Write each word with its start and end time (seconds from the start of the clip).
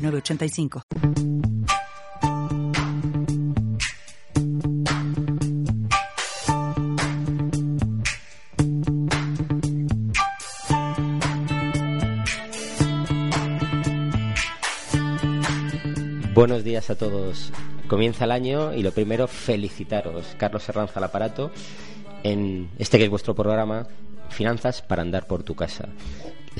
985. 0.00 0.82
Buenos 16.34 16.64
días 16.64 16.88
a 16.88 16.94
todos. 16.94 17.52
Comienza 17.86 18.24
el 18.24 18.30
año 18.30 18.72
y 18.72 18.82
lo 18.82 18.92
primero, 18.92 19.26
felicitaros. 19.26 20.34
Carlos 20.38 20.66
Herranza 20.68 20.94
al 20.96 21.04
aparato 21.04 21.50
en 22.22 22.70
este 22.78 22.96
que 22.98 23.04
es 23.04 23.10
vuestro 23.10 23.34
programa, 23.34 23.86
Finanzas 24.30 24.80
para 24.80 25.02
andar 25.02 25.26
por 25.26 25.42
tu 25.42 25.54
casa. 25.54 25.88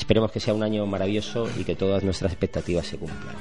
Esperemos 0.00 0.32
que 0.32 0.40
sea 0.40 0.54
un 0.54 0.62
año 0.62 0.86
maravilloso 0.86 1.46
y 1.58 1.62
que 1.62 1.76
todas 1.76 2.02
nuestras 2.02 2.32
expectativas 2.32 2.86
se 2.86 2.96
cumplan. 2.96 3.36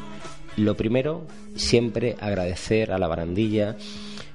Lo 0.58 0.76
primero, 0.76 1.26
siempre 1.56 2.18
agradecer 2.20 2.92
a 2.92 2.98
la 2.98 3.08
barandilla 3.08 3.78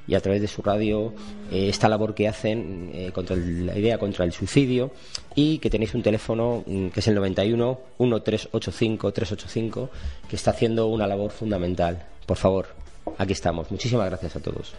y 0.07 0.15
a 0.15 0.21
través 0.21 0.41
de 0.41 0.49
su 0.49 0.63
radio 0.63 1.13
eh, 1.53 1.69
esta 1.69 1.87
labor 1.87 2.15
que 2.15 2.27
hacen 2.27 2.91
eh, 2.95 3.13
contra 3.13 3.37
la 3.37 3.79
idea 3.79 3.99
contra 3.99 4.25
el 4.25 4.33
suicidio 4.33 4.91
y 5.35 5.59
que 5.59 5.69
tenéis 5.69 5.95
un 5.95 6.03
teléfono 6.03 6.65
mm, 6.67 6.89
que 6.89 7.01
es 7.01 7.09
el 7.09 7.15
91 7.15 7.79
1385 7.99 9.13
385 9.13 9.91
que 10.27 10.37
está 10.37 10.53
haciendo 10.53 10.87
una 10.87 11.07
labor 11.07 11.31
fundamental. 11.31 12.07
Por 12.25 12.39
favor, 12.39 12.69
aquí 13.19 13.35
estamos. 13.35 13.71
Muchísimas 13.71 14.07
gracias 14.07 14.35
a 14.35 14.41
todos. 14.41 14.73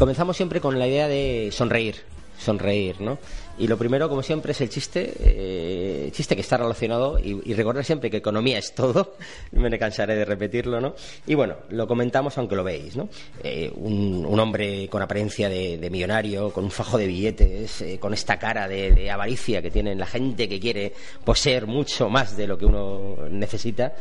Comenzamos 0.00 0.34
siempre 0.34 0.62
con 0.62 0.78
la 0.78 0.88
idea 0.88 1.08
de 1.08 1.50
sonreír, 1.52 1.96
sonreír, 2.38 3.02
¿no? 3.02 3.18
Y 3.58 3.68
lo 3.68 3.76
primero, 3.76 4.08
como 4.08 4.22
siempre, 4.22 4.52
es 4.52 4.60
el 4.62 4.70
chiste, 4.70 5.12
eh, 5.18 6.08
chiste 6.12 6.34
que 6.34 6.40
está 6.40 6.56
relacionado 6.56 7.18
y, 7.18 7.52
recordar 7.52 7.84
siempre 7.84 8.10
que 8.10 8.16
economía 8.16 8.56
es 8.56 8.74
todo, 8.74 9.16
me 9.52 9.78
cansaré 9.78 10.14
de 10.14 10.24
repetirlo, 10.24 10.80
¿no? 10.80 10.94
Y 11.26 11.34
bueno, 11.34 11.56
lo 11.68 11.86
comentamos 11.86 12.38
aunque 12.38 12.56
lo 12.56 12.64
veis, 12.64 12.96
¿no? 12.96 13.10
Eh, 13.44 13.70
un, 13.74 14.40
hombre 14.40 14.88
con 14.88 15.02
apariencia 15.02 15.50
de, 15.50 15.90
millonario, 15.90 16.50
con 16.50 16.64
un 16.64 16.70
fajo 16.70 16.96
de 16.96 17.06
billetes, 17.06 17.82
eh, 17.82 17.98
con 18.00 18.14
esta 18.14 18.38
cara 18.38 18.66
de, 18.66 19.10
avaricia 19.10 19.60
que 19.60 19.70
tienen 19.70 19.98
la 19.98 20.06
gente 20.06 20.48
que 20.48 20.58
quiere 20.58 20.94
poseer 21.22 21.66
mucho 21.66 22.08
más 22.08 22.38
de 22.38 22.46
lo 22.46 22.56
que 22.56 22.64
uno 22.64 23.28
necesita, 23.30 23.92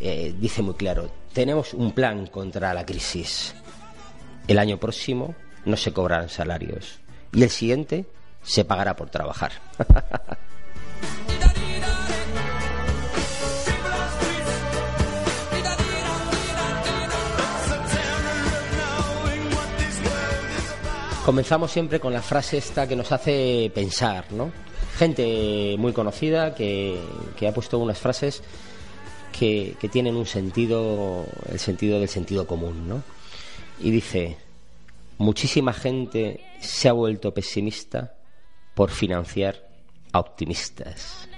dice 0.00 0.60
muy 0.62 0.74
claro, 0.74 1.08
tenemos 1.32 1.72
un 1.72 1.92
plan 1.92 2.26
contra 2.26 2.74
la 2.74 2.84
crisis 2.84 3.54
el 4.48 4.58
año 4.58 4.78
próximo 4.78 5.34
no 5.64 5.76
se 5.76 5.92
cobrarán 5.92 6.28
salarios 6.28 7.00
y 7.32 7.42
el 7.42 7.50
siguiente 7.50 8.06
se 8.42 8.64
pagará 8.64 8.94
por 8.96 9.10
trabajar. 9.10 9.52
Comenzamos 21.24 21.72
siempre 21.72 21.98
con 21.98 22.12
la 22.12 22.22
frase 22.22 22.58
esta 22.58 22.86
que 22.86 22.94
nos 22.94 23.10
hace 23.10 23.68
pensar, 23.74 24.30
¿no? 24.30 24.52
Gente 24.96 25.74
muy 25.76 25.92
conocida 25.92 26.54
que, 26.54 27.00
ha 27.46 27.52
puesto 27.52 27.80
unas 27.80 27.98
frases 27.98 28.44
que, 29.36 29.74
que 29.80 29.88
tienen 29.88 30.14
un 30.14 30.26
sentido, 30.26 31.26
el 31.50 31.58
sentido 31.58 31.98
del 31.98 32.08
sentido 32.08 32.46
común, 32.46 32.88
¿no? 32.88 33.15
Y 33.80 33.90
dice, 33.90 34.36
muchísima 35.18 35.72
gente 35.72 36.40
se 36.60 36.88
ha 36.88 36.92
vuelto 36.92 37.32
pesimista 37.32 38.14
por 38.74 38.90
financiar 38.90 39.56
a 40.12 40.20
optimistas. 40.20 41.28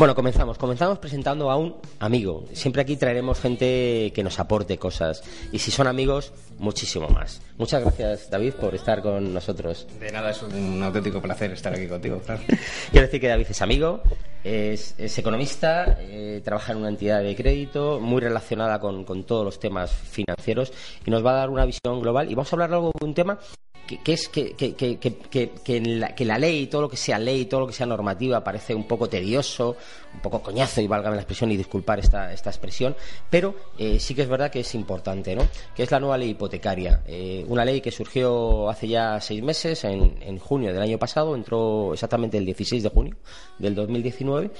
Bueno, 0.00 0.14
comenzamos. 0.14 0.56
Comenzamos 0.56 0.98
presentando 0.98 1.50
a 1.50 1.56
un 1.56 1.76
amigo. 1.98 2.46
Siempre 2.54 2.80
aquí 2.80 2.96
traeremos 2.96 3.38
gente 3.38 4.10
que 4.14 4.24
nos 4.24 4.40
aporte 4.40 4.78
cosas. 4.78 5.22
Y 5.52 5.58
si 5.58 5.70
son 5.70 5.86
amigos, 5.86 6.32
muchísimo 6.58 7.06
más. 7.08 7.42
Muchas 7.58 7.82
gracias, 7.82 8.30
David, 8.30 8.54
por 8.54 8.74
estar 8.74 9.02
con 9.02 9.34
nosotros. 9.34 9.86
De 10.00 10.10
nada, 10.10 10.30
es 10.30 10.42
un 10.42 10.82
auténtico 10.82 11.20
placer 11.20 11.52
estar 11.52 11.74
aquí 11.74 11.86
contigo. 11.86 12.22
Quiero 12.90 13.06
decir 13.06 13.20
que 13.20 13.28
David 13.28 13.48
es 13.50 13.60
amigo, 13.60 14.00
es, 14.42 14.94
economista, 15.18 15.98
eh, 16.00 16.40
trabaja 16.42 16.72
en 16.72 16.78
una 16.78 16.88
entidad 16.88 17.22
de 17.22 17.36
crédito 17.36 18.00
muy 18.00 18.22
relacionada 18.22 18.80
con, 18.80 19.04
con 19.04 19.24
todos 19.24 19.44
los 19.44 19.60
temas 19.60 19.92
financieros 19.92 20.72
y 21.04 21.10
nos 21.10 21.22
va 21.22 21.32
a 21.32 21.34
dar 21.40 21.50
una 21.50 21.66
visión 21.66 22.00
global. 22.00 22.30
Y 22.30 22.34
vamos 22.34 22.50
a 22.50 22.56
hablar 22.56 22.70
luego 22.70 22.90
de 22.98 23.04
un 23.04 23.12
tema 23.12 23.38
que, 23.86 24.12
es 24.12 24.28
que, 24.28 24.54
que, 24.54 24.74
que, 24.74 24.98
que, 24.98 25.80
la, 25.80 26.14
que 26.14 26.24
la 26.24 26.38
ley, 26.38 26.66
todo 26.66 26.82
lo 26.82 26.88
que 26.88 26.96
sea 26.96 27.18
ley, 27.18 27.46
todo 27.46 27.60
lo 27.60 27.66
que 27.66 27.72
sea 27.72 27.86
normativa, 27.86 28.42
parece 28.44 28.74
un 28.74 28.84
poco 28.86 29.08
tedioso, 29.08 29.76
un 30.14 30.20
poco 30.20 30.42
coñazo, 30.42 30.80
y 30.80 30.86
válgame 30.86 31.16
la 31.16 31.22
expresión 31.22 31.50
y 31.50 31.56
disculpar 31.56 31.98
esta, 31.98 32.32
esta 32.32 32.50
expresión, 32.50 32.94
pero 33.28 33.54
eh, 33.78 33.98
sí 33.98 34.14
que 34.14 34.22
es 34.22 34.28
verdad 34.28 34.50
que 34.50 34.60
es 34.60 34.74
importante, 34.74 35.34
¿no? 35.34 35.46
Que 35.74 35.82
es 35.82 35.90
la 35.90 35.98
nueva 36.00 36.18
ley 36.18 36.30
hipotecaria. 36.30 37.02
Eh, 37.06 37.44
una 37.48 37.64
ley 37.64 37.80
que 37.80 37.90
surgió 37.90 38.68
hace 38.70 38.88
ya 38.88 39.20
seis 39.20 39.42
meses, 39.42 39.84
en, 39.84 40.16
en 40.20 40.38
junio 40.38 40.72
del 40.72 40.82
año 40.82 40.98
pasado, 40.98 41.34
entró 41.34 41.92
exactamente 41.92 42.38
el 42.38 42.44
16 42.44 42.82
de 42.82 42.88
junio 42.88 43.16
del 43.58 43.74
2019 43.74 44.50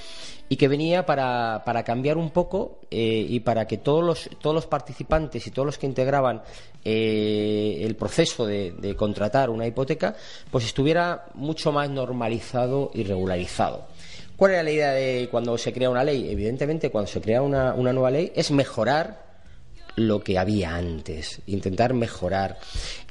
y 0.49 0.57
que 0.57 0.67
venía 0.67 1.05
para, 1.05 1.63
para 1.65 1.83
cambiar 1.83 2.17
un 2.17 2.31
poco 2.31 2.80
eh, 2.93 3.25
y 3.27 3.39
para 3.39 3.65
que 3.65 3.77
todos 3.77 4.03
los, 4.03 4.29
todos 4.41 4.53
los 4.53 4.67
participantes 4.67 5.47
y 5.47 5.51
todos 5.51 5.65
los 5.65 5.77
que 5.77 5.87
integraban 5.87 6.41
eh, 6.83 7.79
el 7.81 7.95
proceso 7.95 8.45
de, 8.45 8.95
contratar 8.97 9.49
una 9.49 9.65
hipoteca, 9.65 10.13
pues 10.51 10.65
estuviera 10.65 11.25
mucho 11.35 11.71
más 11.71 11.89
normalizado 11.89 12.91
y 12.93 13.03
regularizado. 13.03 13.85
¿Cuál 14.35 14.51
era 14.51 14.63
la 14.63 14.71
idea 14.71 14.91
de 14.91 15.29
cuando 15.31 15.57
se 15.57 15.71
crea 15.71 15.89
una 15.89 16.03
ley? 16.03 16.29
Evidentemente, 16.29 16.89
cuando 16.89 17.09
se 17.09 17.21
crea 17.21 17.41
una, 17.41 17.73
una 17.73 17.93
nueva 17.93 18.11
ley 18.11 18.33
es 18.35 18.51
mejorar 18.51 19.31
lo 19.95 20.21
que 20.21 20.37
había 20.37 20.75
antes, 20.75 21.41
intentar 21.47 21.93
mejorar. 21.93 22.57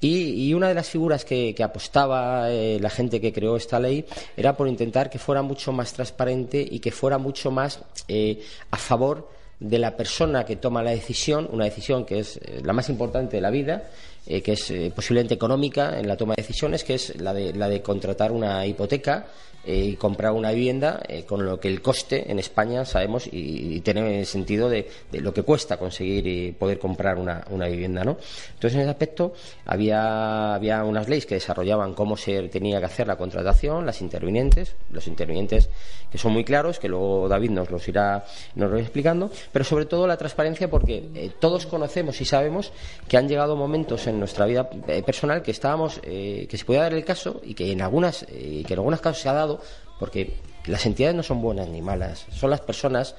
Y, 0.01 0.53
una 0.55 0.69
de 0.69 0.75
las 0.75 0.89
figuras 0.89 1.25
que, 1.25 1.55
apostaba 1.63 2.51
eh, 2.51 2.79
la 2.81 2.91
gente 2.91 3.21
que 3.21 3.33
creó 3.33 3.57
esta 3.57 3.79
ley 3.79 4.05
era 4.37 4.57
por 4.57 4.69
intentar 4.69 5.11
que 5.11 5.19
fuera 5.19 5.43
mucho 5.43 5.73
más 5.73 5.93
transparente 5.93 6.67
y 6.69 6.81
que 6.81 6.91
fuera 6.91 7.19
mucho 7.19 7.51
más 7.51 7.81
eh, 8.09 8.43
a 8.71 8.77
favor 8.77 9.40
de 9.61 9.79
la 9.79 9.97
persona 9.97 10.45
que 10.45 10.57
toma 10.57 10.83
la 10.83 10.91
decisión, 10.91 11.49
una 11.53 11.67
decisión 11.67 12.05
que 12.05 12.19
es 12.19 12.39
eh, 12.39 12.61
la 12.65 12.73
más 12.73 12.89
importante 12.89 13.37
de 13.37 13.43
la 13.43 13.51
vida, 13.51 13.85
que 14.27 14.53
es 14.53 14.73
posiblemente 14.95 15.35
económica 15.35 15.99
en 15.99 16.07
la 16.07 16.17
toma 16.17 16.35
de 16.37 16.43
decisiones, 16.43 16.85
que 16.85 16.95
es 16.95 17.21
la 17.21 17.33
de, 17.33 17.53
la 17.55 17.69
de 17.69 17.83
contratar 17.83 18.31
una 18.31 18.65
hipoteca 18.65 19.25
eh, 19.25 19.25
y 19.65 19.97
comprar 19.97 20.33
una 20.33 20.53
vivienda 20.53 21.01
eh, 21.07 21.25
con 21.25 21.45
lo 21.45 21.61
que 21.61 21.69
el 21.69 21.83
coste 21.83 22.31
en 22.31 22.39
España 22.39 22.85
sabemos 22.85 23.29
y, 23.31 23.81
tiene 23.81 24.25
sentido 24.25 24.69
de, 24.69 24.89
lo 25.13 25.33
que 25.33 25.43
cuesta 25.43 25.77
conseguir 25.77 26.27
y 26.27 26.53
poder 26.53 26.79
comprar 26.79 27.19
una, 27.19 27.45
una, 27.51 27.67
vivienda, 27.67 28.05
¿no? 28.05 28.17
Entonces 28.55 28.75
en 28.75 28.81
ese 28.81 28.91
aspecto 28.91 29.33
había, 29.67 30.55
había 30.55 30.85
unas 30.85 31.09
leyes 31.09 31.27
que 31.27 31.35
desarrollaban 31.35 31.95
cómo 31.95 32.17
se 32.17 32.49
tenía 32.49 32.79
que 32.79 32.87
hacer 32.87 33.07
la 33.07 33.17
contratación, 33.17 33.87
las 33.87 34.01
intervinientes, 34.01 34.77
los 34.91 35.07
intervinientes 35.07 35.69
que 36.11 36.19
son 36.19 36.33
muy 36.33 36.45
claros, 36.45 36.79
que 36.79 36.89
luego 36.89 37.29
David 37.29 37.51
nos 37.51 37.71
los 37.71 37.87
irá, 37.89 38.25
nos 38.55 38.71
lo 38.71 38.79
explicando, 38.79 39.31
pero 39.53 39.65
sobre 39.65 39.87
todo 39.87 40.07
la 40.07 40.17
transparencia 40.17 40.69
porque 40.69 41.09
eh, 41.15 41.31
todos 41.39 41.67
conocemos 41.67 42.21
y 42.21 42.25
sabemos 42.25 42.73
que 43.09 43.17
han 43.17 43.29
llegado 43.29 43.57
momentos 43.57 44.07
en 44.07 44.19
nuestra 44.19 44.47
vida 44.47 44.69
personal 45.05 45.43
que 45.43 45.51
estábamos, 45.51 46.01
que 46.01 46.49
se 46.51 46.65
podía 46.65 46.83
dar 46.83 46.95
el 46.95 47.05
caso 47.05 47.41
y 47.45 47.55
que 47.55 47.73
en 47.73 47.83
algunas, 47.83 48.25
que 48.25 48.65
en 48.67 48.79
algunos 48.79 49.01
casos 49.01 49.23
se 49.23 49.29
ha 49.29 49.33
dado 49.33 49.50
porque 49.99 50.37
las 50.67 50.85
entidades 50.87 51.17
no 51.17 51.23
son 51.23 51.43
buenas 51.43 51.69
ni 51.69 51.83
malas, 51.83 52.27
son 52.33 52.51
las 52.51 52.61
personas 52.61 53.15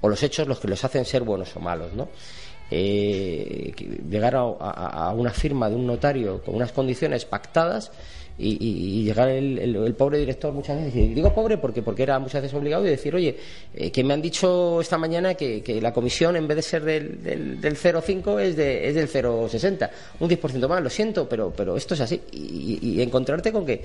o 0.00 0.08
los 0.08 0.22
hechos 0.22 0.46
los 0.46 0.60
que 0.60 0.68
los 0.68 0.84
hacen 0.84 1.04
ser 1.04 1.22
buenos 1.22 1.54
o 1.56 1.60
malos, 1.60 1.92
¿no? 1.94 2.08
eh, 2.70 3.72
llegar 4.08 4.34
a, 4.36 5.12
una 5.14 5.30
firma 5.30 5.68
de 5.68 5.76
un 5.76 5.86
notario 5.86 6.42
con 6.42 6.54
unas 6.54 6.72
condiciones 6.72 7.24
pactadas 7.24 7.90
y, 8.36 9.04
llegar 9.04 9.28
el, 9.28 9.94
pobre 9.96 10.18
director 10.18 10.52
muchas 10.52 10.76
veces, 10.76 10.96
y 10.96 11.14
digo 11.14 11.32
pobre 11.32 11.56
porque, 11.56 11.82
porque 11.82 12.02
era 12.02 12.18
muchas 12.18 12.42
veces 12.42 12.56
obligado 12.58 12.84
y 12.84 12.88
decir, 12.88 13.14
oye, 13.14 13.36
eh, 13.72 13.92
que 13.92 14.02
me 14.02 14.12
han 14.12 14.20
dicho 14.20 14.80
esta 14.80 14.98
mañana 14.98 15.34
que, 15.34 15.78
la 15.80 15.92
comisión 15.92 16.34
en 16.34 16.48
vez 16.48 16.56
de 16.56 16.62
ser 16.62 16.82
del, 16.82 17.22
del, 17.22 17.60
del 17.60 17.76
0,5 17.76 18.40
es, 18.40 18.56
de, 18.56 18.88
es 18.88 18.94
del 18.96 19.08
0,60, 19.08 19.90
un 20.18 20.28
10% 20.28 20.68
más, 20.68 20.82
lo 20.82 20.90
siento, 20.90 21.28
pero, 21.28 21.52
pero 21.56 21.76
esto 21.76 21.94
es 21.94 22.00
así. 22.00 22.20
y 22.32 23.00
encontrarte 23.00 23.52
con 23.52 23.64
que 23.64 23.84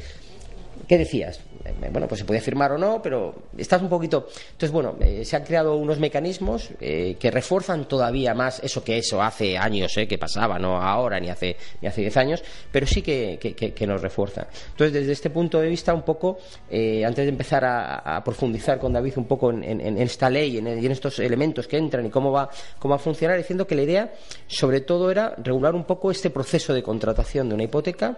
¿Qué 0.90 0.98
decías? 0.98 1.40
Eh, 1.66 1.90
bueno, 1.92 2.08
pues 2.08 2.18
se 2.18 2.26
podía 2.26 2.42
firmar 2.42 2.72
o 2.72 2.78
no, 2.80 3.00
pero 3.00 3.44
estás 3.56 3.80
un 3.80 3.90
poquito. 3.90 4.28
Entonces, 4.54 4.72
bueno, 4.72 4.96
eh, 5.00 5.24
se 5.24 5.36
han 5.36 5.44
creado 5.44 5.76
unos 5.76 6.00
mecanismos 6.00 6.72
eh, 6.82 7.16
que 7.20 7.30
refuerzan 7.30 7.88
todavía 7.88 8.34
más 8.34 8.60
eso 8.64 8.84
que 8.84 8.98
eso 8.98 9.22
hace 9.22 9.56
años 9.56 9.94
que 9.94 10.18
pasaba, 10.18 10.58
no 10.58 10.82
ahora 10.82 11.20
ni 11.20 11.30
hace 11.30 11.56
ni 11.80 11.88
hace 11.88 12.02
diez 12.02 12.18
años, 12.18 12.44
pero 12.72 12.88
sí 12.88 13.04
que, 13.04 13.38
que, 13.38 13.86
nos 13.88 14.02
refuerza. 14.02 14.48
Entonces, 14.72 14.94
desde 14.94 15.12
este 15.12 15.30
punto 15.30 15.62
de 15.62 15.70
vista, 15.70 15.94
un 15.94 16.02
poco, 16.02 16.40
antes 16.70 17.18
de 17.18 17.30
empezar 17.30 17.64
a, 17.66 18.24
profundizar 18.26 18.80
con 18.80 18.92
David 18.92 19.14
un 19.18 19.26
poco 19.26 19.52
en, 19.52 19.98
esta 20.00 20.28
ley 20.28 20.58
en, 20.58 20.82
y 20.82 20.86
en 20.88 20.92
estos 20.92 21.20
elementos 21.20 21.68
que 21.68 21.78
entran 21.78 22.06
y 22.08 22.10
cómo 22.10 22.32
va, 22.32 22.50
cómo 22.80 22.94
va 22.94 22.96
a 22.96 23.04
funcionar, 23.04 23.38
diciendo 23.38 23.68
que 23.68 23.76
la 23.76 23.84
idea, 23.84 24.14
sobre 24.48 24.82
todo, 24.82 25.12
era 25.12 25.36
regular 25.38 25.76
un 25.76 25.84
poco 25.84 26.10
este 26.10 26.32
proceso 26.32 26.74
de 26.74 26.82
contratación 26.82 27.48
de 27.48 27.56
una 27.56 27.64
hipoteca 27.64 28.18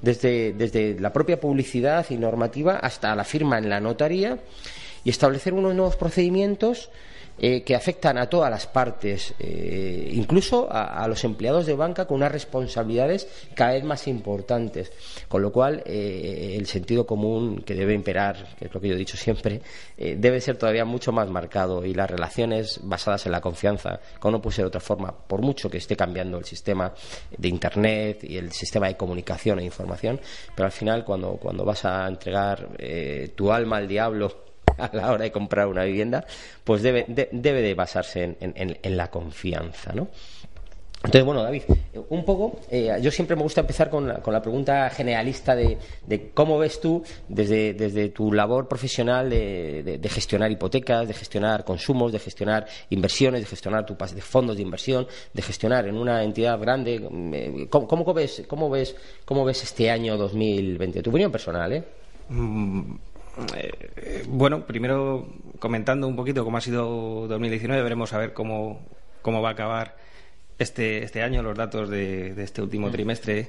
desde, 0.00 0.52
desde 0.52 0.98
la 0.98 1.12
propia 1.12 1.40
publicidad 1.40 1.97
y 2.10 2.16
normativa 2.16 2.76
hasta 2.76 3.14
la 3.14 3.24
firma 3.24 3.58
en 3.58 3.68
la 3.68 3.80
notaría 3.80 4.38
y 5.04 5.10
establecer 5.10 5.52
unos 5.52 5.74
nuevos 5.74 5.96
procedimientos 5.96 6.90
eh, 7.40 7.62
que 7.62 7.76
afectan 7.76 8.18
a 8.18 8.26
todas 8.26 8.50
las 8.50 8.66
partes, 8.66 9.32
eh, 9.38 10.10
incluso 10.12 10.66
a, 10.68 11.06
los 11.06 11.22
empleados 11.22 11.66
de 11.66 11.74
banca 11.74 12.04
con 12.04 12.16
unas 12.16 12.32
responsabilidades 12.32 13.28
cada 13.54 13.74
vez 13.74 13.84
más 13.84 14.08
importantes. 14.08 14.90
Con 15.28 15.42
lo 15.42 15.52
cual, 15.52 15.82
eh, 15.86 16.56
el 16.58 16.66
sentido 16.66 17.06
común 17.06 17.62
que 17.64 17.74
debe 17.74 17.94
imperar, 17.94 18.56
que 18.58 18.64
es 18.64 18.74
lo 18.74 18.80
que 18.80 18.88
yo 18.88 18.94
he 18.94 18.98
dicho 18.98 19.16
siempre, 19.16 19.60
debe 19.96 20.40
ser 20.40 20.56
todavía 20.56 20.84
mucho 20.84 21.12
más 21.12 21.28
marcado 21.28 21.84
y 21.84 21.94
las 21.94 22.10
relaciones 22.10 22.80
basadas 22.82 23.26
en 23.26 23.32
la 23.32 23.40
confianza, 23.40 24.00
como 24.18 24.32
no 24.32 24.42
puede 24.42 24.56
ser 24.56 24.64
de 24.64 24.68
otra 24.68 24.80
forma, 24.80 25.12
por 25.12 25.40
mucho 25.40 25.70
que 25.70 25.78
esté 25.78 25.96
cambiando 25.96 26.38
el 26.38 26.44
sistema 26.44 26.92
de 27.36 27.48
Internet 27.48 28.24
y 28.24 28.36
el 28.36 28.52
sistema 28.52 28.88
de 28.88 28.96
comunicación 28.96 29.60
e 29.60 29.64
información, 29.64 30.20
pero 30.54 30.66
al 30.66 30.72
final, 30.72 31.04
cuando, 31.04 31.32
cuando 31.32 31.64
vas 31.64 31.84
a 31.84 32.06
entregar 32.06 32.68
tu 33.34 33.52
alma 33.52 33.76
al 33.76 33.88
diablo, 33.88 34.47
a 34.78 34.90
la 34.92 35.12
hora 35.12 35.24
de 35.24 35.32
comprar 35.32 35.66
una 35.66 35.84
vivienda, 35.84 36.24
pues 36.64 36.82
debe 36.82 37.04
de, 37.08 37.28
debe 37.32 37.62
de 37.62 37.74
basarse 37.74 38.36
en, 38.40 38.96
la 38.96 39.10
confianza, 39.10 39.92
¿no? 39.92 40.08
Entonces, 40.98 41.24
bueno, 41.24 41.44
David, 41.44 41.62
un 42.08 42.24
poco, 42.24 42.58
eh, 42.68 42.98
yo 43.00 43.12
siempre 43.12 43.36
me 43.36 43.42
gusta 43.42 43.60
empezar 43.60 43.88
con 43.88 44.08
la, 44.08 44.16
con 44.16 44.34
la 44.34 44.42
pregunta 44.42 44.90
generalista 44.90 45.54
de, 45.54 45.78
cómo 46.34 46.58
ves 46.58 46.80
tú, 46.80 47.04
desde, 47.28 47.72
desde 47.72 48.08
tu 48.08 48.32
labor 48.32 48.66
profesional 48.66 49.30
de, 49.30 50.00
gestionar 50.10 50.50
hipotecas, 50.50 51.06
de 51.06 51.14
gestionar 51.14 51.64
consumos, 51.64 52.10
de 52.10 52.18
gestionar 52.18 52.66
inversiones, 52.90 53.42
de 53.42 53.46
gestionar 53.46 53.86
tu 53.86 53.94
de 53.94 54.20
fondos 54.20 54.56
de 54.56 54.62
inversión, 54.62 55.06
de 55.32 55.40
gestionar 55.40 55.86
en 55.86 55.96
una 55.96 56.24
entidad 56.24 56.58
grande, 56.58 56.96
eh, 56.96 57.68
¿cómo, 57.70 57.86
cómo, 57.86 58.12
ves, 58.12 58.42
cómo, 58.48 58.68
ves, 58.68 58.96
¿cómo 59.24 59.44
ves 59.44 59.62
este 59.62 59.92
año 59.92 60.16
2020? 60.16 61.00
Tu 61.00 61.10
opinión 61.10 61.30
personal, 61.30 61.72
¿eh? 61.74 61.84
Mm, 63.38 63.46
eh, 63.56 64.24
bueno, 64.26 64.66
primero 64.66 65.28
comentando 65.58 66.08
un 66.08 66.16
poquito 66.16 66.44
cómo 66.44 66.58
ha 66.58 66.60
sido 66.60 67.26
2019, 67.28 67.82
veremos 67.82 68.12
a 68.12 68.18
ver 68.18 68.32
cómo, 68.32 68.80
cómo 69.22 69.40
va 69.42 69.50
a 69.50 69.52
acabar 69.52 69.96
este, 70.58 71.04
este 71.04 71.22
año, 71.22 71.42
los 71.42 71.56
datos 71.56 71.88
de, 71.88 72.34
este 72.42 72.62
último 72.62 72.88
mm. 72.88 72.92
trimestre. 72.92 73.48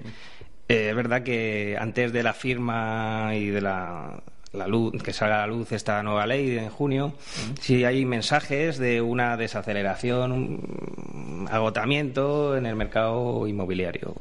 Eh, 0.67 0.89
es 0.89 0.95
verdad 0.95 1.23
que 1.23 1.75
antes 1.79 2.13
de 2.13 2.21
la 2.21 2.33
firma 2.33 3.31
y 3.33 3.47
de 3.47 3.61
la, 3.61 4.21
luz, 4.67 5.01
que 5.01 5.13
salga 5.13 5.43
a 5.43 5.47
la 5.47 5.47
luz 5.47 5.71
esta 5.71 6.03
nueva 6.03 6.27
ley 6.27 6.57
en 6.57 6.69
junio, 6.69 7.09
mm. 7.09 7.57
sí 7.59 7.83
hay 7.83 8.05
mensajes 8.05 8.77
de 8.77 9.01
una 9.01 9.37
desaceleración, 9.37 10.31
un 10.31 11.47
agotamiento 11.49 12.55
en 12.55 12.67
el 12.67 12.75
mercado 12.75 13.47
inmobiliario. 13.47 14.15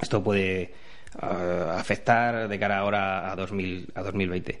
Esto 0.00 0.22
puede 0.22 0.72
eh, 1.22 1.70
afectar 1.72 2.48
de 2.48 2.58
cara 2.58 2.78
ahora 2.78 3.32
a, 3.32 3.36
2000, 3.36 3.92
a 3.94 4.02
2020. 4.02 4.60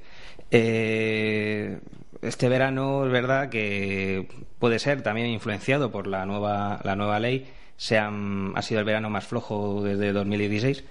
Eh, 0.56 1.80
este 2.22 2.48
verano 2.48 3.04
es 3.04 3.10
verdad 3.10 3.48
que 3.48 4.28
puede 4.60 4.78
ser 4.78 5.02
también 5.02 5.26
influenciado 5.26 5.90
por 5.90 6.06
la 6.06 6.24
nueva, 6.26 6.80
la 6.84 6.94
nueva 6.94 7.18
ley. 7.18 7.48
ha 7.90 8.62
sido 8.62 8.78
el 8.78 8.86
verano 8.86 9.10
más 9.10 9.26
flojo 9.26 9.82
desde 9.82 10.12
2016. 10.12 10.84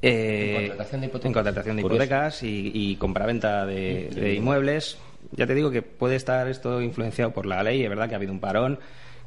Eh, 0.00 0.72
en 0.72 1.32
contratación 1.32 1.76
de 1.76 1.82
hipotecas, 1.82 2.42
y, 2.42 2.70
y 2.72 2.96
compraventa 2.96 3.66
de, 3.66 4.08
de, 4.14 4.34
inmuebles. 4.34 4.96
Ya 5.32 5.46
te 5.46 5.54
digo 5.54 5.70
que 5.70 5.82
puede 5.82 6.16
estar 6.16 6.48
esto 6.48 6.80
influenciado 6.80 7.32
por 7.32 7.44
la 7.44 7.62
ley. 7.62 7.82
Es 7.82 7.90
verdad 7.90 8.08
que 8.08 8.14
ha 8.14 8.16
habido 8.16 8.32
un 8.32 8.40
parón 8.40 8.78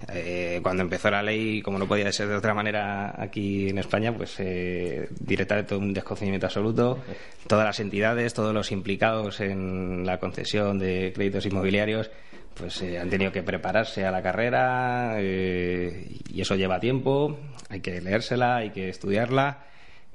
eh, 0.08 0.60
cuando 0.64 0.84
empezó 0.84 1.12
la 1.12 1.22
ley, 1.22 1.62
como 1.62 1.78
no 1.78 1.88
podía 1.88 2.12
ser 2.12 2.28
de 2.30 2.36
otra 2.36 2.54
manera 2.54 3.14
aquí 3.22 3.70
en 3.70 3.78
España, 3.78 4.16
pues 4.16 4.36
eh, 4.40 5.10
directamente 5.20 5.76
un 5.76 5.94
desconocimiento 5.94 6.48
absoluto. 6.48 7.00
Todas 7.48 7.66
las 7.66 7.80
entidades, 7.80 8.34
todos 8.34 8.54
los 8.54 8.72
implicados 8.72 9.40
en 9.42 10.06
la 10.06 10.20
concesión 10.20 10.80
de 10.80 11.12
créditos 11.14 11.46
inmobiliarios, 11.46 12.10
pues 12.56 12.82
eh, 12.82 13.00
han 13.00 13.10
tenido 13.10 13.32
que 13.32 13.44
prepararse 13.44 14.06
a 14.06 14.12
la 14.12 14.22
carrera 14.22 15.16
eh, 15.18 16.08
y 16.30 16.42
eso 16.42 16.56
lleva 16.56 16.80
tiempo. 16.80 17.40
Hay 17.70 17.82
que 17.82 18.02
leérsela, 18.02 18.58
hay 18.58 18.72
que 18.72 18.90
estudiarla. 18.90 19.66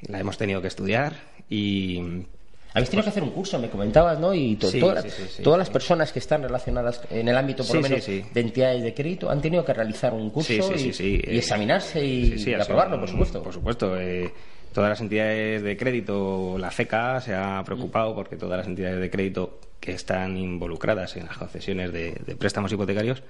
La 0.02 0.20
hemos 0.20 0.36
tenido 0.36 0.60
que 0.60 0.68
estudiar 0.68 1.14
y 1.48 2.26
habéis 2.74 2.90
tenido 2.90 3.04
que 3.04 3.10
hacer 3.10 3.22
un 3.22 3.30
curso, 3.30 3.58
me 3.58 3.70
comentabas, 3.70 4.18
¿no? 4.18 4.34
Y 4.34 4.56
todas 4.56 5.58
las 5.58 5.70
personas 5.70 6.12
que 6.12 6.18
están 6.18 6.42
relacionadas 6.42 7.00
en 7.08 7.28
el 7.28 7.36
ámbito, 7.36 7.64
por 7.64 7.76
lo 7.76 7.82
menos, 7.82 8.04
de 8.04 8.26
entidades 8.34 8.82
de 8.82 8.92
crédito, 8.92 9.30
han 9.30 9.40
tenido 9.40 9.64
que 9.64 9.72
realizar 9.72 10.12
un 10.12 10.30
curso 10.30 10.52
y, 10.74 10.92
y, 11.00 11.38
examinarse 11.38 12.04
y, 12.04 12.52
aprobarlo, 12.54 12.98
por 12.98 13.08
supuesto. 13.08 13.42
Por 13.42 13.52
supuesto. 13.52 13.98
Eh, 13.98 14.30
todas 14.72 14.90
las 14.90 15.00
entidades 15.00 15.62
de 15.62 15.76
crédito, 15.76 16.56
la 16.58 16.70
FECA 16.72 17.20
se 17.20 17.32
ha 17.32 17.62
preocupado 17.64 18.12
porque 18.12 18.36
todas 18.36 18.58
las 18.58 18.66
entidades 18.66 18.98
de 18.98 19.08
crédito 19.08 19.60
que 19.78 19.92
están 19.92 20.36
involucradas 20.36 21.16
en 21.16 21.26
las 21.26 21.38
concesiones 21.38 21.92
de, 21.92 22.10
de 22.26 22.34
préstamos 22.34 22.72
hipotecarios 22.72 23.22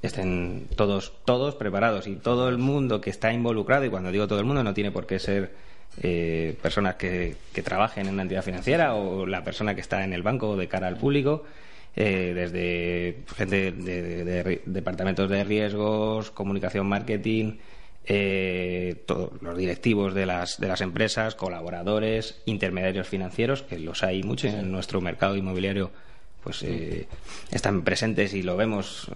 estén 0.00 0.68
todos 0.76 1.12
todos 1.24 1.54
preparados 1.56 2.06
y 2.06 2.14
todo 2.14 2.48
el 2.48 2.56
mundo 2.56 3.00
que 3.00 3.10
está 3.10 3.32
involucrado 3.32 3.84
y 3.84 3.90
cuando 3.90 4.12
digo 4.12 4.28
todo 4.28 4.38
el 4.38 4.44
mundo 4.44 4.62
no 4.62 4.72
tiene 4.72 4.92
por 4.92 5.06
qué 5.06 5.18
ser 5.18 5.50
eh, 6.00 6.56
personas 6.62 6.94
que, 6.94 7.36
trabajen 7.64 8.06
en 8.06 8.14
una 8.14 8.22
entidad 8.22 8.44
financiera 8.44 8.94
o 8.94 9.26
la 9.26 9.42
persona 9.42 9.74
que 9.74 9.80
está 9.80 10.04
en 10.04 10.12
el 10.12 10.22
banco 10.22 10.56
de 10.56 10.68
cara 10.68 10.86
al 10.86 10.96
público, 10.96 11.42
eh, 11.96 12.32
desde 12.34 13.24
gente 13.36 13.72
de, 13.72 14.62
departamentos 14.64 15.28
de 15.28 15.42
riesgos, 15.42 16.30
comunicación, 16.30 16.86
marketing, 16.86 17.54
eh, 18.06 19.02
todos 19.06 19.42
los 19.42 19.56
directivos 19.56 20.14
de 20.14 20.26
las, 20.26 20.60
de 20.60 20.68
las 20.68 20.80
empresas, 20.82 21.34
colaboradores, 21.34 22.40
intermediarios 22.46 23.08
financieros, 23.08 23.62
que 23.62 23.80
los 23.80 24.04
hay 24.04 24.22
mucho 24.22 24.46
en 24.46 24.70
nuestro 24.70 25.00
mercado 25.00 25.36
inmobiliario 25.36 25.90
pues 26.44 26.64
están 27.50 27.82
presentes 27.82 28.32
y 28.32 28.42
lo 28.42 28.56
vemos 28.56 29.10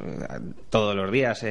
todos 0.68 0.96
los 0.96 1.10
días 1.12 1.46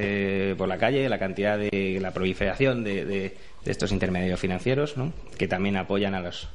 por 0.57 0.67
la 0.67 0.77
calle, 0.77 1.07
la 1.07 1.17
cantidad 1.17 1.57
de 1.57 1.97
la 1.99 2.11
proliferación 2.11 2.83
de, 2.83 3.05
de 3.05 3.37
estos 3.65 3.91
intermediarios 3.91 4.39
financieros, 4.39 4.97
¿no? 4.97 5.13
que 5.37 5.47
también 5.47 5.77
apoyan 5.77 6.15
a 6.15 6.21
las 6.21 6.47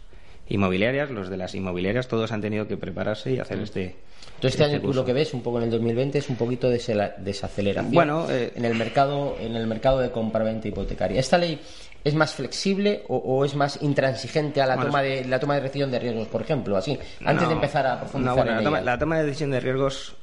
inmobiliarias, 0.48 1.10
los 1.10 1.28
de 1.28 1.36
las 1.36 1.54
inmobiliarias, 1.54 2.08
todos 2.08 2.32
han 2.32 2.40
tenido 2.40 2.66
que 2.68 2.76
prepararse 2.76 3.32
y 3.32 3.38
hacer 3.38 3.60
este. 3.60 3.96
Entonces, 4.36 4.60
este, 4.60 4.64
año 4.64 4.80
tú 4.80 4.92
lo 4.92 5.04
que 5.04 5.12
ves 5.12 5.34
un 5.34 5.42
poco 5.42 5.58
en 5.58 5.64
el 5.64 5.70
2020 5.70 6.18
es 6.18 6.28
un 6.28 6.36
poquito 6.36 6.68
de 6.68 6.78
desaceleración 7.18 7.92
bueno, 7.92 8.30
eh, 8.30 8.52
en 8.54 8.64
el 8.64 8.74
mercado 8.74 9.36
en 9.40 9.56
el 9.56 9.66
mercado 9.66 9.98
de 10.00 10.10
compraventa 10.10 10.68
hipotecaria. 10.68 11.18
¿Esta 11.18 11.38
ley 11.38 11.60
es 12.04 12.14
más 12.14 12.34
flexible 12.34 13.02
o, 13.08 13.44
es 13.44 13.56
más 13.56 13.82
intransigente 13.82 14.60
a 14.60 14.66
la 14.66 14.76
toma 14.76 15.02
de 15.02 15.24
la 15.24 15.40
toma 15.40 15.56
de 15.56 15.62
decisión 15.62 15.90
de 15.90 15.98
riesgos, 15.98 16.28
por 16.28 16.42
ejemplo, 16.42 16.76
así 16.76 16.96
antes 17.24 17.48
de 17.48 17.54
empezar 17.54 17.86
a 17.86 17.98
profundizar 17.98 18.46
la, 18.46 18.62
toma, 18.62 18.80
la 18.80 18.98
toma 18.98 19.18
de 19.18 19.24
decisión 19.24 19.50
de 19.50 19.60
riesgos 19.60 20.14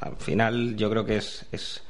al 0.00 0.16
final 0.16 0.76
yo 0.76 0.90
creo 0.90 1.04
que 1.04 1.16
es, 1.16 1.46
es 1.52 1.82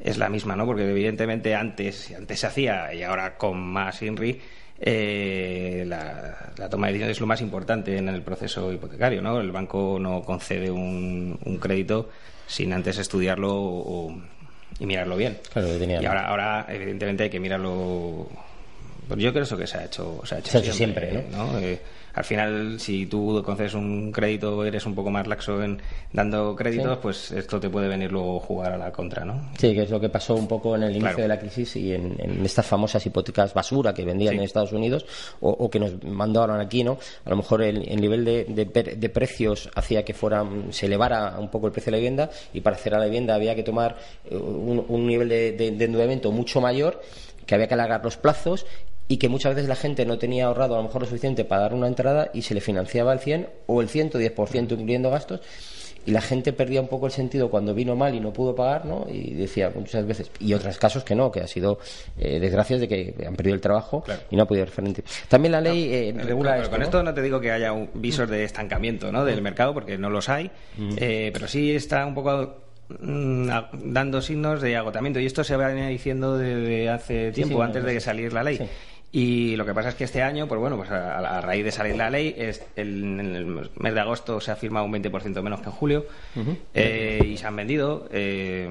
es 0.00 0.18
la 0.18 0.28
misma, 0.28 0.56
¿no? 0.56 0.66
Porque 0.66 0.88
evidentemente 0.88 1.54
antes, 1.54 2.12
antes 2.16 2.40
se 2.40 2.46
hacía 2.46 2.94
y 2.94 3.02
ahora 3.02 3.36
con 3.36 3.58
más 3.60 4.02
INRI, 4.02 4.40
eh, 4.82 5.84
la, 5.86 6.68
toma 6.70 6.86
de 6.86 6.94
decisiones 6.94 7.16
es 7.16 7.20
lo 7.20 7.26
más 7.26 7.42
importante 7.42 7.98
en 7.98 8.08
el 8.08 8.22
proceso 8.22 8.72
hipotecario, 8.72 9.20
¿no? 9.20 9.38
El 9.38 9.52
banco 9.52 9.98
no 10.00 10.22
concede 10.22 10.70
un, 10.70 11.38
crédito 11.60 12.08
sin 12.46 12.72
antes 12.72 12.96
estudiarlo 12.98 14.08
y 14.78 14.86
mirarlo 14.86 15.16
bien. 15.16 15.38
y 15.54 16.04
ahora, 16.06 16.28
ahora, 16.28 16.66
evidentemente, 16.68 17.24
hay 17.24 17.30
que 17.30 17.40
mirarlo. 17.40 18.28
Yo 19.16 19.32
creo 19.32 19.58
que 19.58 19.66
se 19.66 19.76
ha 19.76 19.84
hecho, 19.84 20.22
se 20.24 20.36
ha 20.36 20.38
hecho, 20.38 20.72
siempre, 20.72 21.26
¿no? 21.30 21.58
Eh, 21.58 21.78
al 22.14 22.24
final, 22.24 22.80
si 22.80 23.06
tú 23.06 23.42
concedes 23.44 23.74
un 23.74 24.12
crédito, 24.12 24.64
eres 24.64 24.84
un 24.86 24.94
poco 24.94 25.10
más 25.10 25.26
laxo 25.26 25.62
en 25.62 25.80
dando 26.12 26.56
créditos, 26.56 26.98
pues 26.98 27.30
esto 27.32 27.60
te 27.60 27.70
puede 27.70 27.88
venir 27.88 28.10
luego 28.10 28.40
jugar 28.40 28.72
a 28.72 28.78
la 28.78 28.90
contra, 28.90 29.24
¿no? 29.24 29.50
Sí, 29.58 29.74
que 29.74 29.82
es 29.82 29.90
lo 29.90 30.00
que 30.00 30.08
pasó 30.08 30.34
un 30.34 30.48
poco 30.48 30.74
en 30.76 30.84
el 30.84 30.96
inicio 30.96 31.22
de 31.22 31.28
la 31.28 31.38
crisis 31.38 31.76
y 31.76 31.92
en, 31.94 32.44
estas 32.44 32.66
famosas 32.66 33.04
hipotecas 33.06 33.54
basura 33.54 33.94
que 33.94 34.04
vendían 34.04 34.34
en 34.34 34.42
Estados 34.42 34.72
Unidos 34.72 35.06
o, 35.40 35.70
que 35.70 35.78
nos 35.78 36.02
mandaron 36.04 36.60
aquí, 36.60 36.82
¿no? 36.82 36.98
A 37.24 37.30
lo 37.30 37.36
mejor 37.36 37.62
el, 37.62 38.00
nivel 38.00 38.24
de, 38.24 39.10
precios 39.12 39.70
hacía 39.74 40.04
que 40.04 40.14
fuera, 40.14 40.44
se 40.70 40.86
elevara 40.86 41.36
un 41.38 41.50
poco 41.50 41.66
el 41.66 41.72
precio 41.72 41.90
de 41.90 41.92
la 41.92 41.98
vivienda 41.98 42.30
y 42.52 42.60
para 42.60 42.76
hacer 42.76 42.94
a 42.94 42.98
la 42.98 43.04
vivienda 43.04 43.34
había 43.34 43.54
que 43.54 43.62
tomar 43.62 43.96
eh, 44.24 44.36
un, 44.36 44.84
un 44.88 45.06
nivel 45.06 45.28
de 45.28 45.66
endeudamiento 45.66 46.32
mucho 46.32 46.60
mayor 46.60 47.00
que 47.46 47.54
había 47.56 47.66
que 47.66 47.74
alargar 47.74 48.04
los 48.04 48.16
plazos 48.16 48.64
y 49.10 49.16
que 49.16 49.28
muchas 49.28 49.56
veces 49.56 49.68
la 49.68 49.74
gente 49.74 50.06
no 50.06 50.18
tenía 50.18 50.46
ahorrado 50.46 50.74
a 50.74 50.76
lo 50.76 50.84
mejor 50.84 51.02
lo 51.02 51.08
suficiente 51.08 51.44
para 51.44 51.62
dar 51.62 51.74
una 51.74 51.88
entrada 51.88 52.30
y 52.32 52.42
se 52.42 52.54
le 52.54 52.60
financiaba 52.60 53.12
el 53.12 53.18
100 53.18 53.48
o 53.66 53.82
el 53.82 53.88
110% 53.88 54.70
incluyendo 54.70 55.10
gastos 55.10 55.40
y 56.06 56.12
la 56.12 56.20
gente 56.20 56.52
perdía 56.52 56.80
un 56.80 56.86
poco 56.86 57.06
el 57.06 57.12
sentido 57.12 57.50
cuando 57.50 57.74
vino 57.74 57.96
mal 57.96 58.14
y 58.14 58.20
no 58.20 58.32
pudo 58.32 58.54
pagar, 58.54 58.86
¿no? 58.86 59.06
Y 59.10 59.34
decía 59.34 59.72
muchas 59.74 60.06
veces, 60.06 60.30
y 60.38 60.54
otros 60.54 60.78
casos 60.78 61.02
que 61.02 61.16
no, 61.16 61.32
que 61.32 61.40
ha 61.40 61.48
sido 61.48 61.80
eh, 62.16 62.38
desgracias 62.38 62.80
de 62.80 62.86
que 62.86 63.14
han 63.26 63.34
perdido 63.34 63.56
el 63.56 63.60
trabajo 63.60 64.04
y 64.30 64.36
no 64.36 64.44
ha 64.44 64.46
podido 64.46 64.64
referente. 64.64 65.02
También 65.28 65.52
la 65.52 65.60
ley 65.60 65.92
eh, 65.92 66.14
regula 66.16 66.58
esto, 66.58 66.70
Con 66.70 66.82
esto 66.82 67.02
no 67.02 67.12
te 67.12 67.20
digo 67.20 67.40
que 67.40 67.50
haya 67.50 67.72
un 67.72 67.90
visor 67.94 68.28
de 68.28 68.44
estancamiento, 68.44 69.10
¿no? 69.10 69.24
Del 69.24 69.42
mercado, 69.42 69.74
porque 69.74 69.98
no 69.98 70.08
los 70.08 70.28
hay, 70.28 70.52
eh, 70.96 71.30
pero 71.32 71.48
sí 71.48 71.74
está 71.74 72.06
un 72.06 72.14
poco 72.14 72.54
mm, 73.00 73.50
dando 73.86 74.22
signos 74.22 74.62
de 74.62 74.76
agotamiento 74.76 75.18
y 75.18 75.26
esto 75.26 75.42
se 75.42 75.56
va 75.56 75.70
diciendo 75.72 76.38
desde 76.38 76.88
hace 76.88 77.32
tiempo, 77.32 77.60
antes 77.60 77.84
de 77.84 77.98
salir 77.98 78.32
la 78.32 78.44
ley. 78.44 78.60
Y 79.12 79.56
lo 79.56 79.66
que 79.66 79.74
pasa 79.74 79.88
es 79.88 79.96
que 79.96 80.04
este 80.04 80.22
año, 80.22 80.46
pues 80.46 80.60
bueno, 80.60 80.76
pues 80.76 80.90
a, 80.90 81.40
raíz 81.40 81.64
de 81.64 81.72
salir 81.72 81.96
la 81.96 82.10
ley, 82.10 82.32
es 82.36 82.64
el, 82.76 83.02
en 83.02 83.34
el 83.34 83.70
mes 83.76 83.94
de 83.94 84.00
agosto 84.00 84.40
se 84.40 84.52
ha 84.52 84.56
firmado 84.56 84.86
un 84.86 84.92
20% 84.92 85.42
menos 85.42 85.60
que 85.60 85.66
en 85.66 85.72
julio 85.72 86.06
eh, 86.74 87.20
y 87.26 87.36
se 87.36 87.46
han 87.46 87.56
vendido. 87.56 88.08
Eh, 88.12 88.68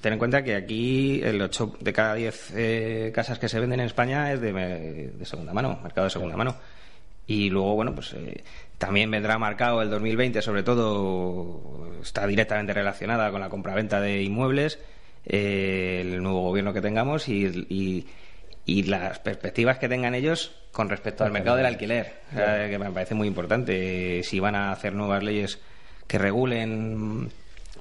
ten 0.00 0.12
en 0.14 0.18
cuenta 0.18 0.42
que 0.42 0.56
aquí 0.56 1.20
el 1.22 1.42
8 1.42 1.76
de 1.80 1.92
cada 1.92 2.14
10 2.14 2.52
eh, 2.56 3.12
casas 3.14 3.38
que 3.38 3.48
se 3.50 3.60
venden 3.60 3.80
en 3.80 3.86
España 3.86 4.32
es 4.32 4.40
de, 4.40 4.52
de, 4.52 5.24
segunda 5.26 5.52
mano, 5.52 5.78
mercado 5.82 6.06
de 6.06 6.10
segunda 6.10 6.36
mano. 6.36 6.56
Y 7.26 7.50
luego, 7.50 7.74
bueno, 7.74 7.94
pues 7.94 8.16
también 8.78 9.10
vendrá 9.10 9.36
marcado 9.36 9.82
el 9.82 9.90
2020, 9.90 10.40
sobre 10.40 10.62
todo, 10.62 11.90
está 12.00 12.26
directamente 12.26 12.72
relacionada 12.72 13.30
con 13.30 13.42
la 13.42 13.50
compraventa 13.50 14.00
de 14.00 14.22
inmuebles, 14.22 14.78
el 15.26 16.22
nuevo 16.22 16.40
gobierno 16.40 16.72
que 16.72 16.80
tengamos 16.80 17.28
y 17.28 17.66
y 17.68 18.06
las 18.82 19.18
perspectivas 19.18 19.78
que 19.78 19.88
tengan 19.88 20.14
ellos 20.14 20.52
con 20.72 20.88
respecto 20.88 21.24
al 21.24 21.32
mercado 21.32 21.56
del 21.56 21.66
alquiler, 21.66 22.20
que 22.34 22.78
me 22.78 22.90
parece 22.90 23.14
muy 23.14 23.26
importante. 23.26 24.22
Si 24.22 24.40
van 24.40 24.54
a 24.54 24.72
hacer 24.72 24.94
nuevas 24.94 25.22
leyes 25.22 25.58
que 26.06 26.18
regulen 26.18 27.30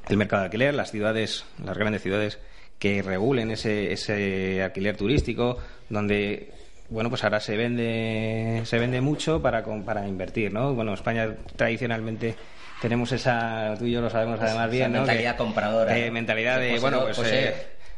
el 0.08 0.18
mercado 0.18 0.42
de 0.42 0.46
alquiler, 0.46 0.74
las 0.74 0.92
ciudades, 0.92 1.46
las 1.64 1.78
grandes 1.78 2.02
ciudades 2.02 2.40
que 2.80 3.02
regulen 3.02 3.52
ese, 3.52 3.92
ese 3.92 4.64
alquiler 4.64 4.96
turístico, 4.96 5.58
donde 5.90 6.52
bueno, 6.90 7.10
pues 7.10 7.24
ahora 7.24 7.42
se 7.42 7.58
vende 7.58 8.62
se 8.64 8.80
vende 8.80 9.02
mucho 9.02 9.42
para 9.42 9.64
para 9.64 10.08
invertir, 10.08 10.54
¿no? 10.54 10.74
Bueno, 10.74 10.94
España 10.94 11.36
tradicionalmente 11.56 12.36
tenemos 12.82 13.12
esa, 13.12 13.74
tú 13.78 13.86
y 13.86 13.92
yo 13.92 14.02
lo 14.02 14.10
sabemos 14.10 14.40
además 14.40 14.70
bien, 14.72 14.92
¿no? 14.94 15.00
Mentalidad 15.00 15.36
compradora. 15.36 15.98
Eh, 15.98 16.12
mentalidad 16.12 16.60
de, 16.60 16.80
bueno, 16.80 17.06
pues, 17.06 17.20
eh, 17.26 17.56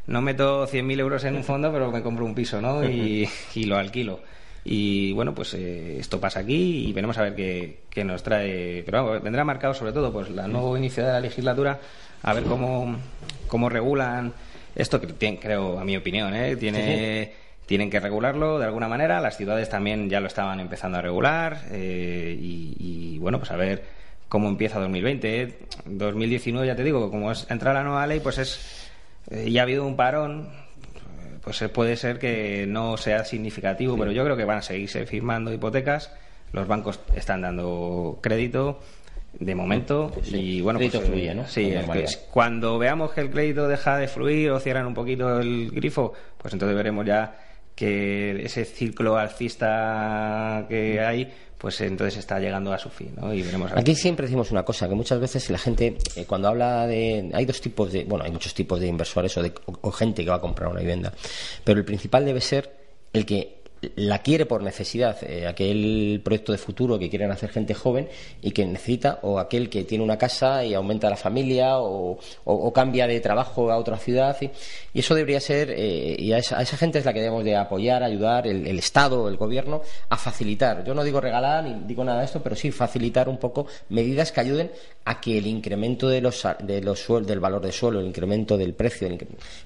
no 0.09 0.21
meto 0.21 0.67
100.000 0.67 0.99
euros 0.99 1.23
en 1.23 1.35
un 1.35 1.43
fondo, 1.43 1.71
pero 1.71 1.91
me 1.91 2.01
compro 2.01 2.25
un 2.25 2.33
piso, 2.35 2.59
¿no? 2.59 2.83
Y, 2.89 3.27
lo 3.65 3.77
alquilo. 3.77 4.19
Y 4.65 5.13
bueno, 5.13 5.33
pues 5.33 5.53
eh, 5.53 5.97
esto 5.99 6.19
pasa 6.19 6.41
aquí 6.41 6.87
y 6.87 6.93
veremos 6.93 7.17
a 7.17 7.21
ver 7.21 7.35
qué, 7.35 8.03
nos 8.03 8.23
trae. 8.23 8.83
Pero 8.83 9.03
vamos, 9.03 9.23
vendrá 9.23 9.43
marcado 9.45 9.73
sobre 9.73 9.93
todo 9.93 10.11
pues 10.11 10.29
la 10.31 10.47
nuevo 10.47 10.75
inicio 10.77 11.05
de 11.05 11.11
la 11.11 11.19
legislatura, 11.19 11.79
a 12.23 12.33
ver 12.33 12.43
cómo, 12.43 12.97
cómo 13.47 13.69
regulan 13.69 14.33
esto, 14.75 14.99
que 14.99 15.37
creo, 15.37 15.79
a 15.79 15.85
mi 15.85 15.95
opinión, 15.95 16.33
¿eh? 16.33 16.55
tiene, 16.55 17.33
tienen 17.65 17.89
que 17.89 17.99
regularlo 17.99 18.57
de 18.57 18.65
alguna 18.65 18.87
manera. 18.87 19.19
Las 19.21 19.37
ciudades 19.37 19.69
también 19.69 20.09
ya 20.09 20.19
lo 20.19 20.27
estaban 20.27 20.59
empezando 20.59 20.97
a 20.97 21.01
regular 21.01 21.65
eh, 21.71 22.35
y, 22.39 23.17
bueno, 23.19 23.37
pues 23.37 23.51
a 23.51 23.55
ver 23.55 23.83
cómo 24.27 24.49
empieza 24.49 24.79
2020. 24.79 25.59
2019, 25.85 26.65
ya 26.65 26.75
te 26.75 26.83
digo, 26.83 27.11
como 27.11 27.31
es 27.31 27.45
entrar 27.49 27.75
la 27.75 27.83
nueva 27.83 28.07
ley, 28.07 28.19
pues 28.21 28.37
es 28.37 28.88
eh, 29.29 29.45
y 29.47 29.57
ha 29.57 29.63
habido 29.63 29.85
un 29.85 29.95
parón, 29.95 30.49
pues 31.43 31.63
puede 31.73 31.95
ser 31.95 32.19
que 32.19 32.65
no 32.67 32.97
sea 32.97 33.25
significativo, 33.25 33.97
pero 33.97 34.11
yo 34.11 34.23
creo 34.23 34.37
que 34.37 34.45
van 34.45 34.59
a 34.59 34.61
seguirse 34.61 35.05
firmando 35.05 35.53
hipotecas. 35.53 36.11
Los 36.51 36.67
bancos 36.67 36.99
están 37.15 37.41
dando 37.41 38.19
crédito 38.21 38.79
de 39.33 39.55
momento 39.55 40.11
y 40.25 40.61
bueno 40.61 40.79
pues, 40.79 40.91
fluye, 40.91 41.35
¿no? 41.35 41.47
sí 41.47 41.71
cuando 42.31 42.79
veamos 42.79 43.11
que 43.11 43.21
el 43.21 43.29
crédito 43.29 43.67
deja 43.67 43.97
de 43.97 44.07
fluir 44.07 44.49
o 44.49 44.59
cierran 44.59 44.87
un 44.87 44.95
poquito 44.95 45.39
el 45.39 45.69
grifo 45.69 46.13
pues 46.37 46.53
entonces 46.53 46.75
veremos 46.75 47.05
ya 47.05 47.37
que 47.75 48.43
ese 48.43 48.65
ciclo 48.65 49.17
alcista 49.17 50.65
que 50.67 50.99
hay 50.99 51.31
pues 51.59 51.81
entonces 51.81 52.17
está 52.17 52.39
llegando 52.39 52.71
a 52.71 52.79
su 52.79 52.89
fin, 52.89 53.11
¿no? 53.17 53.33
Y 53.33 53.43
veremos 53.43 53.71
Aquí 53.75 53.93
siempre 53.93 54.25
decimos 54.25 54.49
una 54.49 54.63
cosa, 54.63 54.87
que 54.87 54.95
muchas 54.95 55.19
veces 55.19 55.49
la 55.49 55.57
gente, 55.57 55.97
eh, 56.15 56.25
cuando 56.25 56.47
habla 56.47 56.87
de... 56.87 57.29
Hay 57.33 57.45
dos 57.45 57.59
tipos 57.59 57.91
de... 57.91 58.05
Bueno, 58.05 58.23
hay 58.23 58.31
muchos 58.31 58.53
tipos 58.53 58.79
de 58.79 58.87
inversores 58.87 59.35
o, 59.37 59.43
de, 59.43 59.51
o 59.65 59.91
gente 59.91 60.23
que 60.23 60.29
va 60.29 60.37
a 60.37 60.41
comprar 60.41 60.69
una 60.69 60.79
vivienda, 60.79 61.13
pero 61.65 61.79
el 61.79 61.85
principal 61.85 62.23
debe 62.23 62.39
ser 62.39 62.73
el 63.11 63.25
que 63.25 63.58
la 63.95 64.19
quiere 64.19 64.45
por 64.45 64.61
necesidad, 64.61 65.17
eh, 65.23 65.47
aquel 65.47 66.21
proyecto 66.23 66.51
de 66.51 66.57
futuro 66.57 66.99
que 66.99 67.09
quieren 67.09 67.31
hacer 67.31 67.49
gente 67.49 67.73
joven 67.73 68.09
y 68.41 68.51
que 68.51 68.65
necesita, 68.65 69.19
o 69.21 69.39
aquel 69.39 69.69
que 69.69 69.83
tiene 69.83 70.03
una 70.03 70.17
casa 70.17 70.63
y 70.65 70.73
aumenta 70.73 71.09
la 71.09 71.15
familia, 71.15 71.79
o, 71.79 72.17
cambia 72.73 73.07
de 73.07 73.19
trabajo 73.19 73.71
a 73.71 73.77
otra 73.77 73.97
ciudad. 73.97 74.37
Y, 74.41 74.51
eso 74.99 75.15
debería 75.15 75.39
ser, 75.39 75.71
eh, 75.71 76.15
y 76.19 76.33
a 76.33 76.39
esa, 76.39 76.65
gente 76.77 76.99
es 76.99 77.05
la 77.05 77.13
que 77.13 77.19
debemos 77.19 77.43
de 77.43 77.55
apoyar, 77.55 78.03
ayudar, 78.03 78.47
el, 78.47 78.79
Estado, 78.79 79.27
el 79.27 79.37
Gobierno, 79.37 79.81
a 80.09 80.17
facilitar. 80.17 80.83
Yo 80.83 80.93
no 80.93 81.03
digo 81.03 81.21
regalar 81.21 81.63
ni 81.63 81.87
digo 81.87 82.03
nada 82.03 82.19
de 82.19 82.25
esto, 82.25 82.41
pero 82.41 82.55
sí 82.55 82.71
facilitar 82.71 83.27
un 83.29 83.37
poco 83.37 83.67
medidas 83.89 84.31
que 84.31 84.41
ayuden 84.41 84.71
a 85.05 85.19
que 85.19 85.37
el 85.37 85.47
incremento 85.47 86.07
de 86.07 86.21
los, 86.21 86.45
de 86.59 86.81
los 86.81 87.07
del 87.25 87.39
valor 87.39 87.61
de 87.61 87.71
suelo, 87.71 87.99
el 87.99 88.07
incremento 88.07 88.57
del 88.57 88.73
precio, 88.73 89.07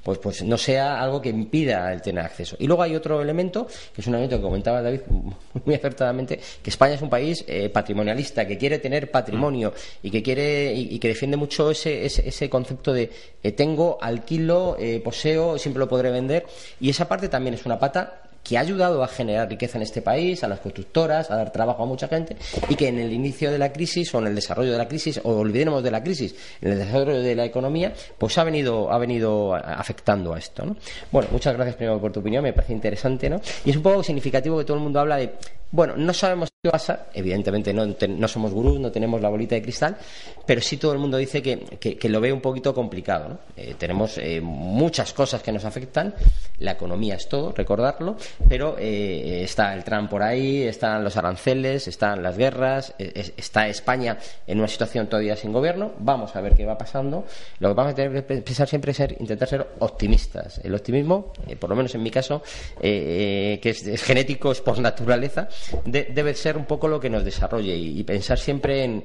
pues, 0.01 0.17
pues 0.19 0.43
no 0.43 0.57
sea 0.57 1.01
algo 1.01 1.21
que 1.21 1.29
impida 1.29 1.91
el 1.91 2.01
tener 2.01 2.23
acceso. 2.23 2.55
Y 2.59 2.67
luego 2.67 2.83
hay 2.83 2.95
otro 2.95 3.21
elemento 3.21 3.67
es 4.03 4.07
un 4.07 4.15
elemento 4.15 4.37
que 4.37 4.43
comentaba 4.43 4.81
David 4.81 5.01
muy 5.65 5.75
acertadamente, 5.75 6.39
que 6.61 6.69
España 6.69 6.95
es 6.95 7.01
un 7.01 7.09
país 7.09 7.43
eh, 7.47 7.69
patrimonialista, 7.69 8.45
que 8.45 8.57
quiere 8.57 8.79
tener 8.79 9.09
patrimonio 9.09 9.73
y 10.01 10.11
que 10.11 10.21
quiere 10.21 10.73
y, 10.73 10.99
que 10.99 11.07
defiende 11.07 11.37
mucho 11.37 11.71
ese, 11.71 12.05
ese, 12.05 12.49
concepto 12.49 12.93
de 12.93 13.09
eh, 13.41 13.51
tengo, 13.53 13.97
alquilo, 14.01 14.75
eh, 14.79 15.01
poseo, 15.03 15.57
siempre 15.57 15.79
lo 15.79 15.87
podré 15.87 16.11
vender. 16.11 16.45
Y 16.79 16.89
esa 16.89 17.07
parte 17.07 17.29
también 17.29 17.53
es 17.53 17.65
una 17.65 17.79
pata 17.79 18.22
que 18.43 18.57
ha 18.57 18.61
ayudado 18.61 19.03
a 19.03 19.07
generar 19.07 19.49
riqueza 19.49 19.77
en 19.77 19.83
este 19.83 20.01
país, 20.01 20.43
a 20.43 20.47
las 20.47 20.59
constructoras, 20.59 21.31
a 21.31 21.35
dar 21.37 21.51
trabajo 21.51 21.83
a 21.83 21.85
mucha 21.85 22.07
gente 22.07 22.35
y 22.69 22.75
que 22.75 22.89
en 22.89 22.99
el 22.99 23.11
inicio 23.13 23.51
de 23.51 23.57
la 23.57 23.71
crisis 23.71 24.13
o 24.13 24.19
en 24.19 24.27
el 24.27 24.35
desarrollo 24.35 24.71
de 24.71 24.77
la 24.77 24.87
crisis, 24.87 25.21
o 25.23 25.31
olvidemos 25.31 25.81
de 25.81 25.91
la 25.91 26.03
crisis, 26.03 26.35
en 26.61 26.73
el 26.73 26.79
desarrollo 26.79 27.21
de 27.21 27.35
la 27.35 27.45
economía, 27.45 27.93
pues 28.17 28.37
ha 28.37 28.43
venido, 28.43 28.91
ha 28.91 28.97
venido 28.97 29.55
afectando 29.55 30.33
a 30.33 30.39
esto. 30.39 30.65
¿no? 30.65 30.75
Bueno, 31.11 31.29
muchas 31.31 31.53
gracias 31.55 31.75
primero 31.75 31.99
por 31.99 32.11
tu 32.11 32.19
opinión, 32.19 32.43
me 32.43 32.53
parece 32.53 32.73
interesante, 32.73 33.29
¿no? 33.29 33.39
Y 33.65 33.69
es 33.69 33.75
un 33.75 33.83
poco 33.83 34.03
significativo 34.03 34.57
que 34.57 34.65
todo 34.65 34.77
el 34.77 34.83
mundo 34.83 34.99
habla 34.99 35.17
de, 35.17 35.33
bueno, 35.73 35.95
no 35.97 36.13
sabemos 36.13 36.49
qué 36.61 36.69
pasa, 36.69 37.07
evidentemente 37.15 37.73
no, 37.73 37.87
no 37.87 38.27
somos 38.27 38.53
gurús, 38.53 38.79
no 38.79 38.91
tenemos 38.91 39.19
la 39.19 39.29
bolita 39.29 39.55
de 39.55 39.63
cristal, 39.63 39.97
pero 40.45 40.61
sí 40.61 40.77
todo 40.77 40.93
el 40.93 40.99
mundo 40.99 41.17
dice 41.17 41.41
que, 41.41 41.57
que, 41.59 42.09
lo 42.09 42.21
ve 42.21 42.31
un 42.31 42.41
poquito 42.41 42.75
complicado. 42.75 43.27
¿no? 43.27 43.39
Eh, 43.57 43.73
tenemos 43.75 44.19
eh, 44.19 44.39
muchas 44.39 45.13
cosas 45.13 45.41
que 45.41 45.51
nos 45.51 45.65
afectan, 45.65 46.13
la 46.59 46.73
economía 46.73 47.15
es 47.15 47.27
todo, 47.27 47.51
recordarlo, 47.53 48.17
pero 48.47 48.75
eh, 48.77 49.41
está 49.43 49.73
el 49.73 49.83
Trump 49.83 50.11
por 50.11 50.21
ahí, 50.21 50.61
están 50.61 51.03
los 51.03 51.17
aranceles, 51.17 51.87
están 51.87 52.21
las 52.21 52.37
guerras, 52.37 52.93
está 52.99 53.67
España 53.67 54.19
en 54.45 54.59
una 54.59 54.67
situación 54.67 55.07
todavía 55.07 55.35
sin 55.35 55.51
gobierno. 55.51 55.93
Vamos 55.97 56.35
a 56.35 56.41
ver 56.41 56.53
qué 56.53 56.65
va 56.65 56.77
pasando. 56.77 57.25
Lo 57.57 57.69
que 57.69 57.73
vamos 57.73 57.93
a 57.93 57.95
tener 57.95 58.13
que 58.23 58.41
pensar 58.41 58.67
siempre 58.67 58.91
es 58.91 58.97
ser, 58.97 59.17
intentar 59.19 59.47
ser 59.47 59.67
optimistas. 59.79 60.61
El 60.63 60.75
optimismo, 60.75 61.33
por 61.59 61.69
lo 61.69 61.75
menos 61.75 61.95
en 61.95 62.03
mi 62.03 62.11
caso, 62.11 62.43
que 62.79 63.59
es, 63.63 64.03
genético, 64.03 64.51
es 64.51 64.61
por 64.61 64.79
naturaleza, 64.79 65.49
debe 65.85 66.33
ser 66.33 66.57
un 66.57 66.65
poco 66.65 66.87
lo 66.87 66.99
que 66.99 67.09
nos 67.09 67.23
desarrolle 67.23 67.75
y 67.75 68.03
pensar 68.03 68.37
siempre 68.37 68.83
en 68.83 69.03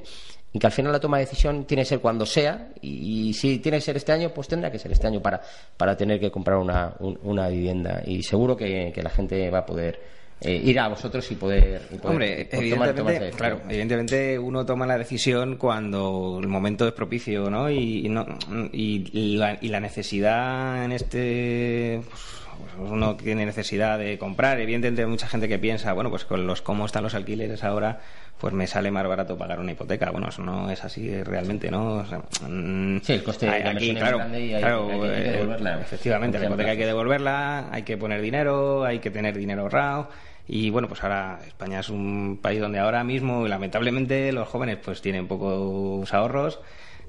y 0.53 0.59
que 0.59 0.67
al 0.67 0.73
final 0.73 0.93
la 0.93 1.01
toma 1.01 1.19
de 1.19 1.25
decisión 1.25 1.65
tiene 1.65 1.83
que 1.83 1.89
ser 1.89 2.01
cuando 2.01 2.25
sea 2.25 2.71
y, 2.81 3.33
si 3.35 3.59
tiene 3.59 3.79
que 3.79 3.83
ser 3.83 3.97
este 3.97 4.13
año 4.13 4.31
pues 4.31 4.49
tendrá 4.49 4.71
que 4.71 4.79
ser 4.79 4.93
este 4.93 5.07
año 5.07 5.21
para, 5.21 5.41
para 5.77 5.97
tener 5.97 6.19
que 6.19 6.31
comprar 6.31 6.59
una, 6.59 6.95
una 7.01 7.49
vivienda 7.49 8.03
y 8.07 8.23
seguro 8.23 8.57
que, 8.57 8.93
la 8.97 9.11
gente 9.11 9.51
va 9.51 9.59
a 9.59 9.67
poder 9.67 10.01
eh, 10.41 10.55
ir 10.65 10.79
a 10.79 10.89
vosotros 10.89 11.31
y 11.33 11.35
poder, 11.35 11.83
Hombre, 12.03 12.49
evidentemente, 12.51 13.31
claro, 13.31 13.61
evidentemente 13.69 14.39
uno 14.39 14.65
toma 14.65 14.87
la 14.87 14.97
decisión 14.97 15.57
cuando 15.57 16.39
el 16.41 16.49
momento 16.49 16.87
es 16.87 16.93
propicio, 16.93 17.51
¿no? 17.51 17.69
Y, 17.69 18.07
y, 18.07 18.09
no, 18.09 18.25
y, 18.73 19.37
la, 19.37 19.59
y 19.61 19.69
la, 19.69 19.81
necesidad 19.81 20.85
en 20.85 20.93
este 20.93 22.01
pues 22.09 22.48
uno 22.79 23.17
tiene 23.17 23.47
necesidad 23.47 23.99
de 23.99 24.19
comprar. 24.19 24.61
Evidentemente 24.61 25.03
hay 25.03 25.09
mucha 25.09 25.29
gente 25.29 25.49
que 25.49 25.59
piensa, 25.59 25.93
bueno, 25.93 26.11
pues 26.11 26.25
con 26.25 26.47
los 26.47 26.63
cómo 26.63 26.87
están 26.87 27.03
los 27.03 27.15
alquileres 27.15 27.65
ahora, 27.65 28.01
pues 28.39 28.55
me 28.55 28.67
sale 28.67 28.91
más 28.91 29.07
barato 29.07 29.37
pagar 29.37 29.61
una 29.61 29.73
hipoteca. 29.73 30.11
Bueno, 30.11 30.29
eso 30.29 30.43
no 30.43 30.71
es 30.71 30.85
así 30.85 31.23
realmente, 31.23 31.71
¿no? 31.71 32.05
Mm, 32.49 32.99
sí, 33.03 33.15
el 33.15 33.23
coste 33.23 33.47
de 33.47 33.61
la 33.61 33.71
aquí, 33.71 33.95
claro, 33.95 34.19
grande 34.19 34.47
y 34.47 34.55
hay, 34.55 34.63
que, 34.63 35.31
devolverla. 35.31 35.81
Efectivamente, 35.81 36.39
la 36.39 36.47
hipoteca 36.47 36.71
hay 36.71 36.79
que 36.79 36.87
devolverla, 36.87 37.73
hay 37.73 37.83
que 37.83 37.97
poner 37.97 38.21
dinero, 38.21 38.85
hay 38.85 38.99
que 38.99 39.11
tener 39.11 39.37
dinero 39.37 39.63
ahorrado. 39.63 40.11
Y 40.47 40.71
bueno, 40.71 40.89
pues 40.89 41.03
ahora 41.03 41.41
España 41.47 41.81
es 41.81 41.91
un 41.91 42.39
país 42.41 42.61
donde 42.61 42.79
ahora 42.79 43.05
mismo, 43.05 43.47
lamentablemente, 43.47 44.33
los 44.33 44.49
jóvenes 44.49 44.79
pues 44.83 45.03
tienen 45.03 45.27
pocos 45.27 46.15
ahorros 46.15 46.61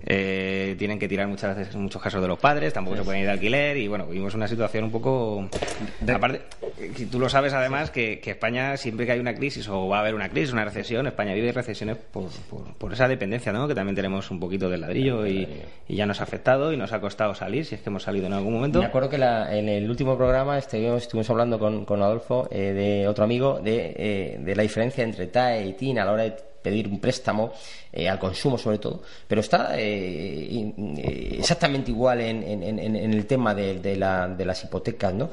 eh, 0.06 0.76
tienen 0.78 1.00
que 1.00 1.08
tirar 1.08 1.28
muchas 1.28 1.56
veces, 1.56 1.76
en 1.76 1.82
muchos 1.82 2.02
casos, 2.02 2.22
de 2.22 2.28
los 2.28 2.40
padres, 2.40 2.74
tampoco 2.74 2.98
se 2.98 3.04
pueden 3.04 3.22
ir 3.22 3.28
de 3.28 3.34
alquiler 3.34 3.78
y 3.78 3.88
bueno, 3.88 4.06
vivimos 4.08 4.34
una 4.34 4.48
situación 4.48 4.86
un 4.86 4.92
poco. 4.92 5.48
Aparte, 6.14 6.42
tú 7.12 7.20
lo 7.20 7.30
sabes 7.30 7.54
además 7.54 7.92
que, 7.92 8.22
España, 8.24 8.78
siempre 8.78 9.06
que 9.06 9.14
hay 9.14 9.20
una 9.20 9.34
crisis 9.34 9.68
o 9.68 9.88
va 9.88 9.98
a 9.98 10.00
haber 10.02 10.16
una 10.16 10.30
crisis, 10.30 10.54
una 10.54 10.66
recesión, 10.66 11.08
España 11.08 11.34
vive 11.34 11.52
recesiones 11.52 11.98
por, 11.98 12.30
por, 12.78 12.94
esa 12.94 13.08
dependencia, 13.08 13.52
¿no? 13.52 13.68
Que 13.68 13.76
también 13.76 13.96
tenemos 13.96 14.32
un 14.32 14.40
poquito 14.40 14.70
del 14.70 14.82
ladrillo 14.82 15.28
y, 15.28 15.48
ya 15.88 16.06
nos 16.06 16.22
ha 16.22 16.24
afectado 16.24 16.72
y 16.72 16.78
nos 16.78 16.94
ha 16.94 17.02
costado 17.02 17.36
salir, 17.36 17.66
si 17.66 17.76
es 17.76 17.82
que 17.82 17.90
hemos 17.90 18.04
salido 18.04 18.28
en 18.28 18.34
algún 18.34 18.54
momento. 18.54 18.80
Me 18.80 18.86
acuerdo 18.86 19.10
que 19.10 19.18
en 19.18 19.70
el 19.70 19.90
último 19.90 20.16
programa 20.16 20.58
estuvimos, 20.58 21.04
estuvimos 21.04 21.30
hablando 21.30 21.60
con, 21.60 21.86
con 21.86 22.02
Adolfo, 22.02 22.48
eh, 22.52 22.74
de 22.74 23.08
otro 23.08 23.24
amigo, 23.24 23.60
de, 23.60 23.94
eh, 23.98 24.38
de 24.40 24.56
la 24.56 24.64
diferencia 24.64 25.04
entre 25.04 25.28
TAE 25.28 25.68
y 25.68 25.74
TIN 25.74 26.00
a 26.00 26.06
la 26.06 26.14
hora 26.14 26.24
de 26.24 26.49
pedir 26.62 26.88
un 26.88 27.00
préstamo 27.00 27.54
eh, 27.92 28.08
al 28.08 28.20
consumo 28.20 28.58
sobre 28.58 28.78
todo, 28.78 29.02
pero 29.28 29.42
está 29.42 29.80
eh, 29.80 30.72
eh, 30.98 31.36
exactamente 31.40 31.92
igual 31.92 32.22
en, 32.22 32.44
el 32.44 33.26
tema 33.26 33.56
de, 33.56 33.96
las 33.96 34.64
hipotecas, 34.64 35.14
¿no? 35.14 35.30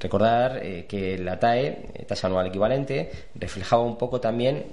recordar 0.00 0.60
que 0.88 1.18
la 1.18 1.38
TAE, 1.38 2.04
tasa 2.06 2.26
anual 2.26 2.48
equivalente, 2.48 3.10
reflejaba 3.34 3.82
un 3.82 3.96
poco 3.96 4.20
también 4.20 4.66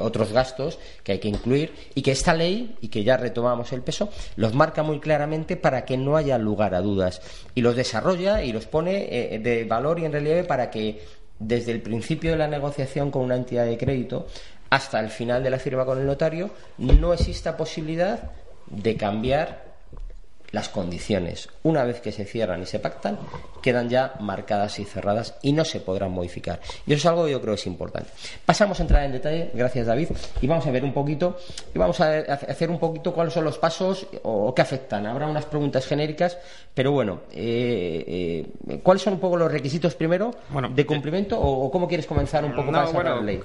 otros 0.00 0.32
gastos 0.32 0.78
que 1.02 1.12
hay 1.12 1.18
que 1.18 1.28
incluir 1.28 1.72
y 1.94 2.02
que 2.02 2.12
esta 2.12 2.34
ley, 2.34 2.76
y 2.80 2.88
que 2.88 3.02
ya 3.02 3.16
retomamos 3.16 3.72
el 3.72 3.82
peso, 3.82 4.10
los 4.36 4.54
marca 4.54 4.82
muy 4.82 5.00
claramente 5.00 5.56
para 5.56 5.84
que 5.84 5.96
no 5.96 6.16
haya 6.16 6.38
lugar 6.38 6.74
a 6.74 6.80
dudas 6.80 7.20
y 7.54 7.62
los 7.62 7.74
desarrolla 7.74 8.42
y 8.42 8.52
los 8.52 8.66
pone 8.66 9.38
de 9.42 9.64
valor 9.64 9.98
y 9.98 10.04
en 10.04 10.12
relieve 10.12 10.44
para 10.44 10.70
que 10.70 11.00
desde 11.38 11.72
el 11.72 11.82
principio 11.82 12.30
de 12.30 12.38
la 12.38 12.48
negociación 12.48 13.10
con 13.10 13.22
una 13.22 13.36
entidad 13.36 13.66
de 13.66 13.76
crédito 13.76 14.26
hasta 14.70 15.00
el 15.00 15.10
final 15.10 15.42
de 15.42 15.50
la 15.50 15.58
firma 15.58 15.84
con 15.84 15.98
el 15.98 16.06
notario, 16.06 16.50
no 16.78 17.12
exista 17.12 17.56
posibilidad 17.56 18.30
de 18.66 18.96
cambiar 18.96 19.66
las 20.52 20.68
condiciones, 20.68 21.48
una 21.64 21.84
vez 21.84 22.00
que 22.00 22.12
se 22.12 22.24
cierran 22.24 22.62
y 22.62 22.66
se 22.66 22.78
pactan, 22.78 23.18
quedan 23.62 23.88
ya 23.88 24.14
marcadas 24.20 24.78
y 24.78 24.84
cerradas 24.84 25.34
y 25.42 25.52
no 25.52 25.64
se 25.64 25.80
podrán 25.80 26.12
modificar. 26.12 26.60
Y 26.86 26.92
eso 26.92 27.00
es 27.00 27.06
algo 27.06 27.24
que 27.24 27.32
yo 27.32 27.40
creo 27.40 27.54
que 27.54 27.60
es 27.60 27.66
importante. 27.66 28.08
Pasamos 28.44 28.78
a 28.78 28.82
entrar 28.82 29.04
en 29.04 29.12
detalle, 29.12 29.50
gracias 29.54 29.86
David, 29.86 30.08
y 30.40 30.46
vamos 30.46 30.66
a 30.66 30.70
ver 30.70 30.84
un 30.84 30.92
poquito, 30.92 31.36
y 31.74 31.78
vamos 31.78 32.00
a 32.00 32.18
hacer 32.18 32.70
un 32.70 32.78
poquito 32.78 33.12
cuáles 33.12 33.34
son 33.34 33.44
los 33.44 33.58
pasos 33.58 34.06
o, 34.22 34.54
qué 34.54 34.62
afectan. 34.62 35.06
Habrá 35.06 35.26
unas 35.26 35.44
preguntas 35.44 35.86
genéricas, 35.86 36.38
pero 36.72 36.92
bueno, 36.92 37.22
eh, 37.32 38.46
eh, 38.68 38.80
¿cuáles 38.82 39.02
son 39.02 39.14
un 39.14 39.20
poco 39.20 39.36
los 39.36 39.50
requisitos 39.50 39.94
primero 39.94 40.30
de 40.70 40.86
cumplimiento 40.86 41.38
o, 41.38 41.70
cómo 41.70 41.88
quieres 41.88 42.06
comenzar 42.06 42.44
un 42.44 42.54
poco 42.54 42.70
más 42.70 42.92
la 42.92 43.20
ley? 43.20 43.42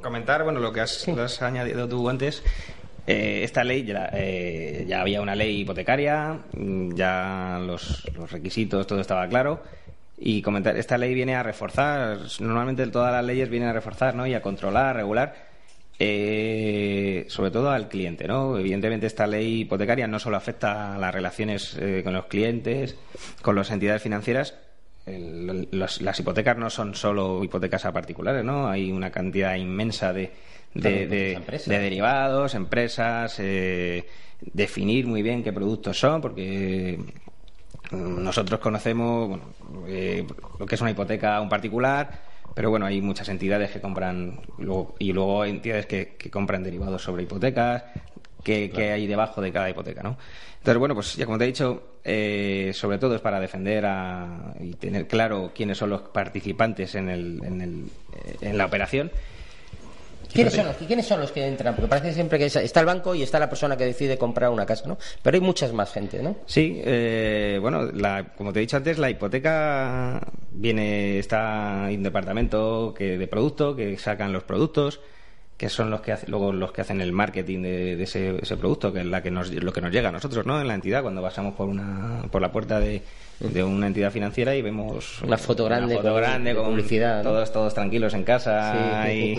Comentar, 0.00 0.42
bueno, 0.44 0.60
lo 0.60 0.72
que 0.72 0.80
has, 0.80 1.42
añadido 1.42 1.88
tú 1.88 2.08
antes. 2.08 2.42
Eh, 3.06 3.42
esta 3.44 3.64
ley 3.64 3.84
ya, 3.84 4.10
eh, 4.12 4.84
ya, 4.86 5.00
había 5.00 5.20
una 5.20 5.34
ley 5.34 5.60
hipotecaria, 5.60 6.38
mm, 6.52 6.94
ya 6.94 7.58
los, 7.60 8.04
requisitos, 8.30 8.86
todo 8.86 9.00
estaba 9.00 9.26
claro. 9.28 9.62
Y 10.18 10.42
comentar, 10.42 10.76
esta 10.76 10.98
ley 10.98 11.14
viene 11.14 11.34
a 11.34 11.42
reforzar, 11.42 12.18
normalmente 12.40 12.86
todas 12.88 13.12
las 13.12 13.24
leyes 13.24 13.48
vienen 13.48 13.70
a 13.70 13.72
reforzar 13.72 14.14
¿no? 14.14 14.26
y 14.26 14.34
a 14.34 14.42
controlar, 14.42 14.96
regular, 14.96 15.34
eh, 15.98 17.24
sobre 17.28 17.50
todo 17.50 17.70
al 17.70 17.88
cliente. 17.88 18.28
¿no? 18.28 18.58
Evidentemente, 18.58 19.06
esta 19.06 19.26
ley 19.26 19.62
hipotecaria 19.62 20.06
no 20.06 20.18
solo 20.18 20.36
afecta 20.36 20.94
a 20.94 20.98
las 20.98 21.14
relaciones 21.14 21.78
con 22.04 22.12
los 22.12 22.26
clientes, 22.26 22.96
con 23.40 23.56
las 23.56 23.70
entidades 23.70 24.02
financieras, 24.02 24.54
las 25.06 26.20
hipotecas 26.20 26.56
no 26.56 26.70
son 26.70 26.94
solo 26.94 27.42
hipotecas 27.42 27.84
a 27.84 27.92
particulares, 27.92 28.44
¿no? 28.44 28.68
Hay 28.68 28.92
una 28.92 29.10
cantidad 29.10 29.56
inmensa 29.56 30.12
de, 30.12 30.32
de, 30.74 31.40
derivados, 31.66 32.54
empresas, 32.54 33.36
eh, 33.38 34.06
definir 34.40 35.06
muy 35.06 35.22
bien 35.22 35.42
qué 35.42 35.52
productos 35.52 35.98
son, 35.98 36.20
porque 36.20 36.98
nosotros 37.90 38.60
conocemos 38.60 39.40
eh, 39.88 40.26
lo 40.58 40.66
que 40.66 40.74
es 40.74 40.80
una 40.80 40.90
hipoteca 40.90 41.36
a 41.36 41.40
un 41.40 41.48
particular, 41.48 42.20
pero 42.54 42.70
bueno, 42.70 42.86
hay 42.86 43.00
muchas 43.00 43.28
entidades 43.28 43.70
que 43.70 43.80
compran 43.80 44.40
y 44.98 45.12
luego 45.12 45.44
entidades 45.44 45.86
que, 45.86 46.16
compran 46.30 46.62
derivados 46.62 47.02
sobre 47.02 47.24
hipotecas, 47.24 47.84
que, 48.42 48.92
hay 48.92 49.06
debajo 49.06 49.40
de 49.40 49.52
cada 49.52 49.70
hipoteca, 49.70 50.02
¿no? 50.02 50.16
Entonces, 50.58 50.78
bueno, 50.78 50.94
pues 50.94 51.16
ya 51.16 51.24
como 51.24 51.38
te 51.38 51.44
he 51.44 51.46
dicho, 51.46 51.98
eh, 52.04 52.72
sobre 52.74 52.98
todo 52.98 53.14
es 53.14 53.20
para 53.20 53.40
defender 53.40 53.86
y 54.60 54.74
tener 54.74 55.06
claro 55.06 55.52
quiénes 55.54 55.78
son 55.78 55.90
los 55.90 56.02
participantes 56.02 56.94
en, 56.94 57.08
el, 57.08 57.40
en, 57.44 57.60
el, 57.60 57.84
en 58.40 58.58
la 58.58 58.66
operación. 58.66 59.10
¿Quiénes 60.32 60.54
son, 60.54 60.66
los, 60.66 60.76
¿Quiénes 60.76 61.06
son 61.06 61.20
los 61.20 61.32
que 61.32 61.46
entran? 61.46 61.74
Porque 61.74 61.88
parece 61.88 62.12
siempre 62.12 62.38
que 62.38 62.46
está 62.46 62.80
el 62.80 62.86
banco 62.86 63.14
y 63.14 63.22
está 63.22 63.38
la 63.38 63.48
persona 63.48 63.76
que 63.76 63.84
decide 63.84 64.16
comprar 64.16 64.50
una 64.50 64.64
casa, 64.64 64.86
¿no? 64.86 64.98
Pero 65.22 65.34
hay 65.36 65.40
muchas 65.40 65.72
más 65.72 65.92
gente, 65.92 66.22
¿no? 66.22 66.36
Sí, 66.46 66.80
eh, 66.84 67.58
bueno, 67.60 67.86
la, 67.92 68.32
como 68.36 68.52
te 68.52 68.60
he 68.60 68.62
dicho 68.62 68.76
antes, 68.76 68.98
la 68.98 69.10
hipoteca 69.10 70.20
viene, 70.52 71.18
está 71.18 71.90
en 71.90 71.98
un 71.98 72.02
departamento 72.04 72.94
que, 72.96 73.18
de 73.18 73.26
producto, 73.26 73.74
que 73.74 73.98
sacan 73.98 74.32
los 74.32 74.44
productos, 74.44 75.00
que 75.60 75.68
son 75.68 75.90
los 75.90 76.00
que 76.00 76.16
luego 76.28 76.54
los 76.54 76.72
que 76.72 76.80
hacen 76.80 77.02
el 77.02 77.12
marketing 77.12 77.60
de, 77.60 78.02
ese, 78.02 78.56
producto, 78.56 78.94
que 78.94 79.00
es 79.00 79.04
la 79.04 79.22
que 79.22 79.30
nos, 79.30 79.50
lo 79.52 79.74
que 79.74 79.82
nos 79.82 79.92
llega 79.92 80.08
a 80.08 80.12
nosotros, 80.12 80.46
¿no? 80.46 80.58
En 80.58 80.66
la 80.66 80.72
entidad, 80.72 81.02
cuando 81.02 81.20
pasamos 81.20 81.52
por 81.52 81.68
una 81.68 82.22
por 82.30 82.40
la 82.40 82.50
puerta 82.50 82.80
de, 82.80 83.02
una 83.62 83.88
entidad 83.88 84.10
financiera 84.10 84.56
y 84.56 84.62
vemos 84.62 85.20
una 85.20 85.36
foto 85.36 85.66
grande, 85.66 85.96
foto 85.96 86.12
con, 86.12 86.16
grande 86.16 86.54
con 86.54 86.64
publicidad, 86.64 87.22
todos 87.22 87.52
todos 87.52 87.74
tranquilos 87.74 88.14
en 88.14 88.24
casa 88.24 89.12
y, 89.12 89.38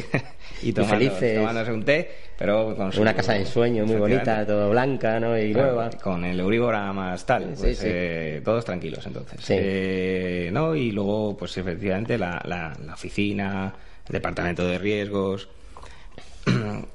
y, 0.61 0.73
tomándose 0.73 1.71
un 1.71 1.83
té, 1.85 2.11
pero 2.37 2.75
con 2.75 2.91
una 2.99 3.15
casa 3.15 3.33
de 3.33 3.39
ensueño 3.39 3.87
muy 3.87 3.95
bonita, 3.95 4.45
todo 4.45 4.69
blanca, 4.69 5.19
¿no? 5.19 5.35
Y 5.35 5.53
nueva, 5.55 5.89
con 6.03 6.23
el 6.23 6.39
Euribor 6.39 6.75
más 6.93 7.25
tal, 7.25 7.55
pues, 7.57 7.81
eh, 7.83 8.43
todos 8.45 8.63
tranquilos 8.63 9.03
entonces, 9.07 9.43
eh, 9.49 10.51
¿no? 10.53 10.75
Y 10.75 10.91
luego, 10.91 11.35
pues 11.35 11.57
efectivamente 11.57 12.19
la, 12.19 12.39
la, 12.45 12.77
la 12.85 12.93
oficina, 12.93 13.73
el 14.05 14.13
departamento 14.13 14.67
de 14.67 14.77
riesgos 14.77 15.49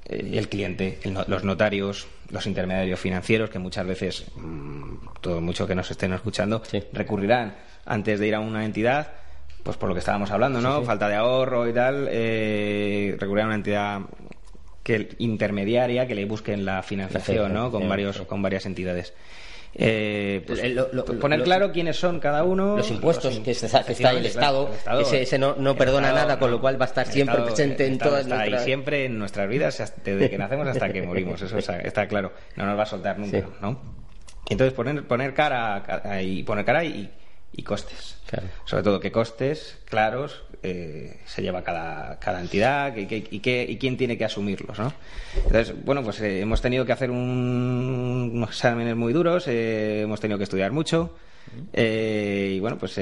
el 0.05 0.49
cliente, 0.49 0.99
los 1.05 1.45
notarios, 1.45 2.07
los 2.31 2.47
intermediarios 2.47 2.99
financieros, 2.99 3.51
que 3.51 3.59
muchas 3.59 3.87
veces, 3.87 4.25
mm, 4.37 5.21
todo 5.21 5.41
mucho 5.41 5.67
que 5.67 5.75
nos 5.75 5.91
estén 5.91 6.13
escuchando, 6.13 6.63
recurrirán 6.93 7.55
antes 7.85 8.19
de 8.19 8.29
ir 8.29 8.35
a 8.35 8.41
una 8.41 8.65
entidad, 8.65 9.13
pues 9.63 9.77
por 9.77 9.89
lo 9.89 9.95
que 9.95 10.01
estábamos 10.01 10.31
hablando, 10.31 10.61
¿no? 10.61 10.83
Falta 10.83 11.09
de 11.09 11.17
ahorro 11.17 11.69
y 11.69 11.73
tal, 11.73 12.09
eh, 12.11 13.17
recurrirán 13.19 13.47
a 13.47 13.49
una 13.49 13.57
entidad 13.57 14.01
que 14.83 15.09
intermediaria 15.19 16.07
que 16.07 16.15
le 16.15 16.25
busquen 16.25 16.65
la 16.65 16.83
financiación, 16.83 17.53
¿no? 17.53 17.73
Con 17.73 17.89
varios, 17.89 18.23
con 18.23 18.43
varias 18.43 18.67
entidades. 18.67 19.13
Eh, 19.79 20.43
pues, 20.47 20.61
poner 21.21 21.43
claro 21.43 21.71
quiénes 21.71 21.97
son 21.97 22.19
cada 22.19 22.45
uno. 22.45 22.79
Los 22.79 22.91
impuestos 22.91 23.39
que 23.41 23.51
está, 23.51 24.11
el 24.13 24.27
Estado. 24.27 24.71
ese, 25.13 25.39
no, 25.39 25.55
no 25.57 25.77
perdona 25.77 26.13
nada, 26.13 26.39
con 26.39 26.51
lo 26.51 26.61
cual 26.61 26.81
va 26.81 26.87
a 26.87 26.89
estar 26.89 27.07
siempre 27.07 27.43
presente 27.43 27.87
en 27.87 27.99
todas 27.99 28.27
nuestras... 28.27 28.63
Y 28.63 28.65
siempre 28.65 29.05
en 29.05 29.19
nuestras 29.19 29.49
vidas, 29.49 29.95
desde 30.03 30.31
que 30.31 30.39
nacemos 30.39 30.67
hasta 30.67 30.91
que 30.91 31.03
morimos. 31.03 31.43
Eso 31.43 31.59
está, 31.59 32.09
claro. 32.09 32.33
No 32.57 32.65
nos 32.65 32.79
va 32.79 32.85
a 32.85 32.87
soltar 32.87 33.19
nunca, 33.19 33.45
¿no? 33.61 33.97
Entonces, 34.49 34.73
poner, 34.75 35.05
poner 35.05 35.35
cara 35.35 35.83
y 36.23 36.43
poner 36.45 36.65
cara 36.65 36.85
y, 36.85 37.11
y 37.57 37.63
costes. 37.63 38.17
Sobre 38.65 38.83
todo 38.83 39.01
que 39.01 39.11
costes 39.11 39.79
claros 39.85 40.43
eh, 40.63 41.21
se 41.25 41.43
lleva 41.43 41.63
cada, 41.63 42.19
cada 42.19 42.41
entidad 42.41 42.95
y, 42.97 43.07
y, 43.11 43.41
quién 43.79 43.97
tiene 43.97 44.19
que 44.19 44.25
asumirlos. 44.25 44.79
¿no? 44.79 44.93
Entonces, 45.37 45.75
bueno, 45.85 46.03
pues 46.03 46.21
eh, 46.21 46.41
hemos 46.41 46.61
tenido 46.61 46.85
que 46.85 46.93
hacer 46.93 47.11
unos 47.11 48.51
exámenes 48.51 48.97
muy 48.97 49.13
duros, 49.13 49.47
eh, 49.49 50.03
hemos 50.03 50.21
tenido 50.21 50.39
que 50.39 50.45
estudiar 50.45 50.73
mucho. 50.73 51.15
y 51.73 52.59
bueno, 52.59 52.77
pues, 52.79 52.95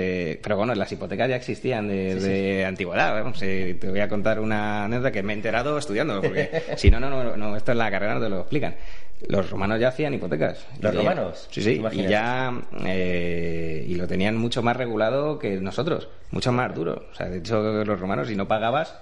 pero 0.42 0.56
bueno, 0.56 0.74
las 0.74 0.92
hipotecas 0.92 1.28
ya 1.28 1.36
existían 1.36 1.88
de, 1.88 2.64
antigüedad. 2.66 3.32
te 3.32 3.88
voy 3.88 4.00
a 4.00 4.08
contar 4.08 4.38
una 4.40 4.84
anécdota 4.84 5.10
que 5.10 5.22
me 5.22 5.32
he 5.32 5.36
enterado 5.36 5.78
estudiando, 5.78 6.20
porque 6.20 6.50
si 6.76 6.90
no, 6.90 7.00
no, 7.00 7.08
no, 7.08 7.36
no, 7.36 7.56
esto 7.56 7.72
en 7.72 7.78
la 7.78 7.90
carrera 7.90 8.14
no 8.14 8.20
te 8.20 8.28
lo 8.28 8.40
explican. 8.40 8.76
Los 9.29 9.50
romanos 9.50 9.81
ya 9.81 9.88
hacían 9.88 10.14
hipotecas. 10.14 10.66
¿Los 10.81 10.94
romanos? 10.94 11.48
Sí, 11.50 11.62
sí. 11.62 11.83
Y 11.92 12.07
ya. 12.07 12.53
Eh, 12.85 13.85
y 13.88 13.94
lo 13.94 14.07
tenían 14.07 14.37
mucho 14.37 14.62
más 14.62 14.77
regulado 14.77 15.38
que 15.38 15.61
nosotros. 15.61 16.09
Mucho 16.31 16.53
más 16.53 16.74
duro. 16.74 17.07
O 17.11 17.14
sea, 17.14 17.29
de 17.29 17.38
hecho, 17.38 17.85
los 17.85 18.00
romanos, 18.00 18.29
si 18.29 18.37
no 18.37 18.46
pagabas 18.48 18.94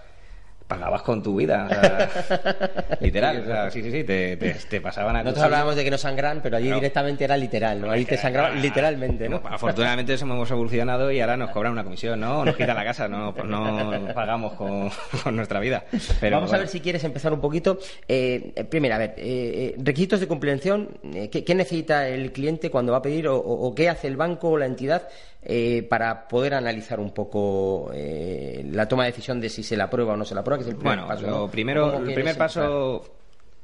pagabas 0.72 1.02
con 1.02 1.22
tu 1.22 1.36
vida. 1.36 1.66
o 1.70 1.74
sea, 1.74 2.96
literal. 3.00 3.40
o 3.42 3.46
sea, 3.46 3.70
sí, 3.70 3.82
sí, 3.82 3.90
sí. 3.90 4.04
Te, 4.04 4.36
te- 4.36 4.54
te 4.68 4.80
pasaban 4.80 5.16
a 5.16 5.22
Nosotros 5.22 5.44
hablábamos 5.44 5.76
de 5.76 5.84
que 5.84 5.90
no 5.90 5.98
sangran, 5.98 6.40
pero 6.42 6.56
allí 6.56 6.70
directamente 6.72 7.24
era 7.24 7.36
literal, 7.36 7.80
¿no? 7.80 7.90
Ahí 7.90 8.04
te 8.04 8.16
sangraban 8.16 8.60
literalmente, 8.60 9.28
¿no? 9.28 9.40
Afortunadamente 9.44 10.14
eso 10.14 10.24
hemos 10.24 10.50
evolucionado 10.50 11.10
y 11.12 11.20
ahora 11.20 11.36
nos 11.36 11.50
cobran 11.50 11.72
una 11.72 11.84
comisión, 11.84 12.20
¿no? 12.20 12.44
Nos 12.44 12.56
quitan 12.56 12.76
la 12.76 12.84
casa, 12.84 13.08
no, 13.08 13.34
pues 13.34 13.46
no 13.46 14.08
pagamos 14.14 14.54
con, 14.54 14.90
con 15.22 15.36
nuestra 15.36 15.60
vida. 15.60 15.84
Pero 16.20 16.36
Vamos 16.36 16.52
a 16.52 16.58
ver 16.58 16.68
si 16.68 16.80
quieres 16.80 17.04
empezar 17.04 17.32
un 17.32 17.40
poquito. 17.40 17.78
Eh, 18.08 18.52
eh, 18.56 18.64
primero, 18.64 18.94
a 18.94 18.98
ver, 18.98 19.10
eh, 19.18 19.74
eh, 19.74 19.74
requisitos 19.78 20.20
de 20.20 20.26
comprensión. 20.28 20.88
eh, 21.14 21.28
¿qué, 21.30 21.44
qué 21.44 21.54
necesita 21.54 22.08
el 22.08 22.32
cliente 22.32 22.70
cuando 22.70 22.92
va 22.92 22.98
a 22.98 23.02
pedir 23.02 23.28
o, 23.28 23.36
o- 23.36 23.66
o 23.68 23.74
qué 23.74 23.88
hace 23.88 24.06
el 24.08 24.16
banco 24.16 24.48
o 24.50 24.58
la 24.58 24.66
entidad 24.66 25.08
eh, 25.44 25.82
para 25.88 26.28
poder 26.28 26.54
analizar 26.54 27.00
un 27.00 27.10
poco 27.12 27.90
eh, 27.94 28.64
la 28.70 28.86
toma 28.86 29.04
de 29.04 29.10
decisión 29.10 29.40
de 29.40 29.48
si 29.48 29.62
se 29.62 29.76
la 29.76 29.84
aprueba 29.84 30.14
o 30.14 30.16
no 30.16 30.24
se 30.24 30.34
la 30.34 30.40
aprueba? 30.42 30.58
Que 30.58 30.68
es 30.68 30.74
el 30.74 30.76
primer 30.76 30.96
Bueno, 30.98 31.08
paso. 31.08 31.22
lo 31.26 31.30
¿no? 31.30 31.48
primero, 31.50 31.92
¿Cómo 31.92 32.06
el 32.06 32.14
primer 32.14 32.36
paso, 32.38 33.04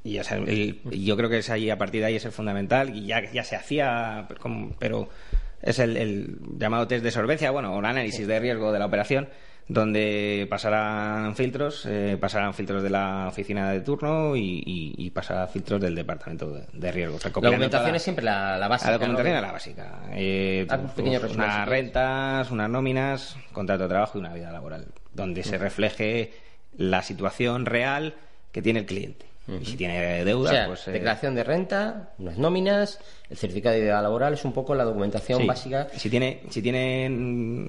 y 0.05 0.19
o 0.19 0.25
sea, 0.25 0.39
el- 0.39 0.81
yo 0.91 1.17
creo 1.17 1.29
que 1.29 1.39
es 1.39 1.51
ahí, 1.51 1.71
a 1.71 1.79
partir 1.79 2.01
de 2.01 2.07
ahí 2.09 2.17
es 2.17 2.25
el 2.25 2.33
fundamental, 2.33 2.95
y 2.97 3.07
ya, 3.07 3.23
ya 3.31 3.45
se 3.45 3.57
hacía, 3.57 4.27
pero 4.79 5.09
es 5.63 5.79
el, 5.79 5.97
el 5.97 6.37
llamado 6.59 6.87
test 6.89 7.05
de 7.05 7.11
solvencia, 7.11 7.51
bueno, 7.51 7.75
o 7.75 7.79
el 7.81 7.85
análisis 7.85 8.27
de 8.27 8.39
riesgo 8.41 8.73
de 8.73 8.79
la 8.79 8.87
operación, 8.87 9.29
donde 9.69 10.47
pasarán 10.49 11.37
filtros, 11.37 11.85
eh, 11.87 12.17
pasarán 12.19 12.55
filtros 12.55 12.83
de 12.83 12.89
la 12.89 13.27
oficina 13.29 13.71
de 13.71 13.83
turno 13.83 14.35
y, 14.35 14.63
y, 14.65 14.95
y 14.97 15.11
pasarán 15.11 15.49
filtros 15.49 15.81
del 15.81 15.95
departamento 15.95 16.51
de, 16.51 16.65
de 16.73 16.91
riesgo. 16.93 17.19
La 17.23 17.51
documentación 17.51 17.95
es 17.95 18.03
siempre 18.03 18.25
la, 18.25 18.57
la 18.57 18.67
básica. 18.67 18.93
la 18.93 18.99
documentación 18.99 19.33
¿no? 19.33 19.39
es 19.39 19.43
la 19.47 19.53
básica. 19.53 20.01
Eh, 20.13 20.67
un 20.71 20.89
pequeño 20.89 21.21
pues, 21.21 21.33
si 21.33 21.39
unas 21.39 21.69
rentas, 21.69 22.51
unas 22.51 22.71
nóminas, 22.71 23.37
contrato 23.53 23.83
de 23.83 23.89
trabajo 23.91 24.17
y 24.17 24.21
una 24.21 24.33
vida 24.33 24.51
laboral, 24.51 24.87
donde 25.13 25.43
se 25.45 25.59
refleje 25.59 26.33
la 26.77 27.03
situación 27.03 27.67
real 27.67 28.15
que 28.53 28.63
tiene 28.63 28.81
el 28.81 28.87
cliente. 28.87 29.27
Y 29.49 29.65
si 29.65 29.77
tiene 29.79 30.21
O 30.21 30.25
deuda, 30.27 30.51
sea, 30.51 30.67
pues... 30.67 30.87
eh, 30.89 30.93
declaración 30.93 31.35
de 31.35 31.43
renta, 31.45 32.11
unas 32.19 32.37
nóminas, 32.37 32.99
el 33.31 33.37
certificado 33.39 33.75
de 33.77 33.81
vida 33.83 34.03
laboral 34.03 34.35
es 34.35 34.45
un 34.45 34.53
poco 34.53 34.75
la 34.75 34.85
documentación 34.85 35.41
sí. 35.41 35.47
básica. 35.47 35.89
Si 35.97 36.11
tiene, 36.11 36.43
si 36.51 36.61
tiene, 36.61 37.09
mm, 37.09 37.67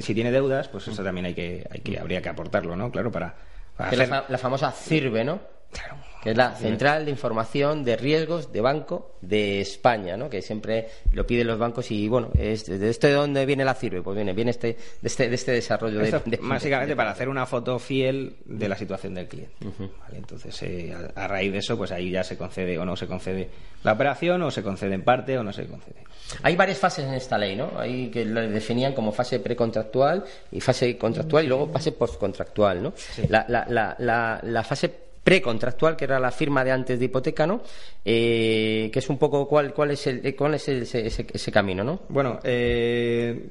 si 0.00 0.14
tiene 0.14 0.30
deudas, 0.30 0.68
pues 0.68 0.86
eso 0.88 1.02
también 1.02 1.24
hay 1.26 1.34
que, 1.34 1.66
hay 1.70 1.80
que, 1.80 1.98
habría 1.98 2.20
que 2.20 2.28
aportarlo, 2.28 2.76
¿no? 2.76 2.90
Claro, 2.90 3.10
para, 3.10 3.34
para 3.76 3.90
la, 3.96 4.04
hacer- 4.04 4.08
fa- 4.08 4.24
la 4.28 4.38
famosa 4.38 4.70
CIRBE, 4.70 5.24
¿no? 5.24 5.40
Claro. 5.72 5.96
Que 6.26 6.30
es 6.32 6.36
la 6.36 6.54
Central 6.54 7.04
de 7.04 7.10
Información 7.10 7.84
de 7.84 7.96
Riesgos 7.96 8.52
de 8.52 8.60
Banco 8.60 9.12
de 9.20 9.60
España, 9.60 10.16
¿no? 10.16 10.28
que 10.28 10.42
siempre 10.42 10.88
lo 11.12 11.26
piden 11.26 11.46
los 11.46 11.58
bancos 11.58 11.90
y 11.90 12.08
bueno, 12.08 12.30
es, 12.38 12.66
¿de 12.66 12.90
este 12.90 13.08
de 13.08 13.14
dónde 13.14 13.46
viene 13.46 13.64
la 13.64 13.74
CIRBE? 13.74 14.02
Pues 14.02 14.14
viene, 14.16 14.32
viene 14.32 14.50
este, 14.50 14.76
de, 15.00 15.08
este, 15.08 15.28
de 15.28 15.34
este 15.34 15.52
desarrollo 15.52 15.98
de, 15.98 16.04
Esto 16.04 16.22
de- 16.26 16.38
básicamente 16.42 16.90
de- 16.92 16.96
para 16.96 17.10
hacer 17.10 17.28
una 17.28 17.46
foto 17.46 17.78
fiel 17.78 18.36
de 18.44 18.68
la 18.68 18.76
situación 18.76 19.14
del 19.14 19.26
cliente. 19.28 19.54
¿vale? 19.60 20.18
Entonces, 20.18 20.62
eh, 20.62 20.94
a, 21.14 21.24
a 21.24 21.28
raíz 21.28 21.52
de 21.52 21.58
eso, 21.58 21.76
pues 21.76 21.90
ahí 21.92 22.10
ya 22.10 22.22
se 22.24 22.36
concede 22.36 22.78
o 22.78 22.84
no 22.84 22.96
se 22.96 23.06
concede 23.06 23.48
la 23.82 23.92
operación, 23.92 24.42
o 24.42 24.50
se 24.50 24.62
concede 24.62 24.94
en 24.94 25.02
parte 25.02 25.38
o 25.38 25.42
no 25.44 25.52
se 25.52 25.66
concede. 25.66 25.96
Hay 26.42 26.56
varias 26.56 26.78
fases 26.78 27.04
en 27.04 27.14
esta 27.14 27.38
ley, 27.38 27.54
¿no? 27.54 27.70
Hay 27.78 28.08
que 28.10 28.24
lo 28.24 28.40
definían 28.40 28.92
como 28.94 29.12
fase 29.12 29.38
precontractual 29.38 30.24
y 30.50 30.60
fase 30.60 30.98
contractual 30.98 31.44
y 31.44 31.48
luego 31.48 31.68
fase 31.68 31.92
postcontractual, 31.92 32.82
¿no? 32.82 32.92
La, 33.28 33.44
la, 33.48 33.64
la, 33.68 33.94
la, 34.00 34.40
la 34.42 34.64
fase 34.64 35.05
precontractual, 35.26 35.96
que 35.96 36.04
era 36.04 36.20
la 36.20 36.30
firma 36.30 36.62
de 36.62 36.70
antes 36.70 37.00
de 37.00 37.06
hipoteca, 37.06 37.48
¿no? 37.48 37.60
Eh, 38.04 38.90
que 38.92 39.00
es 39.00 39.10
un 39.10 39.18
poco 39.18 39.48
cuál, 39.48 39.74
cuál 39.74 39.90
es 39.90 40.06
el, 40.06 40.36
cuál 40.36 40.54
es 40.54 40.68
el- 40.68 40.82
ese, 40.82 41.04
ese- 41.04 41.26
ese 41.32 41.50
camino, 41.50 41.82
¿no? 41.82 41.98
Bueno, 42.08 42.38
eh, 42.44 43.48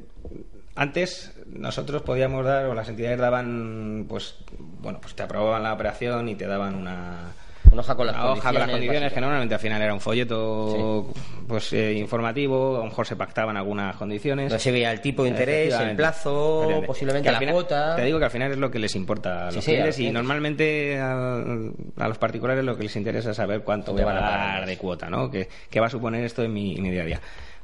antes 0.76 1.34
nosotros 1.54 2.02
podíamos 2.02 2.46
dar, 2.46 2.68
o 2.68 2.74
las 2.74 2.88
entidades 2.88 3.20
daban, 3.20 4.06
pues, 4.08 4.36
bueno, 4.82 5.00
pues 5.02 5.16
te 5.16 5.24
aprobaban 5.24 5.64
la 5.64 5.74
operación 5.74 6.30
y 6.30 6.36
te 6.36 6.48
daban 6.48 6.76
una, 6.76 7.34
Una 7.76 7.82
hoja 7.82 7.96
con 7.96 8.08
las 8.08 8.16
una 8.16 8.26
hoja 8.32 8.34
con 8.34 8.42
las 8.42 8.44
condiciones 8.54 8.72
condiciones, 8.80 9.14
que 9.14 9.22
normalmente 9.22 9.54
al 9.56 9.60
final 9.60 9.82
era 9.82 9.94
un 9.94 10.00
folleto 10.00 11.08
pues 11.48 11.74
eh, 11.74 11.94
informativo, 11.94 12.76
a 12.78 12.80
lo 12.80 12.86
mejor 12.86 13.06
se 13.06 13.16
pactaban 13.18 13.58
algunas 13.58 13.96
condiciones. 13.98 14.52
No 14.52 14.58
se 14.60 14.72
veía 14.72 14.92
el 14.94 15.02
tipo 15.02 15.24
de 15.24 15.30
interés, 15.30 15.74
el 15.74 15.96
plazo, 15.98 16.82
posiblemente 16.88 17.30
la 17.32 17.38
final- 17.38 17.54
cuota. 17.54 17.96
Te 17.98 18.04
digo 18.06 18.18
que 18.18 18.26
al 18.26 18.32
final 18.32 18.52
es 18.54 18.58
lo 18.58 18.72
que 18.72 18.80
les 18.80 18.96
importa 18.96 19.48
a 19.48 19.52
Sí, 19.52 19.56
los 19.58 19.66
sí, 19.66 19.72
a 19.72 19.74
los 19.74 19.78
clientes 19.78 19.96
y 19.96 19.98
clientes. 19.98 20.14
normalmente 20.24 21.00
a, 21.00 22.04
a 22.04 22.08
los 22.08 22.18
particulares 22.18 22.64
lo 22.64 22.78
que 22.78 22.84
les 22.84 22.96
interesa 22.96 23.32
es 23.32 23.38
saber 23.38 23.62
cuánto 23.62 23.92
voy 23.92 24.02
a 24.02 24.06
Cuánto 24.06 24.22
van 24.22 24.30
a 24.30 24.32
pagar 24.36 24.50
pagar. 24.54 24.66
de 24.70 24.78
cuota, 24.78 25.10
¿no? 25.10 25.30
¿Qué, 25.30 25.50
qué 25.70 25.80
va 25.82 25.88
a 25.88 25.90
suponer 25.90 26.24
esto 26.24 26.44
en 26.44 26.54
mi, 26.54 26.78
en 26.78 26.82
mi 26.84 26.92
día 26.92 27.02
a 27.02 27.06
día? 27.06 27.22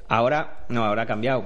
Ahora, 0.09 0.65
no, 0.67 0.83
ahora 0.83 1.03
ha 1.03 1.07
cambiado. 1.07 1.45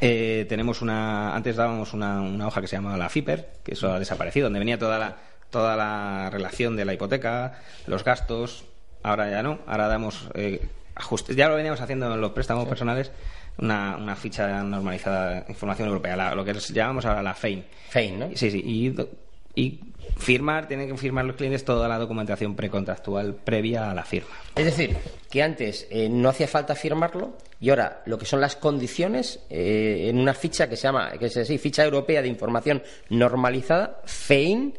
Eh, 0.00 0.44
tenemos 0.48 0.82
una, 0.82 1.34
antes 1.34 1.56
dábamos 1.56 1.94
una, 1.94 2.20
una 2.20 2.48
hoja 2.48 2.60
que 2.60 2.66
se 2.66 2.76
llamaba 2.76 2.96
la 2.98 3.08
FIPER, 3.08 3.48
que 3.64 3.72
eso 3.72 3.92
ha 3.92 3.98
desaparecido, 3.98 4.46
donde 4.46 4.58
venía 4.58 4.76
toda 4.78 4.98
la, 4.98 5.16
toda 5.50 5.76
la 5.76 6.28
relación 6.30 6.76
de 6.76 6.84
la 6.84 6.94
hipoteca, 6.94 7.60
los 7.86 8.04
gastos, 8.04 8.64
ahora 9.02 9.30
ya 9.30 9.42
no, 9.42 9.58
ahora 9.66 9.88
damos 9.88 10.28
eh, 10.34 10.60
ajustes, 10.94 11.36
ya 11.36 11.48
lo 11.48 11.56
veníamos 11.56 11.80
haciendo 11.80 12.12
en 12.12 12.20
los 12.20 12.32
préstamos 12.32 12.66
personales, 12.68 13.10
una, 13.58 13.96
una 13.96 14.16
ficha 14.16 14.62
normalizada 14.62 15.40
de 15.40 15.44
información 15.48 15.88
europea, 15.88 16.16
la- 16.16 16.34
lo 16.34 16.44
que 16.44 16.52
llamamos 16.54 17.06
ahora 17.06 17.22
la 17.22 17.34
FEIN. 17.34 17.64
FEIN, 17.88 18.18
¿no? 18.18 18.28
Sí, 18.34 18.50
sí, 18.50 18.62
y 19.58 19.80
firmar, 20.18 20.68
tienen 20.68 20.88
que 20.90 20.96
firmar 20.98 21.24
los 21.24 21.36
clientes 21.36 21.64
toda 21.64 21.88
la 21.88 21.96
documentación 21.98 22.54
precontractual 22.54 23.34
previa 23.34 23.90
a 23.90 23.94
la 23.94 24.04
firma. 24.04 24.28
Es 24.54 24.66
decir, 24.66 24.94
que 25.30 25.42
antes 25.42 25.86
eh, 25.90 26.08
no 26.10 26.28
hacía 26.28 26.46
falta 26.46 26.74
firmarlo 26.74 27.38
y 27.58 27.70
ahora 27.70 28.02
lo 28.04 28.18
que 28.18 28.26
son 28.26 28.42
las 28.42 28.54
condiciones 28.56 29.40
eh, 29.48 30.08
en 30.10 30.18
una 30.18 30.34
ficha 30.34 30.68
que 30.68 30.76
se 30.76 30.82
llama, 30.82 31.12
que 31.18 31.26
es 31.26 31.36
así, 31.38 31.56
ficha 31.56 31.84
europea 31.84 32.20
de 32.20 32.28
información 32.28 32.82
normalizada, 33.08 34.02
FEIN, 34.04 34.74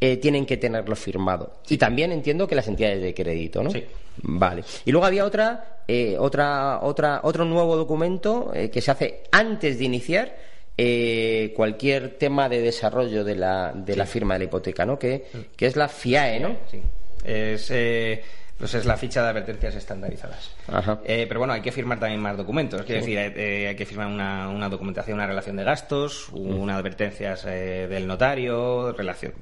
eh, 0.00 0.16
tienen 0.16 0.46
que 0.46 0.56
tenerlo 0.56 0.94
firmado. 0.96 1.58
Y 1.68 1.76
también 1.78 2.12
entiendo 2.12 2.46
que 2.46 2.54
las 2.54 2.68
entidades 2.68 3.02
de 3.02 3.14
crédito, 3.14 3.62
¿no? 3.62 3.70
Sí. 3.70 3.84
Vale. 4.22 4.64
Y 4.84 4.92
luego 4.92 5.06
había 5.06 5.24
otra, 5.24 5.82
eh, 5.86 6.16
otra, 6.18 6.80
otra, 6.82 7.20
otro 7.22 7.44
nuevo 7.44 7.76
documento 7.76 8.52
eh, 8.54 8.70
que 8.70 8.80
se 8.80 8.90
hace 8.90 9.22
antes 9.30 9.78
de 9.78 9.84
iniciar 9.84 10.36
eh, 10.78 11.52
cualquier 11.56 12.18
tema 12.18 12.48
de 12.48 12.60
desarrollo 12.60 13.24
de 13.24 13.36
la, 13.36 13.72
de 13.74 13.96
la 13.96 14.06
firma 14.06 14.34
de 14.34 14.40
la 14.40 14.44
hipoteca, 14.46 14.84
¿no? 14.84 14.98
Que, 14.98 15.26
que 15.56 15.66
es 15.66 15.76
la 15.76 15.88
FIAE, 15.88 16.40
¿no? 16.40 16.56
Sí. 16.70 16.80
Es, 17.24 17.70
eh, 17.70 18.22
pues 18.58 18.72
es 18.74 18.86
la 18.86 18.96
ficha 18.96 19.22
de 19.22 19.28
advertencias 19.28 19.74
estandarizadas. 19.74 20.50
Ajá. 20.68 21.00
Eh, 21.04 21.26
pero 21.28 21.40
bueno, 21.40 21.52
hay 21.52 21.60
que 21.60 21.72
firmar 21.72 22.00
también 22.00 22.20
más 22.20 22.36
documentos. 22.36 22.82
Quiero 22.82 23.00
decir, 23.00 23.18
eh, 23.18 23.32
eh, 23.36 23.68
hay 23.68 23.76
que 23.76 23.84
firmar 23.84 24.06
una, 24.06 24.48
una 24.48 24.68
documentación, 24.68 25.16
una 25.16 25.26
relación 25.26 25.56
de 25.56 25.64
gastos, 25.64 26.30
una 26.32 26.76
advertencias 26.76 27.44
eh, 27.46 27.86
del 27.88 28.06
notario, 28.06 28.92
relación, 28.92 29.34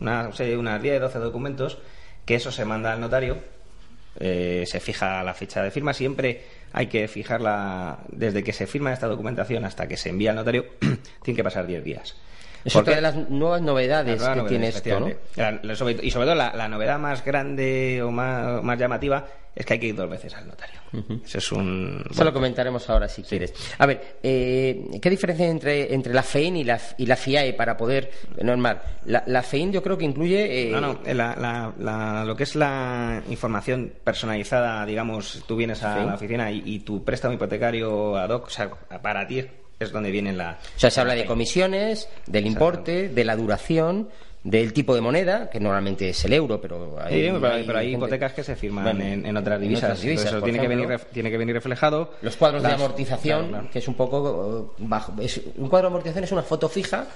una, 0.00 0.32
sé, 0.32 0.56
unas 0.56 0.82
10, 0.82 1.00
12 1.00 1.18
documentos, 1.18 1.78
que 2.24 2.34
eso 2.34 2.52
se 2.52 2.64
manda 2.64 2.92
al 2.92 3.00
notario, 3.00 3.38
eh, 4.20 4.64
se 4.66 4.80
fija 4.80 5.22
la 5.22 5.34
fecha 5.34 5.62
de 5.62 5.70
firma. 5.70 5.92
Siempre 5.92 6.42
hay 6.72 6.86
que 6.86 7.08
fijarla 7.08 8.00
desde 8.08 8.42
que 8.42 8.52
se 8.52 8.66
firma 8.66 8.92
esta 8.92 9.06
documentación 9.06 9.64
hasta 9.64 9.86
que 9.86 9.96
se 9.96 10.10
envía 10.10 10.30
al 10.30 10.36
notario, 10.36 10.66
tiene 11.22 11.36
que 11.36 11.44
pasar 11.44 11.66
10 11.66 11.84
días. 11.84 12.16
Es 12.68 12.72
¿Por 12.74 12.82
otra 12.82 12.94
de 12.96 13.00
las 13.02 13.16
nuevas 13.30 13.60
novedades 13.62 14.14
que 14.22 14.28
novedades, 14.28 14.48
tiene 14.48 14.68
esto, 14.68 15.00
¿no? 15.00 15.06
efectivamente. 15.08 15.40
La- 15.62 15.68
la- 15.68 15.74
sobre- 15.76 15.98
y 16.06 16.10
sobre 16.10 16.26
todo 16.26 16.34
la, 16.36 16.52
la 16.54 16.68
novedad 16.68 16.98
más 16.98 17.24
grande 17.24 18.00
o 18.02 18.10
más, 18.10 18.62
más 18.62 18.78
llamativa 18.78 19.26
es 19.54 19.66
que 19.66 19.72
hay 19.72 19.80
que 19.80 19.86
ir 19.88 19.96
dos 19.96 20.08
veces 20.08 20.32
al 20.34 20.46
notario. 20.46 20.78
Eso 21.24 21.38
es 21.38 21.52
un... 21.52 22.04
Eso 22.08 22.22
lo 22.24 22.32
comentaremos 22.32 22.88
ahora 22.88 23.08
si 23.08 23.22
quieres. 23.24 23.52
A 23.78 23.86
ver, 23.86 24.18
eh, 24.22 24.86
¿qué 25.02 25.10
diferencia 25.10 25.44
hay 25.46 25.50
entre, 25.50 25.92
entre 25.94 26.14
la 26.14 26.22
FEIN 26.22 26.56
y 26.58 26.64
la, 26.64 26.78
y 26.96 27.06
la 27.06 27.16
FIAE 27.16 27.54
para 27.54 27.76
poder 27.76 28.08
normal? 28.40 28.80
La, 29.06 29.24
la 29.26 29.42
FEIN 29.42 29.72
yo 29.72 29.82
creo 29.82 29.98
que 29.98 30.04
incluye... 30.04 30.68
eh, 30.68 30.70
No, 30.70 30.80
no, 30.80 31.00
la- 31.04 32.22
lo 32.24 32.36
que 32.36 32.44
es 32.44 32.54
la 32.54 33.20
información 33.28 33.92
personalizada, 34.04 34.86
digamos, 34.86 35.42
tú 35.48 35.56
vienes 35.56 35.82
a 35.82 36.04
la 36.04 36.14
oficina 36.14 36.52
y, 36.52 36.62
y 36.64 36.78
tu 36.80 37.02
préstamo 37.02 37.34
hipotecario 37.34 38.16
ad 38.16 38.30
hoc, 38.30 38.46
o 38.46 38.50
sea, 38.50 38.70
para 39.02 39.26
ti 39.26 39.44
es 39.80 39.92
donde 39.92 40.10
viene 40.10 40.32
la... 40.32 40.58
O 40.76 40.78
sea, 40.80 40.90
se 40.90 41.00
habla 41.00 41.14
de 41.14 41.24
comisiones, 41.26 42.08
del 42.26 42.46
importe, 42.46 43.08
de 43.08 43.24
la 43.24 43.36
duración, 43.36 44.08
del 44.44 44.72
tipo 44.72 44.94
de 44.94 45.00
moneda, 45.00 45.50
que 45.50 45.60
normalmente 45.60 46.08
es 46.10 46.24
el 46.24 46.32
euro, 46.32 46.60
pero 46.60 46.96
hay, 47.00 47.26
Sí, 47.26 47.30
pero, 47.40 47.52
hay- 47.54 47.64
pero 47.64 47.78
hay 47.78 47.90
gente- 47.90 47.96
hipotecas 48.06 48.32
que 48.32 48.44
se 48.44 48.56
firman 48.56 48.84
Bueno, 48.84 49.04
en, 49.04 49.26
en 49.26 49.36
otras 49.36 49.56
en 49.56 49.62
divisas. 49.62 49.84
otras 49.84 50.00
divisas, 50.00 50.26
Entonces, 50.26 50.36
eso 50.38 50.44
tiene 50.44 50.60
que, 50.60 50.68
venir, 50.68 51.00
tiene 51.12 51.30
que 51.30 51.38
venir 51.38 51.54
reflejado. 51.54 52.14
Los 52.22 52.36
cuadros 52.36 52.62
de 52.62 52.68
amortización, 52.72 53.38
claro, 53.40 53.52
claro. 53.52 53.70
que 53.70 53.78
es 53.80 53.88
un 53.88 53.94
poco 53.94 54.74
eh, 54.78 54.82
bajo. 54.86 55.14
Es, 55.20 55.40
un 55.56 55.68
cuadro 55.68 55.88
de 55.88 55.92
amortización 55.92 56.24
es 56.24 56.32
una 56.32 56.42
foto 56.42 56.68
fija. 56.68 57.06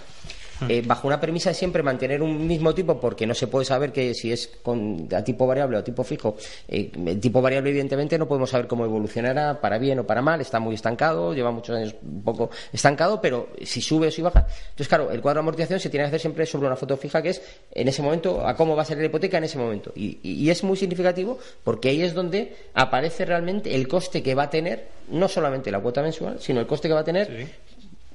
Hmm. 0.61 0.67
eh, 0.71 0.83
bajo 0.85 1.07
una 1.09 1.19
premisa 1.21 1.51
de 1.51 1.55
siempre 1.55 1.83
mantener 1.83 2.23
un 2.23 2.47
mismo 2.47 2.75
tipo 2.75 3.01
porque 3.01 3.27
no 3.27 3.35
se 3.35 3.47
puede 3.47 3.65
saber 3.65 3.93
que 3.93 4.15
si 4.15 4.31
es 4.33 4.49
con, 4.63 5.09
a 5.15 5.25
tipo 5.25 5.47
variable 5.47 5.77
o 5.77 5.81
a 5.81 5.85
tipo 5.85 6.05
fijo 6.05 6.37
eh, 6.69 6.91
el 7.07 7.19
tipo 7.21 7.41
variable 7.41 7.71
evidentemente 7.71 8.19
no 8.19 8.29
podemos 8.29 8.51
saber 8.51 8.67
cómo 8.67 8.85
evolucionará 8.85 9.61
para 9.61 9.79
bien 9.79 9.99
o 10.01 10.07
para 10.07 10.21
mal 10.23 10.41
está 10.41 10.61
muy 10.61 10.75
estancado 10.75 11.33
lleva 11.35 11.51
muchos 11.51 11.77
años 11.77 11.95
un 12.03 12.23
poco 12.23 12.51
estancado 12.73 13.21
pero 13.21 13.49
si 13.63 13.81
sube 13.81 14.09
o 14.09 14.11
si 14.11 14.21
baja. 14.23 14.47
Entonces 14.71 14.89
claro 14.89 15.11
el 15.11 15.21
cuadro 15.21 15.39
de 15.39 15.45
amortización 15.45 15.81
se 15.81 15.89
tiene 15.91 16.05
que 16.05 16.09
hacer 16.09 16.21
siempre 16.21 16.47
sobre 16.47 16.67
una 16.67 16.77
foto 16.77 16.97
fija 16.97 17.23
que 17.23 17.31
es 17.31 17.43
en 17.73 17.89
ese 17.89 18.03
momento 18.03 18.47
a 18.47 18.55
cómo 18.57 18.77
va 18.77 18.83
a 18.83 18.85
ser 18.85 18.99
la 18.99 19.07
hipoteca 19.07 19.39
en 19.39 19.45
ese 19.45 19.59
momento. 19.59 19.93
Y, 19.97 20.19
y- 20.23 20.33
y 20.45 20.51
es 20.51 20.63
muy 20.65 20.77
significativo 20.77 21.39
porque 21.65 21.89
ahí 21.89 22.03
es 22.03 22.15
donde 22.15 22.55
aparece 22.75 23.25
realmente 23.25 23.75
el 23.75 23.89
coste 23.89 24.23
que 24.23 24.35
va 24.35 24.45
a 24.45 24.51
tener 24.51 24.87
no 25.09 25.29
solamente 25.29 25.71
la 25.71 25.81
cuota 25.81 26.03
mensual 26.03 26.39
sino 26.41 26.61
el 26.61 26.67
coste 26.67 26.89
que 26.89 26.95
va 26.95 27.01
a 27.01 27.05
tener 27.05 27.49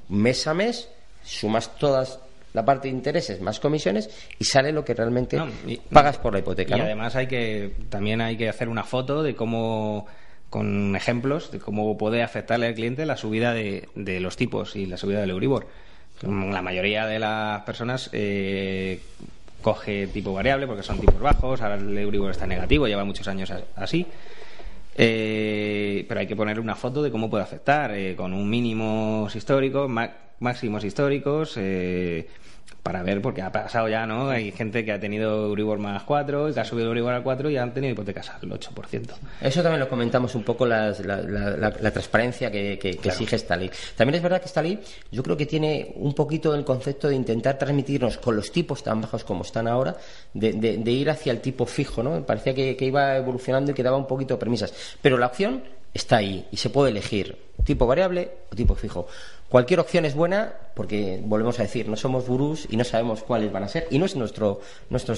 mes 0.10 0.48
a 0.48 0.54
mes, 0.54 0.88
sumas 1.24 1.76
todas 1.78 2.20
la 2.58 2.66
parte 2.66 2.88
de 2.88 2.96
intereses 2.96 3.40
más 3.40 3.60
comisiones 3.60 4.10
y 4.40 4.44
sale 4.44 4.72
lo 4.72 4.84
que 4.84 4.96
realmente 4.96 5.40
pagas 5.92 6.18
por 6.18 6.34
la 6.34 6.40
hipoteca. 6.40 6.76
Y 6.76 6.82
además 6.82 7.16
hay 7.16 7.28
que 7.28 7.72
también 7.90 8.20
hay 8.20 8.36
que 8.36 8.50
hacer 8.50 8.68
una 8.68 8.84
foto 8.84 9.22
de 9.22 9.36
cómo 9.36 10.08
con 10.50 10.96
ejemplos 10.96 11.52
de 11.52 11.60
cómo 11.60 11.96
puede 12.00 12.24
afectarle 12.24 12.66
al 12.66 12.74
cliente 12.74 13.06
la 13.06 13.16
subida 13.16 13.54
de, 13.54 13.90
de 13.94 14.20
los 14.20 14.38
tipos 14.38 14.76
y 14.76 14.88
la 14.88 14.98
subida 14.98 15.22
del 15.22 15.30
Euribor. 15.30 15.68
La 16.24 16.64
mayoría 16.64 17.06
de 17.06 17.20
las 17.20 17.62
personas 17.62 18.10
eh, 18.12 19.02
coge 19.62 20.08
tipo 20.08 20.34
variable 20.34 20.66
porque 20.66 20.82
son 20.82 21.00
tipos 21.00 21.20
bajos, 21.20 21.62
ahora 21.62 21.76
el 21.76 21.96
Euribor 21.96 22.32
está 22.32 22.48
negativo, 22.48 22.88
lleva 22.88 23.06
muchos 23.06 23.28
años 23.28 23.54
así. 23.76 24.08
Eh, 25.00 26.06
pero 26.08 26.22
hay 26.22 26.26
que 26.26 26.36
poner 26.36 26.60
una 26.60 26.74
foto 26.74 27.04
de 27.04 27.12
cómo 27.12 27.30
puede 27.30 27.44
afectar, 27.44 27.94
eh, 27.94 28.16
con 28.16 28.34
un 28.34 28.50
mínimos 28.50 29.36
históricos, 29.36 29.88
máximos 30.40 30.84
históricos, 30.84 31.56
eh, 31.58 32.28
para 32.88 33.04
ver, 33.04 33.22
porque 33.22 33.42
ha 33.42 33.52
pasado 33.52 33.90
ya, 33.90 34.08
¿no? 34.08 34.30
Hay 34.30 34.50
gente 34.54 34.86
que 34.86 34.94
ha 34.94 35.00
tenido 35.00 35.48
Euribor 35.48 35.78
más 35.78 36.04
4, 36.04 36.54
que 36.54 36.60
ha 36.62 36.64
subido 36.64 36.88
Euribor 36.88 37.12
al 37.12 37.22
4 37.22 37.50
y 37.50 37.58
han 37.58 37.74
tenido 37.74 37.92
hipotecas 37.92 38.30
al 38.30 38.50
8%. 38.50 39.12
Eso 39.42 39.62
también 39.62 39.82
lo 39.82 39.90
comentamos 39.90 40.34
un 40.36 40.44
poco, 40.44 40.66
la, 40.66 40.94
transparencia 41.92 42.50
que, 42.50 42.80
exige 43.04 43.36
esta 43.36 43.58
ley. 43.58 43.70
También 43.98 44.16
es 44.16 44.24
verdad 44.24 44.40
que 44.40 44.46
esta 44.46 44.62
ley 44.62 44.80
yo 45.12 45.22
creo 45.22 45.36
que 45.36 45.46
tiene 45.46 45.96
un 45.96 46.14
poquito 46.14 46.56
el 46.56 46.64
concepto 46.64 47.10
de 47.10 47.16
intentar 47.16 47.58
transmitirnos 47.58 48.20
con 48.20 48.38
los 48.38 48.54
tipos 48.54 48.82
tan 48.82 49.02
bajos 49.02 49.26
como 49.26 49.42
están 49.42 49.68
ahora, 49.68 49.98
de, 50.34 50.80
ir 50.90 51.10
hacia 51.10 51.34
el 51.34 51.42
tipo 51.42 51.66
fijo, 51.66 52.02
¿no? 52.02 52.26
Parecía 52.26 52.56
que, 52.56 52.78
que 52.78 52.86
iba 52.86 53.18
evolucionando 53.18 53.72
y 53.72 53.74
que 53.74 53.84
daba 53.84 53.98
un 53.98 54.08
poquito 54.08 54.36
de 54.36 54.40
premisas. 54.40 54.74
Pero 55.02 55.18
la 55.18 55.28
opción 55.28 55.62
está 55.94 56.18
ahí 56.18 56.48
y 56.52 56.58
se 56.58 56.70
puede 56.70 56.92
elegir 56.92 57.38
tipo 57.66 57.86
variable 57.86 58.32
o 58.50 58.56
tipo 58.56 58.76
fijo. 58.76 59.08
Cualquier 59.50 59.80
opción 59.80 60.06
es 60.06 60.16
buena 60.16 60.54
porque, 60.78 61.20
volvemos 61.24 61.60
a 61.60 61.64
decir, 61.64 61.90
no 61.90 61.96
somos 61.96 62.28
gurús 62.28 62.68
y 62.70 62.78
no 62.78 62.84
sabemos 62.84 63.24
cuáles 63.24 63.52
van 63.52 63.64
a 63.64 63.68
ser. 63.68 63.88
Y 63.90 63.98
no 63.98 64.06
es 64.06 64.16
nuestro, 64.16 64.60
nuestro, 64.92 65.16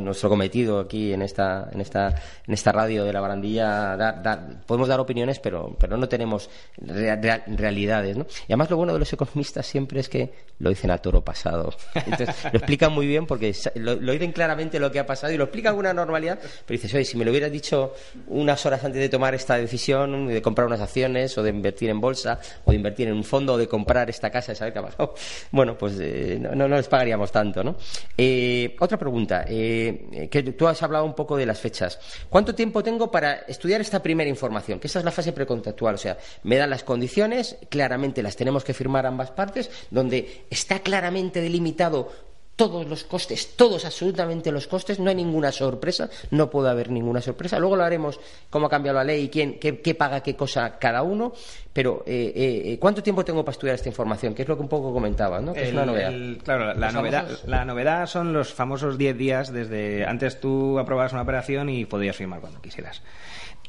nuestro 0.00 0.28
cometido 0.30 0.80
aquí 0.80 1.12
en 1.12 1.20
esta, 1.20 1.68
en, 1.70 1.82
esta, 1.82 2.14
en 2.46 2.54
esta 2.54 2.72
radio 2.72 3.04
de 3.04 3.12
la 3.12 3.20
barandilla. 3.20 4.62
podemos 4.64 4.88
dar 4.88 5.00
opiniones, 5.00 5.38
pero, 5.38 5.76
pero 5.78 5.98
no 5.98 6.08
tenemos 6.08 6.48
realidades. 6.78 8.16
¿no? 8.16 8.26
Y 8.48 8.52
además 8.52 8.70
lo 8.70 8.78
bueno 8.78 8.94
de 8.94 9.00
los 9.00 9.12
economistas 9.12 9.66
siempre 9.66 10.00
es 10.00 10.08
que 10.08 10.32
lo 10.60 10.70
dicen 10.70 10.90
a 10.90 10.98
toro 10.98 11.22
pasado. 11.22 11.74
Entonces, 11.94 12.34
lo 12.44 12.58
explican 12.58 12.92
muy 12.92 13.06
bien 13.06 13.26
porque 13.26 13.54
lo, 13.74 13.96
dicen 13.96 14.32
claramente 14.32 14.80
lo 14.80 14.90
que 14.90 14.98
ha 14.98 15.06
pasado 15.06 15.32
y 15.32 15.36
lo 15.36 15.44
explican 15.44 15.74
con 15.74 15.80
una 15.80 15.92
normalidad. 15.92 16.38
Pero 16.40 16.80
dices, 16.80 16.94
oye, 16.94 17.04
si 17.04 17.18
me 17.18 17.26
lo 17.26 17.32
hubieras 17.32 17.52
dicho 17.52 17.92
unas 18.28 18.64
horas 18.64 18.82
antes 18.82 19.00
de 19.00 19.10
tomar 19.10 19.34
esta 19.34 19.56
decisión 19.56 20.28
de 20.28 20.40
comprar 20.40 20.66
unas 20.66 20.80
acciones 20.80 21.36
o 21.36 21.42
de 21.42 21.50
invertir 21.50 21.90
en 21.90 22.00
bolsa 22.00 22.40
o 22.64 22.70
de 22.70 22.76
invertir 22.76 23.08
en 23.08 23.14
un 23.14 23.24
fondo 23.24 23.58
de 23.58 23.68
comprar 23.72 24.10
esta 24.10 24.28
casa 24.28 24.52
y 24.52 24.54
saber 24.54 24.74
qué 24.74 24.80
ha 24.80 24.82
pasado, 24.82 25.14
bueno, 25.50 25.78
pues 25.78 25.98
eh, 25.98 26.36
no, 26.38 26.54
no, 26.54 26.76
les 26.76 26.88
pagaríamos 26.88 27.32
tanto, 27.32 27.64
¿no? 27.64 27.76
Eh, 28.18 28.76
otra 28.78 28.98
pregunta, 28.98 29.46
eh, 29.48 30.28
que 30.30 30.42
tú 30.42 30.68
has 30.68 30.82
hablado 30.82 31.06
un 31.06 31.14
poco 31.14 31.38
de 31.38 31.46
las 31.46 31.58
fechas. 31.58 31.98
¿Cuánto 32.28 32.54
tiempo 32.54 32.82
tengo 32.82 33.10
para 33.10 33.32
estudiar 33.48 33.80
esta 33.80 34.02
primera 34.02 34.28
información? 34.28 34.78
Que 34.78 34.88
esa 34.88 34.98
es 34.98 35.06
la 35.06 35.10
fase 35.10 35.32
precontractual, 35.32 35.94
o 35.94 35.98
sea, 35.98 36.18
me 36.42 36.58
dan 36.58 36.68
las 36.68 36.84
condiciones, 36.84 37.56
claramente 37.70 38.22
las 38.22 38.36
tenemos 38.36 38.62
que 38.62 38.74
firmar 38.74 39.06
ambas 39.06 39.30
partes, 39.30 39.70
donde 39.90 40.44
está 40.50 40.80
claramente 40.80 41.40
delimitado 41.40 42.31
todos 42.62 42.86
los 42.86 43.02
costes, 43.02 43.56
todos 43.56 43.84
absolutamente 43.84 44.52
los 44.52 44.68
costes, 44.68 45.00
no 45.00 45.10
hay 45.10 45.16
ninguna 45.16 45.50
sorpresa, 45.50 46.08
no 46.30 46.48
puede 46.48 46.70
haber 46.70 46.92
ninguna 46.92 47.20
sorpresa. 47.20 47.58
Luego 47.58 47.74
lo 47.74 47.82
haremos 47.82 48.20
cómo 48.50 48.66
ha 48.66 48.70
cambiado 48.70 48.98
la 48.98 49.04
ley 49.04 49.24
y 49.24 49.28
quién, 49.28 49.58
qué, 49.58 49.94
paga 49.96 50.22
qué 50.22 50.36
cosa 50.36 50.78
cada 50.78 51.02
uno, 51.02 51.32
pero 51.72 52.04
eh, 52.06 52.32
eh, 52.36 52.78
¿cuánto 52.78 53.02
tiempo 53.02 53.24
tengo 53.24 53.44
para 53.44 53.54
estudiar 53.54 53.74
esta 53.74 53.88
información? 53.88 54.32
Que 54.32 54.42
es 54.42 54.48
lo 54.48 54.54
que 54.54 54.62
un 54.62 54.68
poco 54.68 54.92
comentaba, 54.92 55.40
¿no? 55.40 55.54
Que 55.54 55.64
es 55.64 55.72
una 55.72 55.84
novedad. 55.84 56.12
claro, 56.44 56.72
la, 56.74 56.92
novedad, 56.92 57.28
la 57.46 57.64
novedad 57.64 58.06
son 58.06 58.32
los 58.32 58.52
famosos 58.52 58.96
10 58.96 59.18
días 59.18 59.52
desde 59.52 60.06
antes 60.06 60.38
tú 60.38 60.78
aprobabas 60.78 61.12
una 61.12 61.22
operación 61.22 61.68
y 61.68 61.84
podías 61.84 62.14
firmar 62.14 62.40
cuando 62.40 62.62
quisieras. 62.62 63.02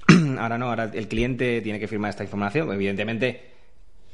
ahora 0.37 0.59
no, 0.59 0.69
ahora 0.69 0.91
el 0.93 1.07
cliente 1.07 1.61
tiene 1.61 1.79
que 1.79 1.87
firmar 1.87 2.11
esta 2.11 2.23
información, 2.23 2.71
evidentemente 2.71 3.52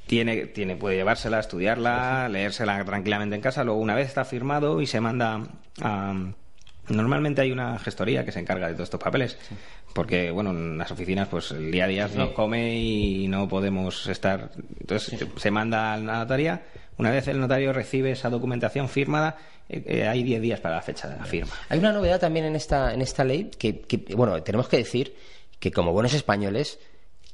tiene, 0.09 0.47
tiene, 0.47 0.75
puede 0.75 0.95
llevársela, 0.95 1.39
estudiarla, 1.39 2.27
leérsela 2.29 2.83
tranquilamente 2.83 3.35
en 3.35 3.41
casa. 3.43 3.63
Luego, 3.63 3.79
una 3.79 3.93
vez 3.93 4.07
está 4.07 4.25
firmado 4.25 4.81
y 4.81 4.87
se 4.87 4.99
manda 4.99 5.43
a. 5.83 6.31
Normalmente 6.87 7.41
hay 7.41 7.51
una 7.51 7.77
gestoría 7.77 8.25
que 8.25 8.31
se 8.31 8.39
encarga 8.39 8.65
de 8.65 8.73
todos 8.73 8.87
estos 8.87 8.99
papeles, 8.99 9.37
porque 9.93 10.31
bueno, 10.31 10.49
en 10.49 10.79
las 10.79 10.89
oficinas 10.89 11.27
pues 11.27 11.51
el 11.51 11.69
día 11.69 11.83
a 11.83 11.87
día 11.87 12.09
nos 12.15 12.29
come 12.31 12.75
y 12.75 13.27
no 13.27 13.47
podemos 13.47 14.07
estar. 14.07 14.49
Entonces 14.79 15.27
se 15.35 15.51
manda 15.51 15.93
a 15.93 15.97
la 15.97 16.17
notaría. 16.17 16.63
Una 16.97 17.11
vez 17.11 17.27
el 17.27 17.39
notario 17.39 17.71
recibe 17.71 18.09
esa 18.09 18.31
documentación 18.31 18.89
firmada, 18.89 19.37
eh, 19.69 19.83
eh, 19.85 20.07
hay 20.07 20.23
10 20.23 20.41
días 20.41 20.59
para 20.59 20.77
la 20.77 20.81
fecha 20.81 21.07
de 21.07 21.17
la 21.17 21.25
firma. 21.25 21.51
Hay 21.69 21.77
una 21.77 21.93
novedad 21.93 22.19
también 22.19 22.47
en 22.47 22.55
esta 22.55 22.95
en 22.95 23.03
esta 23.03 23.23
ley 23.23 23.51
que, 23.59 23.81
que 23.81 24.15
bueno 24.15 24.41
tenemos 24.41 24.67
que 24.67 24.77
decir 24.77 25.13
que 25.59 25.71
como 25.71 25.93
buenos 25.93 26.15
españoles 26.15 26.79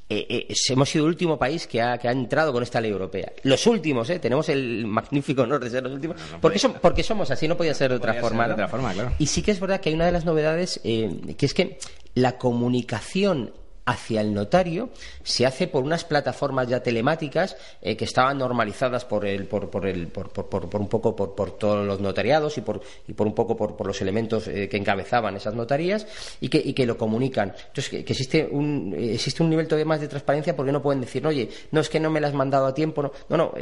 eh, 0.07 0.25
eh, 0.29 0.55
hemos 0.69 0.89
sido 0.89 1.05
el 1.05 1.09
último 1.09 1.39
país 1.39 1.65
que 1.65 1.81
ha, 1.81 1.97
que 1.97 2.07
ha, 2.07 2.11
entrado 2.11 2.53
con 2.53 2.61
esta 2.61 2.79
ley 2.79 2.91
europea. 2.91 3.31
Los 3.43 3.65
últimos, 3.65 4.09
¿eh? 4.09 4.19
Tenemos 4.19 4.47
el 4.49 4.85
magnífico 4.85 5.41
honor 5.41 5.63
de 5.63 5.69
ser 5.71 5.83
los 5.83 5.93
últimos. 5.93 6.17
porque, 6.39 6.59
porque 6.81 7.03
somos 7.03 7.31
así, 7.31 7.47
no 7.47 7.57
podía 7.57 7.73
ser 7.73 7.89
de 7.89 7.97
otra 7.97 8.13
forma. 8.15 8.45
otra 8.47 8.67
forma 8.67 8.93
claro. 8.93 9.11
Y 9.17 9.25
sí 9.27 9.41
que 9.41 9.51
es 9.51 9.59
verdad 9.59 9.79
que 9.79 9.89
hay 9.89 9.95
una 9.95 10.05
de 10.05 10.11
las 10.11 10.25
novedades, 10.25 10.79
que 10.83 11.45
es 11.45 11.53
que 11.53 11.79
la 12.13 12.37
comunicación 12.37 13.51
hacia 13.85 14.21
el 14.21 14.33
notario 14.33 14.89
se 15.23 15.45
hace 15.45 15.67
por 15.67 15.83
unas 15.83 16.03
plataformas 16.03 16.67
ya 16.67 16.81
telemáticas 16.81 17.55
eh, 17.81 17.95
que 17.95 18.05
estaban 18.05 18.39
normalizadas 18.39 19.05
por 19.05 19.25
el 19.25 19.45
por, 19.45 19.69
por, 19.69 19.85
el, 19.85 20.07
por, 20.07 20.29
por 20.29 20.81
un 20.81 20.87
poco 20.87 21.15
por, 21.15 21.35
por, 21.35 21.51
todos 21.57 21.85
los 21.85 21.99
notariados 21.99 22.57
y 22.57 22.61
por 22.61 22.81
y 23.07 23.13
por 23.13 23.27
un 23.27 23.35
poco 23.35 23.55
por, 23.55 23.85
los 23.85 24.01
elementos 24.01 24.47
eh, 24.47 24.67
que 24.67 24.77
encabezaban 24.77 25.35
esas 25.35 25.53
notarías 25.53 26.07
y 26.41 26.49
que, 26.49 26.57
y 26.57 26.73
que 26.73 26.85
lo 26.85 26.97
comunican. 26.97 27.53
Entonces 27.67 27.89
que, 27.89 27.99
existe 27.99 28.47
un 28.49 28.93
eh, 28.97 29.13
existe 29.13 29.43
un 29.43 29.49
nivel 29.51 29.67
todavía 29.67 29.85
más 29.85 30.01
de 30.01 30.07
transparencia 30.07 30.55
porque 30.55 30.71
no 30.71 30.81
pueden 30.81 31.01
decir 31.01 31.25
oye 31.25 31.49
no 31.71 31.81
es 31.81 31.89
que 31.89 31.99
no 31.99 32.09
me 32.09 32.19
las 32.19 32.29
has 32.29 32.35
mandado 32.35 32.65
a 32.65 32.73
tiempo 32.73 33.03
no 33.03 33.11
no, 33.29 33.37
no 33.37 33.53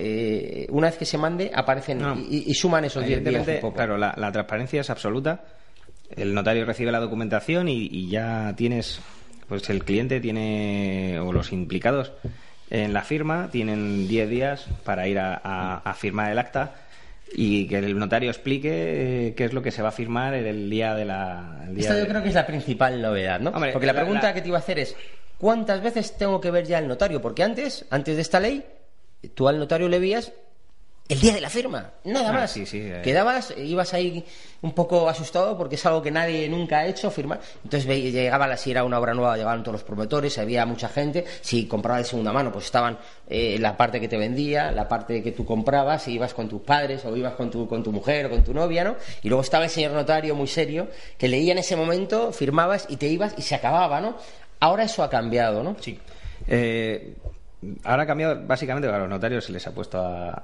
una 0.70 0.88
vez 0.88 0.98
que 0.98 1.06
se 1.06 1.18
mande 1.18 1.52
aparecen 1.54 2.02
y, 2.30 2.54
suman 2.54 2.86
esos 2.86 3.06
10 3.06 3.24
días 3.24 3.48
claro 3.74 3.98
la, 3.98 4.14
la, 4.18 4.32
transparencia 4.32 4.82
es 4.82 4.90
absoluta. 4.90 5.44
El 6.10 6.34
notario 6.34 6.64
recibe 6.64 6.92
la 6.92 7.00
documentación 7.00 7.68
y 7.68 8.08
ya 8.08 8.54
tienes 8.56 9.02
pues 9.54 9.70
el 9.70 9.84
cliente 9.84 10.20
tiene, 10.20 11.20
o 11.20 11.32
los 11.32 11.52
implicados 11.52 12.12
en 12.72 12.92
la 12.92 13.04
firma, 13.04 13.50
tienen 13.52 14.08
10 14.08 14.30
días 14.30 14.66
para 14.84 15.08
ir 15.08 15.20
a, 15.20 15.94
firmar 15.96 16.32
el 16.32 16.40
acta 16.40 16.74
y 17.36 17.68
que 17.68 17.78
el 17.78 18.00
notario 18.00 18.32
explique 18.32 19.28
eh, 19.28 19.34
qué 19.36 19.46
es 19.46 19.54
lo 19.54 19.62
que 19.62 19.70
se 19.70 19.84
va 19.84 19.90
a 19.90 19.92
firmar 19.92 20.34
en 20.34 20.48
el 20.48 20.70
día 20.72 20.96
de 20.96 21.06
la. 21.06 21.68
Esta 21.78 22.00
yo 22.00 22.08
creo 22.08 22.24
que 22.24 22.30
es 22.30 22.36
la 22.36 22.48
principal 22.48 23.00
novedad, 23.00 23.40
¿no? 23.40 23.52
Porque 23.52 23.86
la 23.86 23.94
pregunta 23.94 24.34
que 24.34 24.42
te 24.42 24.48
iba 24.48 24.58
a 24.58 24.62
hacer 24.62 24.80
es: 24.80 24.96
¿cuántas 25.38 25.82
veces 25.82 26.18
tengo 26.18 26.42
que 26.42 26.50
ver 26.50 26.66
ya 26.66 26.80
el 26.80 26.88
notario? 26.88 27.22
Porque 27.22 27.44
antes, 27.44 27.86
antes 27.92 28.16
de 28.16 28.22
esta 28.24 28.40
ley, 28.40 28.66
tú 29.36 29.48
al 29.48 29.60
notario 29.60 29.88
le 29.88 30.00
veías 30.00 30.32
el 31.10 31.20
día 31.20 31.34
de 31.34 31.42
la 31.42 31.50
firma, 31.50 31.92
nada 32.06 32.30
ah, 32.30 32.34
más. 32.34 32.56
Eh. 32.56 33.02
Quedabas, 33.04 33.54
ibas 33.58 33.94
ahí 33.94 34.24
un 34.62 34.72
poco 34.72 35.10
asustado 35.10 35.58
porque 35.58 35.76
es 35.76 35.86
algo 35.86 36.02
que 36.02 36.12
nadie 36.12 36.48
nunca 36.48 36.80
ha 36.80 36.88
hecho, 36.88 37.12
firmar. 37.12 37.42
Entonces 37.62 37.88
llegaba, 37.88 38.56
si 38.56 38.72
era 38.72 38.86
una 38.86 39.00
obra 39.00 39.14
nueva, 39.14 39.36
llegaban 39.36 39.64
todos 39.64 39.74
los 39.74 39.84
promotores, 39.84 40.38
había 40.38 40.66
mucha 40.66 40.88
gente. 40.88 41.26
Si 41.42 41.68
comprabas 41.68 42.04
de 42.04 42.10
segunda 42.10 42.32
mano, 42.32 42.54
pues 42.54 42.66
estaban 42.66 42.98
eh, 43.28 43.58
la 43.60 43.76
parte 43.76 44.00
que 44.00 44.08
te 44.08 44.18
vendía, 44.18 44.72
la 44.72 44.88
parte 44.88 45.22
que 45.22 45.34
tú 45.34 45.46
comprabas, 45.46 46.04
si 46.04 46.14
ibas 46.14 46.34
con 46.34 46.48
tus 46.48 46.62
padres 46.62 47.04
o 47.04 47.16
ibas 47.18 47.34
con 47.34 47.52
tu, 47.52 47.68
con 47.68 47.84
tu 47.84 47.92
mujer 47.92 48.28
o 48.28 48.30
con 48.30 48.44
tu 48.44 48.54
novia, 48.54 48.86
¿no? 48.86 48.96
Y 49.24 49.28
luego 49.28 49.42
estaba 49.42 49.66
el 49.66 49.70
señor 49.70 49.92
notario 49.92 50.36
muy 50.36 50.48
serio 50.48 50.88
que 51.18 51.28
leía 51.28 51.52
en 51.52 51.58
ese 51.58 51.76
momento, 51.76 52.32
firmabas 52.32 52.86
y 52.90 52.96
te 52.96 53.08
ibas 53.08 53.34
y 53.38 53.42
se 53.42 53.56
acababa, 53.56 54.00
¿no? 54.00 54.16
Ahora 54.62 54.86
eso 54.86 55.04
ha 55.04 55.10
cambiado, 55.10 55.64
¿no? 55.64 55.76
Sí. 55.82 56.00
Eh, 56.48 57.16
Ahora 57.84 58.04
ha 58.04 58.06
cambiado 58.06 58.42
básicamente 58.46 58.88
a 58.88 58.98
los 58.98 59.10
notarios 59.10 59.46
se 59.46 59.52
les 59.52 59.66
ha 59.68 59.72
puesto 59.72 60.00
a, 60.00 60.44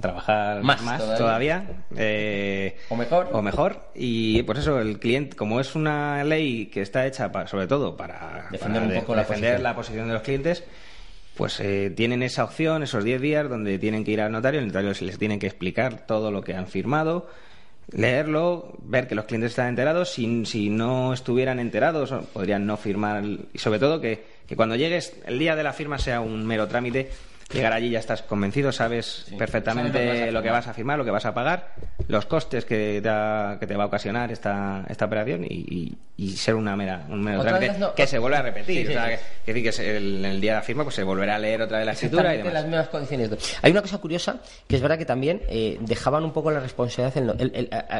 trabajar 0.00 0.62
más, 0.62 0.80
todavía, 1.16 1.64
eh, 1.96 2.76
o 2.88 2.96
mejor 2.96 3.28
o 3.32 3.42
mejor 3.42 3.90
y 3.94 4.42
por 4.42 4.58
eso 4.58 4.80
el 4.80 4.98
cliente 4.98 5.36
como 5.36 5.60
es 5.60 5.74
una 5.74 6.22
ley 6.24 6.66
que 6.66 6.82
está 6.82 7.06
hecha 7.06 7.30
sobre 7.46 7.66
todo 7.66 7.96
para 7.96 8.48
defender, 8.50 8.82
un 8.82 8.94
poco 8.94 9.14
la, 9.14 9.24
posición. 9.24 9.62
la 9.62 9.74
posición 9.74 10.08
de 10.08 10.14
los 10.14 10.22
clientes 10.22 10.64
pues 11.36 11.58
eh, 11.60 11.90
tienen 11.96 12.22
esa 12.22 12.44
opción 12.44 12.82
esos 12.82 13.02
10 13.02 13.20
días 13.20 13.48
donde 13.48 13.78
tienen 13.78 14.04
que 14.04 14.10
ir 14.10 14.20
al 14.20 14.32
notario 14.32 14.60
el 14.60 14.66
notario 14.66 14.92
les 15.00 15.18
tiene 15.18 15.38
que 15.38 15.46
explicar 15.46 16.06
todo 16.06 16.30
lo 16.30 16.42
que 16.42 16.54
han 16.54 16.66
firmado 16.66 17.28
leerlo, 17.92 18.72
ver 18.82 19.06
que 19.06 19.14
los 19.14 19.24
clientes 19.26 19.52
están 19.52 19.68
enterados. 19.68 20.10
Si, 20.10 20.44
si 20.46 20.70
no 20.70 21.12
estuvieran 21.12 21.58
enterados, 21.58 22.12
podrían 22.32 22.66
no 22.66 22.76
firmar. 22.76 23.24
Y 23.24 23.58
sobre 23.58 23.78
todo 23.78 24.00
que, 24.00 24.33
que, 24.46 24.56
cuando 24.56 24.76
llegues, 24.76 25.14
el 25.26 25.38
día 25.38 25.56
de 25.56 25.62
la 25.62 25.72
firma 25.72 25.98
sea 25.98 26.20
un 26.20 26.46
mero 26.46 26.68
trámite 26.68 27.10
llegar 27.52 27.72
allí 27.72 27.90
ya 27.90 27.98
estás 27.98 28.22
convencido, 28.22 28.72
sabes 28.72 29.26
perfectamente 29.38 30.30
lo 30.32 30.42
que 30.42 30.50
vas 30.50 30.66
a 30.66 30.74
firmar, 30.74 30.98
lo 30.98 31.04
que 31.04 31.10
vas 31.10 31.26
a 31.26 31.34
pagar, 31.34 31.74
los 32.08 32.26
costes 32.26 32.64
que 32.64 33.00
te, 33.02 33.08
va, 33.08 33.58
que 33.58 33.66
te 33.66 33.76
va 33.76 33.84
a 33.84 33.86
ocasionar 33.86 34.32
esta, 34.32 34.84
esta 34.88 35.04
operación 35.04 35.44
y, 35.44 35.96
ser 36.36 36.54
una 36.54 36.76
mera, 36.76 37.06
un 37.08 37.22
mero 37.22 37.42
trámite 37.42 37.76
que 37.94 38.06
se 38.06 38.18
vuelve 38.18 38.36
a 38.36 38.42
repetir. 38.42 38.88
o 38.88 38.92
sea, 38.92 39.18
que, 39.44 39.62
que, 39.62 39.96
el, 39.96 40.24
el, 40.24 40.40
día 40.40 40.52
de 40.52 40.58
la 40.58 40.62
firma 40.62 40.82
pues 40.82 40.96
se 40.96 41.02
volverá 41.02 41.36
a 41.36 41.38
leer 41.38 41.62
otra 41.62 41.78
vez 41.78 41.86
la 41.86 41.92
escritura 41.92 42.34
y 42.34 42.38
demás. 42.38 42.52
las 42.52 42.64
mismas 42.64 42.88
condiciones. 42.88 43.30
Hay 43.62 43.70
una 43.70 43.82
cosa 43.82 43.98
curiosa 43.98 44.40
que 44.66 44.76
es 44.76 44.82
verdad 44.82 44.98
que 44.98 45.04
también 45.04 45.42
eh, 45.48 45.78
dejaban 45.80 46.24
un 46.24 46.32
poco 46.32 46.50
la 46.50 46.60
responsabilidad. 46.60 47.46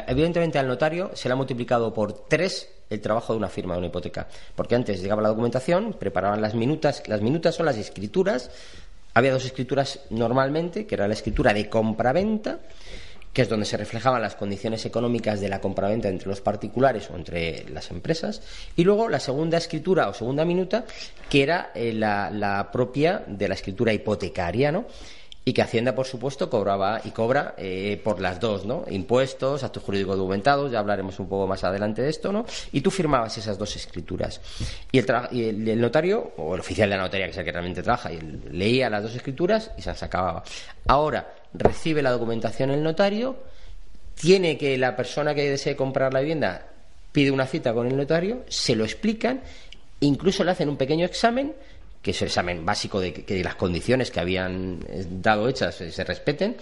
evidentemente 0.08 0.58
al 0.58 0.68
notario 0.68 1.10
se 1.14 1.28
le 1.28 1.32
ha 1.32 1.36
multiplicado 1.36 1.92
por 1.92 2.26
tres 2.28 2.68
el 2.90 3.00
trabajo 3.00 3.32
de 3.32 3.38
una 3.38 3.48
firma 3.48 3.74
de 3.74 3.78
una 3.78 3.86
hipoteca. 3.88 4.26
Porque 4.54 4.74
antes 4.74 5.02
llegaba 5.02 5.22
la 5.22 5.28
documentación, 5.28 5.94
preparaban 5.94 6.40
las 6.40 6.54
minutas, 6.54 7.02
las 7.06 7.20
minutas 7.20 7.54
son 7.54 7.66
las 7.66 7.76
escrituras. 7.76 8.50
Había 9.14 9.32
dos 9.32 9.44
escrituras 9.44 10.00
normalmente, 10.10 10.86
que 10.86 10.96
era 10.96 11.08
la 11.08 11.14
escritura 11.14 11.54
de 11.54 11.68
compraventa, 11.68 12.58
que 13.32 13.42
es 13.42 13.48
donde 13.48 13.66
se 13.66 13.76
reflejaban 13.76 14.22
las 14.22 14.36
condiciones 14.36 14.86
económicas 14.86 15.40
de 15.40 15.48
la 15.48 15.60
compraventa 15.60 16.08
entre 16.08 16.28
los 16.28 16.40
particulares 16.40 17.10
o 17.10 17.16
entre 17.16 17.68
las 17.70 17.90
empresas, 17.90 18.42
y 18.76 18.84
luego 18.84 19.08
la 19.08 19.20
segunda 19.20 19.58
escritura 19.58 20.08
o 20.08 20.14
segunda 20.14 20.44
minuta, 20.44 20.84
que 21.28 21.42
era 21.42 21.70
eh, 21.74 21.92
la, 21.92 22.30
la 22.30 22.70
propia 22.70 23.24
de 23.26 23.48
la 23.48 23.54
escritura 23.54 23.92
hipotecaria, 23.92 24.70
¿no? 24.70 24.86
Y 25.44 25.52
que 25.52 25.62
Hacienda, 25.62 25.94
por 25.94 26.06
supuesto, 26.06 26.48
cobraba 26.48 27.02
y 27.04 27.10
cobra 27.10 27.54
eh, 27.58 28.00
por 28.02 28.20
las 28.20 28.40
dos, 28.40 28.64
¿no? 28.64 28.84
Impuestos, 28.88 29.62
actos 29.62 29.82
jurídicos 29.82 30.16
documentados, 30.16 30.72
ya 30.72 30.78
hablaremos 30.78 31.18
un 31.18 31.28
poco 31.28 31.46
más 31.46 31.62
adelante 31.64 32.00
de 32.00 32.08
esto, 32.08 32.32
¿no? 32.32 32.46
Y 32.72 32.80
tú 32.80 32.90
firmabas 32.90 33.36
esas 33.36 33.58
dos 33.58 33.76
escrituras. 33.76 34.40
Y 34.90 34.98
el, 34.98 35.68
el, 35.68 35.80
notario, 35.80 36.32
o 36.38 36.54
el 36.54 36.60
oficial 36.60 36.88
de 36.88 36.96
la 36.96 37.02
notaría, 37.02 37.26
que 37.26 37.32
es 37.32 37.38
el 37.38 37.44
que 37.44 37.52
realmente 37.52 37.82
trabaja, 37.82 38.10
y 38.10 38.20
leía 38.52 38.88
las 38.88 39.02
dos 39.02 39.14
escrituras 39.14 39.70
y 39.76 39.82
se 39.82 39.90
las 39.90 40.02
acababa. 40.02 40.42
Ahora 40.86 41.34
recibe 41.52 42.00
la 42.00 42.10
documentación 42.10 42.70
el 42.70 42.82
notario, 42.82 43.36
tiene 44.14 44.56
que 44.56 44.78
la 44.78 44.96
persona 44.96 45.34
que 45.34 45.50
desee 45.50 45.76
comprar 45.76 46.14
la 46.14 46.20
vivienda 46.20 46.68
pide 47.12 47.30
una 47.30 47.46
cita 47.46 47.72
con 47.74 47.86
el 47.86 47.96
notario, 47.96 48.44
se 48.48 48.74
lo 48.74 48.84
explican, 48.84 49.42
incluso 50.00 50.42
le 50.42 50.50
hacen 50.50 50.68
un 50.68 50.76
pequeño 50.76 51.04
examen 51.04 51.54
que 52.04 52.10
es 52.10 52.20
el 52.20 52.28
examen 52.28 52.66
básico 52.66 53.00
de 53.00 53.14
que, 53.14 53.42
las 53.42 53.54
condiciones 53.54 54.10
que 54.10 54.20
habían 54.20 54.80
eh, 54.88 55.06
dado 55.08 55.48
hechas 55.48 55.74
se 55.74 56.04
respeten, 56.04 56.56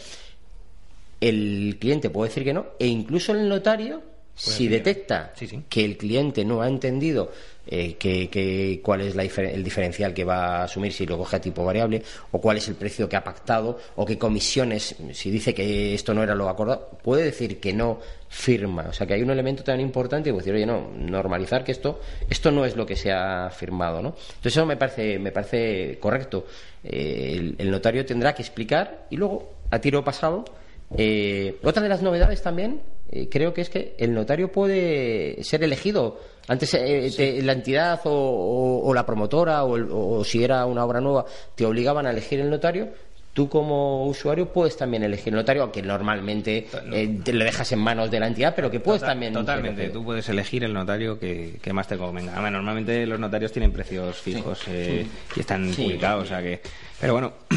el 1.20 1.76
cliente 1.80 2.10
puede 2.10 2.28
decir 2.30 2.44
que 2.44 2.54
no, 2.54 2.66
e 2.78 2.86
incluso 2.86 3.32
el 3.32 3.48
notario, 3.48 4.02
si 4.34 4.68
detecta 4.68 5.32
que 5.68 5.84
el 5.84 5.96
cliente 5.96 6.44
no 6.44 6.62
ha 6.62 6.68
entendido 6.68 7.30
eh, 7.64 7.94
que, 7.94 8.80
cuál 8.82 9.02
es 9.02 9.14
el 9.14 9.62
diferencial 9.62 10.12
que 10.12 10.24
va 10.24 10.56
a 10.56 10.64
asumir 10.64 10.92
si 10.92 11.06
lo 11.06 11.16
coge 11.16 11.36
a 11.36 11.40
tipo 11.40 11.64
variable, 11.64 12.02
o 12.32 12.40
cuál 12.40 12.56
es 12.56 12.66
el 12.66 12.74
precio 12.74 13.08
que 13.08 13.14
ha 13.14 13.22
pactado, 13.22 13.78
o 13.94 14.04
qué 14.04 14.18
comisiones, 14.18 14.96
si 15.12 15.30
dice 15.30 15.54
que 15.54 15.94
esto 15.94 16.12
no 16.12 16.22
era 16.22 16.34
lo 16.34 16.48
acordado, 16.48 16.98
puede 17.02 17.24
decir 17.24 17.60
que 17.60 17.72
no 17.72 18.00
firma. 18.28 18.86
O 18.88 18.92
sea 18.92 19.06
que 19.06 19.14
hay 19.14 19.22
un 19.22 19.30
elemento 19.30 19.62
tan 19.62 19.78
importante 19.78 20.30
y 20.30 20.32
decir, 20.32 20.54
oye, 20.54 20.66
no, 20.66 20.90
normalizar 20.96 21.62
que 21.62 21.72
esto, 21.72 22.00
esto 22.28 22.50
no 22.50 22.64
es 22.64 22.74
lo 22.74 22.84
que 22.84 22.96
se 22.96 23.12
ha 23.12 23.48
firmado, 23.50 24.02
¿no? 24.02 24.08
Entonces 24.08 24.56
eso 24.56 24.66
me 24.66 24.76
parece, 24.76 25.18
me 25.18 25.30
parece 25.30 25.98
correcto. 26.00 26.46
Eh, 26.82 27.54
el, 27.58 27.70
notario 27.70 28.04
tendrá 28.04 28.34
que 28.34 28.42
explicar 28.42 29.06
y 29.10 29.16
luego, 29.16 29.52
a 29.70 29.78
tiro 29.78 30.02
pasado, 30.02 30.44
eh, 30.96 31.58
otra 31.62 31.82
de 31.82 31.88
las 31.88 32.02
novedades 32.02 32.42
también 32.42 32.80
creo 33.30 33.52
que 33.52 33.60
es 33.60 33.70
que 33.70 33.94
el 33.98 34.14
notario 34.14 34.50
puede 34.50 35.42
ser 35.44 35.62
elegido. 35.62 36.18
Antes 36.48 36.74
eh, 36.74 37.40
la 37.42 37.52
entidad 37.52 38.00
o, 38.04 38.92
la 38.94 39.06
promotora 39.06 39.64
o, 39.64 40.24
si 40.24 40.42
era 40.42 40.66
una 40.66 40.84
obra 40.84 41.00
nueva 41.00 41.24
te 41.54 41.64
obligaban 41.64 42.06
a 42.06 42.10
elegir 42.10 42.40
el 42.40 42.50
notario. 42.50 42.88
Tú 43.32 43.48
como 43.48 44.06
usuario 44.06 44.52
puedes 44.52 44.76
también 44.76 45.04
elegir 45.04 45.32
el 45.32 45.38
notario, 45.38 45.62
aunque 45.62 45.80
normalmente 45.80 46.66
eh, 46.92 47.18
te 47.24 47.32
lo 47.32 47.44
dejas 47.44 47.72
en 47.72 47.78
manos 47.78 48.10
de 48.10 48.20
la 48.20 48.26
entidad, 48.26 48.52
pero 48.54 48.70
que 48.70 48.78
puedes 48.78 49.00
también... 49.00 49.32
Totalmente, 49.32 49.88
tú 49.88 50.04
puedes 50.04 50.28
elegir 50.28 50.64
el 50.64 50.74
notario 50.74 51.18
que, 51.18 51.58
más 51.72 51.88
te 51.88 51.96
convenga. 51.96 52.38
normalmente 52.50 53.06
los 53.06 53.18
notarios 53.18 53.50
tienen 53.50 53.72
precios 53.72 54.18
fijos 54.18 54.60
eh, 54.68 55.06
y 55.34 55.40
están 55.40 55.70
publicados, 55.70 56.24
o 56.24 56.26
sea 56.26 56.42
que... 56.42 56.60
Pero 57.00 57.14
bueno, 57.14 57.32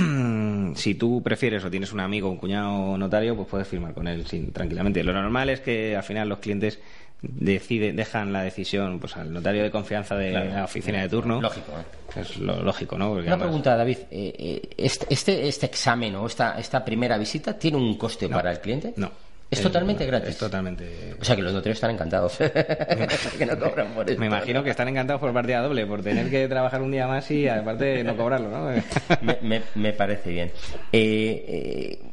si 0.75 0.95
tú 0.95 1.21
prefieres 1.23 1.63
o 1.63 1.71
tienes 1.71 1.91
un 1.93 1.99
amigo, 1.99 2.29
un 2.29 2.37
cuñado 2.37 2.97
notario, 2.97 3.35
pues 3.35 3.47
puedes 3.47 3.67
firmar 3.67 3.93
con 3.93 4.07
él 4.07 4.25
sin, 4.27 4.51
tranquilamente. 4.51 5.03
Lo 5.03 5.13
normal 5.13 5.49
es 5.49 5.61
que 5.61 5.95
al 5.95 6.03
final 6.03 6.29
los 6.29 6.39
clientes 6.39 6.79
decide, 7.21 7.93
dejan 7.93 8.31
la 8.31 8.43
decisión 8.43 8.99
pues 8.99 9.15
al 9.17 9.33
notario 9.33 9.63
de 9.63 9.71
confianza 9.71 10.15
de 10.15 10.31
la 10.31 10.65
oficina 10.65 11.01
de 11.01 11.09
turno. 11.09 11.41
Lógico. 11.41 11.71
¿eh? 11.71 12.19
Es 12.19 12.37
lo 12.37 12.61
lógico, 12.61 12.97
¿no? 12.97 13.11
Una 13.11 13.37
pregunta, 13.37 13.75
David. 13.75 13.97
Eh, 14.11 14.33
eh, 14.37 14.69
este, 14.77 15.07
este, 15.09 15.47
este, 15.47 15.65
examen 15.65 16.15
o 16.15 16.27
esta, 16.27 16.57
esta 16.59 16.83
primera 16.83 17.17
visita 17.17 17.57
tiene 17.57 17.77
un 17.77 17.97
coste 17.97 18.29
para 18.29 18.51
el 18.51 18.59
cliente? 18.59 18.93
No. 18.95 19.11
Es 19.49 19.61
totalmente 19.61 20.05
gratis. 20.05 20.29
Es 20.29 20.37
totalmente. 20.37 21.15
O 21.19 21.23
sea 21.23 21.35
que 21.35 21.41
los 21.41 21.53
notarios 21.53 21.77
están 21.77 21.91
encantados. 21.91 22.37
que 23.37 23.45
no 23.45 23.57
cobran 23.59 23.93
por 23.93 24.09
esto. 24.09 24.19
Me 24.19 24.27
imagino 24.27 24.63
que 24.63 24.71
están 24.71 24.87
encantados 24.87 25.19
por 25.19 25.31
partida 25.33 25.61
doble, 25.61 25.85
por 25.85 26.01
tener 26.01 26.29
que 26.29 26.47
trabajar 26.47 26.81
un 26.81 26.91
día 26.91 27.07
más 27.07 27.29
y 27.31 27.47
aparte 27.47 28.03
no 28.03 28.17
cobrarlo, 28.17 28.49
¿no? 28.49 28.81
me, 29.41 29.61
me, 29.75 29.93
parece 29.93 30.31
bien. 30.31 30.51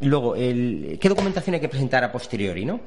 luego, 0.00 0.36
el, 0.36 0.98
¿qué 1.00 1.08
documentación 1.08 1.54
hay 1.54 1.60
que 1.60 1.68
presentar 1.68 2.04
a 2.04 2.12
posteriori, 2.12 2.64
no? 2.64 2.80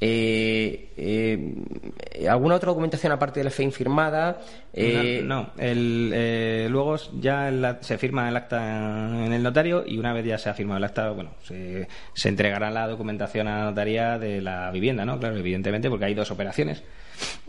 Eh, 0.00 0.92
eh, 0.96 2.28
¿Alguna 2.28 2.56
otra 2.56 2.68
documentación 2.68 3.12
aparte 3.12 3.40
de 3.40 3.44
la 3.44 3.50
fe 3.50 3.62
infirmada? 3.62 4.40
Eh, 4.72 5.22
no, 5.24 5.50
el, 5.56 6.68
luego 6.70 6.96
ya 7.20 7.78
se 7.80 7.96
firma 7.96 8.28
el 8.28 8.36
acta 8.36 9.24
en 9.24 9.32
el 9.32 9.42
notario 9.42 9.84
y 9.86 9.98
una 9.98 10.12
vez 10.12 10.26
ya 10.26 10.38
se 10.38 10.50
ha 10.50 10.54
firmado 10.54 10.78
el 10.78 10.84
acta, 10.84 11.10
bueno, 11.10 11.30
se, 11.42 11.86
entregará 12.24 12.70
la 12.70 12.88
documentación 12.88 13.48
a 13.48 13.58
la 13.58 13.64
notaría 13.66 14.18
de 14.18 14.42
la 14.42 14.70
vivienda, 14.70 15.04
¿no? 15.04 15.18
Claro, 15.18 15.36
evidentemente, 15.36 15.88
porque 15.88 16.06
hay 16.06 16.14
dos 16.14 16.30
operaciones. 16.30 16.82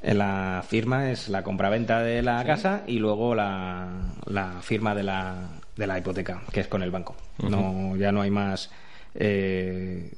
En 0.04 0.20
la 0.20 0.64
firma 0.68 1.12
es 1.12 1.30
la 1.30 1.44
compraventa 1.44 2.04
de 2.04 2.22
la 2.22 2.44
casa 2.46 2.84
y 2.86 3.00
luego 3.00 3.34
la, 3.34 4.14
la 4.28 4.62
firma 4.62 4.94
de 4.94 5.04
la, 5.04 5.50
de 5.76 5.88
la 5.88 5.98
hipoteca, 5.98 6.44
que 6.52 6.60
es 6.60 6.68
con 6.68 6.84
el 6.84 6.92
banco. 6.92 7.16
no 7.40 7.96
Ya 7.98 8.12
no 8.12 8.22
hay 8.22 8.30
más. 8.30 8.70
Eh, 9.16 10.12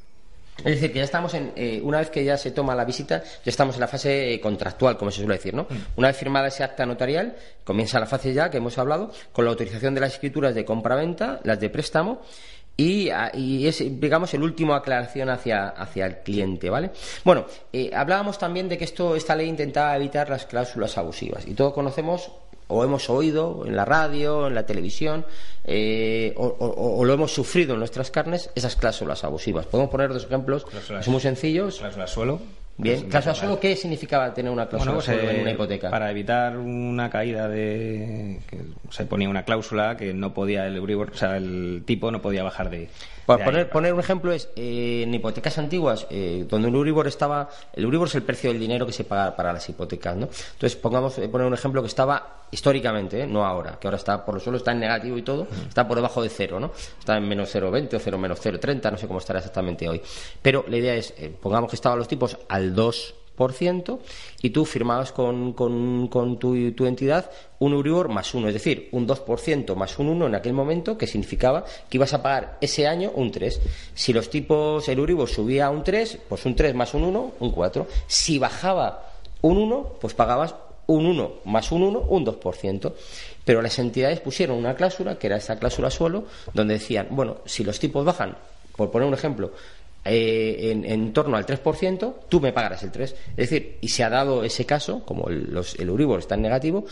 es 0.59 0.65
decir, 0.65 0.91
que 0.91 0.99
ya 0.99 1.05
estamos 1.05 1.33
en, 1.33 1.51
eh, 1.55 1.79
una 1.83 1.99
vez 1.99 2.09
que 2.09 2.23
ya 2.23 2.37
se 2.37 2.51
toma 2.51 2.75
la 2.75 2.85
visita, 2.85 3.23
ya 3.23 3.49
estamos 3.49 3.75
en 3.75 3.81
la 3.81 3.87
fase 3.87 4.33
eh, 4.33 4.39
contractual, 4.39 4.97
como 4.97 5.11
se 5.11 5.17
suele 5.17 5.35
decir, 5.35 5.53
¿no? 5.53 5.63
Mm. 5.63 5.97
Una 5.97 6.07
vez 6.07 6.17
firmada 6.17 6.47
ese 6.47 6.63
acta 6.63 6.85
notarial, 6.85 7.35
comienza 7.63 7.99
la 7.99 8.05
fase 8.05 8.33
ya 8.33 8.49
que 8.49 8.57
hemos 8.57 8.77
hablado, 8.77 9.11
con 9.31 9.45
la 9.45 9.51
autorización 9.51 9.93
de 9.93 10.01
las 10.01 10.13
escrituras 10.13 10.55
de 10.55 10.65
compra-venta, 10.65 11.39
las 11.43 11.59
de 11.59 11.69
préstamo, 11.69 12.21
y, 12.79 13.09
ah, 13.09 13.31
es, 13.33 13.79
digamos, 13.99 14.33
el 14.35 14.43
último 14.43 14.75
aclaración 14.75 15.29
hacia, 15.29 15.69
hacia 15.69 16.05
el 16.05 16.19
cliente, 16.19 16.69
¿vale? 16.69 16.91
Bueno, 17.23 17.45
eh, 17.73 17.89
hablábamos 17.93 18.37
también 18.37 18.69
de 18.69 18.77
que 18.77 18.83
esto, 18.83 19.15
esta 19.15 19.35
ley 19.35 19.47
intentaba 19.47 19.95
evitar 19.95 20.29
las 20.29 20.45
cláusulas 20.45 20.95
abusivas, 20.97 21.47
y 21.47 21.55
todos 21.55 21.73
conocemos 21.73 22.31
o 22.67 22.83
hemos 22.83 23.09
oído 23.09 23.63
en 23.65 23.75
la 23.75 23.85
radio, 23.85 24.47
en 24.47 24.55
la 24.55 24.65
televisión, 24.65 25.25
eh, 25.63 26.33
o, 26.37 27.03
lo 27.03 27.13
hemos 27.13 27.33
sufrido 27.33 27.73
en 27.73 27.79
nuestras 27.79 28.11
carnes, 28.11 28.49
esas 28.55 28.75
cláusulas 28.75 29.23
abusivas. 29.23 29.65
Podemos 29.65 29.91
poner 29.91 30.09
dos 30.13 30.25
ejemplos, 30.25 30.65
son 30.85 31.11
muy 31.11 31.21
sencillos. 31.21 31.79
Cláusula 31.79 32.07
suelo. 32.07 32.39
Bien, 32.79 33.09
cláusula 33.09 33.33
suelo, 33.33 33.59
¿qué 33.59 33.75
significaba 33.75 34.31
tener 34.33 34.51
una 34.51 34.67
cláusula 34.67 34.93
pues, 34.93 35.05
suelo 35.05 35.29
en 35.29 35.41
una 35.41 35.49
eh, 35.49 35.53
hipoteca? 35.53 35.89
Para 35.89 36.11
evitar 36.11 36.57
una 36.57 37.09
caída 37.09 37.47
de. 37.47 38.39
se 38.91 39.05
ponía 39.05 39.27
una 39.27 39.43
cláusula 39.43 39.97
que 39.97 40.13
no 40.13 40.33
podía 40.33 40.67
el 40.67 40.77
o 40.79 41.15
sea, 41.15 41.37
el 41.37 41.83
tipo 41.85 42.11
no 42.11 42.21
podía 42.21 42.43
bajar 42.43 42.69
de. 42.69 42.87
poner, 43.25 43.69
poner 43.69 43.93
un 43.93 43.99
ejemplo 43.99 44.31
es 44.31 44.49
eh, 44.55 45.01
en 45.03 45.13
hipotecas 45.13 45.57
antiguas, 45.57 46.05
eh, 46.11 46.45
donde 46.47 46.67
un 46.67 46.75
Euribor 46.75 47.07
estaba. 47.07 47.49
El 47.73 47.85
Euribor 47.85 48.09
es 48.09 48.15
el 48.15 48.21
precio 48.21 48.51
del 48.51 48.59
dinero 48.59 48.85
que 48.85 48.93
se 48.93 49.05
paga 49.05 49.35
para 49.35 49.51
las 49.53 49.67
hipotecas, 49.67 50.15
¿no? 50.15 50.25
Entonces, 50.25 50.75
pongamos, 50.75 51.15
poner 51.15 51.47
un 51.47 51.55
ejemplo 51.55 51.81
que 51.81 51.87
estaba 51.87 52.43
históricamente, 52.51 53.27
no 53.27 53.45
ahora, 53.45 53.77
que 53.79 53.87
ahora 53.87 53.97
está 53.97 54.23
por 54.23 54.35
lo 54.35 54.39
suelo 54.39 54.57
está 54.57 54.71
en 54.71 54.79
negativo 54.79 55.17
y 55.17 55.21
todo, 55.21 55.47
está 55.67 55.87
por 55.87 55.97
debajo 55.97 56.21
de 56.21 56.29
cero, 56.29 56.59
¿no? 56.59 56.71
Está 56.99 57.17
en 57.17 57.27
menos 57.27 57.53
0,20 57.53 57.95
o 57.95 57.99
0 57.99 58.17
menos 58.17 58.43
0,30, 58.43 58.91
no 58.91 58.97
sé 58.97 59.07
cómo 59.07 59.19
estará 59.19 59.39
exactamente 59.39 59.87
hoy. 59.87 60.01
Pero 60.41 60.65
la 60.67 60.77
idea 60.77 60.95
es, 60.95 61.13
pongamos 61.41 61.69
que 61.69 61.75
estaban 61.75 61.99
los 61.99 62.07
tipos 62.07 62.37
al 62.47 62.75
2% 62.75 63.99
y 64.41 64.49
tú 64.49 64.65
firmabas 64.65 65.11
con, 65.11 65.53
con, 65.53 66.39
tu, 66.39 66.71
tu, 66.71 66.85
entidad 66.85 67.29
un 67.59 67.73
Euribor 67.73 68.09
más 68.09 68.33
uno, 68.33 68.47
es 68.47 68.53
decir, 68.53 68.89
un 68.91 69.07
2% 69.07 69.75
más 69.75 69.99
un 69.99 70.09
1 70.09 70.27
en 70.27 70.35
aquel 70.35 70.53
momento, 70.53 70.97
que 70.97 71.07
significaba 71.07 71.65
que 71.89 71.97
ibas 71.97 72.13
a 72.13 72.23
pagar 72.23 72.57
ese 72.61 72.87
año 72.87 73.11
un 73.13 73.31
3. 73.31 73.61
Si 73.93 74.13
los 74.13 74.29
tipos, 74.29 74.87
el 74.87 74.99
Euribor 74.99 75.29
subía 75.29 75.67
a 75.67 75.69
un 75.69 75.83
3, 75.83 76.19
pues 76.29 76.45
un 76.45 76.55
3 76.55 76.73
más 76.73 76.93
un 76.93 77.03
1, 77.03 77.33
un 77.39 77.51
4. 77.51 77.87
Si 78.07 78.39
bajaba 78.39 79.11
un 79.41 79.57
1, 79.57 79.97
pues 80.01 80.13
pagabas 80.13 80.55
un 80.87 81.05
1 81.05 81.31
más 81.45 81.71
un 81.71 81.83
1, 81.83 81.99
un 82.09 82.25
2%. 82.25 82.93
Pero 83.45 83.61
las 83.61 83.77
entidades 83.79 84.19
pusieron 84.19 84.57
una 84.57 84.75
cláusula, 84.75 85.17
que 85.17 85.27
era 85.27 85.37
esa 85.37 85.57
cláusula 85.57 85.89
suelo, 85.89 86.25
donde 86.53 86.75
decían, 86.75 87.07
bueno, 87.11 87.37
si 87.45 87.63
los 87.63 87.79
tipos 87.79 88.03
bajan, 88.03 88.37
por 88.75 88.91
poner 88.91 89.07
un 89.07 89.13
ejemplo, 89.13 89.51
eh, 90.03 90.71
en, 90.85 91.13
torno 91.13 91.37
al 91.37 91.45
3%, 91.45 92.13
tú 92.29 92.41
me 92.41 92.51
pagarás 92.51 92.83
el 92.83 92.91
3%. 92.91 93.01
Es 93.03 93.35
decir, 93.35 93.77
y 93.81 93.89
se 93.89 94.03
ha 94.03 94.09
dado 94.09 94.43
ese 94.43 94.65
caso, 94.65 95.03
como 95.05 95.29
el, 95.29 95.53
los, 95.53 95.75
el 95.75 95.89
Euribor 95.89 96.19
está 96.19 96.35
en 96.35 96.41
negativo, 96.41 96.85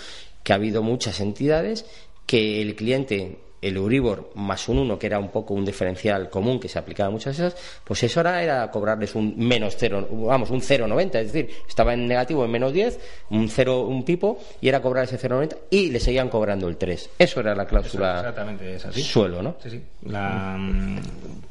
que 0.43 0.53
ha 0.53 0.58
habido 0.58 0.81
muchas 0.81 1.19
entidades 1.19 1.86
que 2.25 2.62
el 2.62 2.75
cliente 2.75 3.38
el 3.67 3.78
Euribor 3.78 4.32
más 4.36 4.67
un 4.69 4.78
1, 4.80 4.99
que 4.99 5.08
era 5.08 5.19
un 5.19 5.30
poco 5.30 5.54
un 5.54 5.65
diferencial 5.65 6.30
común 6.30 6.60
que 6.60 6.67
se 6.69 6.78
aplicaba 6.80 7.08
a 7.08 7.12
muchas 7.12 7.38
de 7.38 7.47
esas, 7.47 7.62
pues 7.84 8.03
eso 8.03 8.20
era, 8.22 8.41
era 8.43 8.70
cobrarles 8.72 9.16
un 9.16 9.36
menos 9.38 9.76
0, 9.78 10.07
vamos, 10.11 10.49
un 10.51 10.61
0,90, 10.61 11.16
es 11.20 11.32
decir, 11.34 11.49
estaba 11.68 11.93
en 11.93 12.07
negativo 12.07 12.45
en 12.45 12.51
menos 12.51 12.74
10, 12.74 12.99
un 13.32 13.49
0, 13.49 13.82
un 13.82 14.03
pipo, 14.03 14.39
y 14.61 14.68
era 14.70 14.82
cobrar 14.82 15.05
ese 15.05 15.18
0,90 15.20 15.57
y 15.70 15.89
le 15.91 15.99
seguían 15.99 16.30
cobrando 16.30 16.68
el 16.68 16.78
3. 16.78 17.09
Eso 17.20 17.39
era 17.39 17.55
la 17.55 17.66
cláusula 17.66 18.20
exactamente 18.20 18.76
es 18.76 18.86
así. 18.86 19.01
suelo, 19.01 19.41
¿no? 19.41 19.55
Sí, 19.61 19.70
sí. 19.70 19.84
La, 20.03 20.55
mm, 20.57 20.99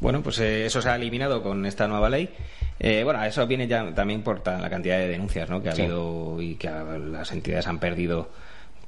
bueno, 0.01 0.23
pues 0.23 0.39
eh, 0.41 0.67
eso 0.67 0.81
se 0.81 0.89
ha 0.89 0.97
eliminado 0.97 1.43
con 1.43 1.65
esta 1.67 1.89
nueva 1.89 2.09
ley. 2.09 2.29
Eh, 2.79 3.03
bueno, 3.05 3.23
eso 3.25 3.47
viene 3.47 3.67
ya 3.69 3.95
también 3.95 4.23
por 4.23 4.47
la 4.47 4.69
cantidad 4.69 4.99
de 4.99 5.09
denuncias 5.09 5.49
¿no? 5.49 5.63
que 5.63 5.69
ha 5.71 5.75
Sí. 5.75 5.83
habido 5.83 6.41
y 6.43 6.57
que 6.57 6.69
las 6.69 7.31
entidades 7.33 7.67
han 7.67 7.79
perdido. 7.79 8.29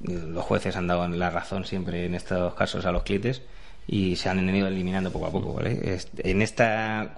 Los 0.01 0.45
jueces 0.45 0.77
han 0.77 0.87
dado 0.87 1.07
la 1.09 1.31
razón 1.31 1.65
siempre 1.65 2.05
en 2.07 2.15
estos 2.15 2.55
casos 2.55 2.85
a 2.87 2.93
los 2.93 3.03
clientes 3.03 3.43
y 3.87 4.17
se 4.17 4.29
han 4.29 4.55
ido 4.55 4.69
eliminando 4.69 5.11
poco 5.11 5.27
a 5.27 5.31
poco. 5.31 5.55
¿vale? 5.55 5.99
En 6.19 6.43
esta, 6.43 7.17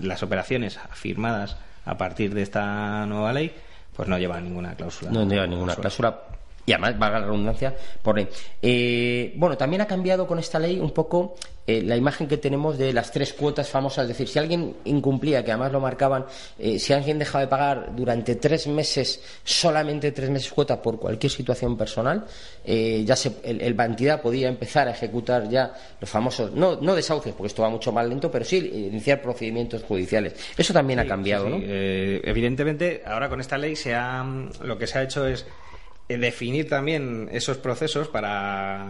las 0.00 0.22
operaciones 0.22 0.78
firmadas 0.92 1.56
a 1.84 1.96
partir 1.96 2.34
de 2.34 2.42
esta 2.42 3.06
nueva 3.06 3.32
ley, 3.32 3.52
pues 3.96 4.08
no 4.08 4.18
llevan 4.18 4.44
ninguna 4.44 4.74
cláusula. 4.74 5.10
No 5.10 5.24
lleva 5.24 5.46
ninguna 5.46 5.74
cláusula. 5.74 6.20
Y 6.66 6.72
además, 6.72 6.98
valga 6.98 7.20
la 7.20 7.26
redundancia, 7.26 7.74
por 8.02 8.16
ley. 8.16 8.28
Eh, 8.60 9.32
bueno, 9.36 9.56
también 9.56 9.80
ha 9.80 9.86
cambiado 9.86 10.26
con 10.26 10.38
esta 10.38 10.58
ley 10.58 10.78
un 10.78 10.90
poco 10.90 11.34
eh, 11.68 11.82
la 11.82 11.96
imagen 11.96 12.26
que 12.26 12.38
tenemos 12.38 12.78
de 12.78 12.92
las 12.94 13.12
tres 13.12 13.34
cuotas 13.34 13.68
famosas. 13.68 14.04
Es 14.04 14.08
decir, 14.08 14.26
si 14.26 14.38
alguien 14.38 14.74
incumplía, 14.86 15.44
que 15.44 15.52
además 15.52 15.70
lo 15.70 15.80
marcaban, 15.80 16.24
eh, 16.58 16.78
si 16.78 16.94
alguien 16.94 17.18
dejaba 17.18 17.42
de 17.42 17.48
pagar 17.48 17.94
durante 17.94 18.36
tres 18.36 18.66
meses, 18.66 19.20
solamente 19.44 20.10
tres 20.12 20.30
meses 20.30 20.50
cuota 20.50 20.80
por 20.80 20.98
cualquier 20.98 21.30
situación 21.30 21.76
personal, 21.76 22.24
eh, 22.64 23.04
ya 23.06 23.14
se, 23.14 23.32
el, 23.44 23.60
el- 23.60 23.76
podía 24.22 24.48
empezar 24.48 24.88
a 24.88 24.92
ejecutar 24.92 25.48
ya 25.48 25.74
los 26.00 26.08
famosos, 26.08 26.52
no, 26.52 26.76
no 26.80 26.94
desahucios, 26.94 27.34
porque 27.34 27.48
esto 27.48 27.62
va 27.62 27.68
mucho 27.68 27.92
más 27.92 28.08
lento, 28.08 28.30
pero 28.30 28.44
sí 28.44 28.56
iniciar 28.58 29.20
procedimientos 29.20 29.82
judiciales. 29.82 30.34
Eso 30.56 30.72
también 30.72 30.98
ha 31.00 31.06
cambiado, 31.06 31.44
sí, 31.46 31.50
¿no? 31.50 31.58
sí. 31.58 31.64
Eh, 31.66 32.20
evidentemente, 32.24 33.02
ahora 33.04 33.28
con 33.28 33.40
esta 33.40 33.58
ley 33.58 33.76
se 33.76 33.94
ha, 33.94 34.24
lo 34.62 34.78
que 34.78 34.86
se 34.86 34.98
ha 34.98 35.02
hecho 35.02 35.26
es 35.26 35.44
definir 36.08 36.66
también 36.68 37.28
esos 37.30 37.58
procesos 37.58 38.08
para 38.08 38.86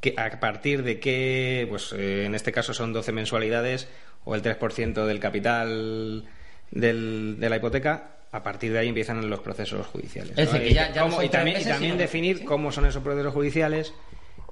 que, 0.00 0.14
a 0.16 0.40
partir 0.40 0.82
de 0.82 0.98
qué, 1.00 1.66
pues 1.68 1.92
eh, 1.96 2.24
en 2.24 2.34
este 2.34 2.52
caso 2.52 2.72
son 2.74 2.92
12 2.92 3.12
mensualidades 3.12 3.88
o 4.24 4.34
el 4.34 4.42
3% 4.42 5.06
del 5.06 5.20
capital 5.20 6.24
del- 6.70 7.36
de 7.38 7.48
la 7.50 7.56
hipoteca. 7.56 8.16
A 8.32 8.42
partir 8.44 8.72
de 8.72 8.78
ahí 8.78 8.88
empiezan 8.88 9.28
los 9.28 9.40
procesos 9.40 9.86
judiciales. 9.88 10.32
Es 10.38 10.46
¿no? 10.46 10.52
decir, 10.52 10.60
que 10.62 10.70
Y 10.70 10.74
ya- 10.74 10.92
ya 10.92 11.02
cómo- 11.02 11.22
y 11.22 11.28
también, 11.28 11.60
y 11.60 11.64
también 11.64 11.98
definir 11.98 12.44
cómo 12.44 12.70
son 12.70 12.86
esos 12.86 13.02
procesos 13.02 13.34
judiciales, 13.34 13.92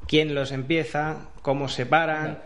quién 0.09 0.35
los 0.35 0.51
empieza, 0.53 1.29
cómo 1.43 1.69
se 1.69 1.87
paran, 1.87 2.41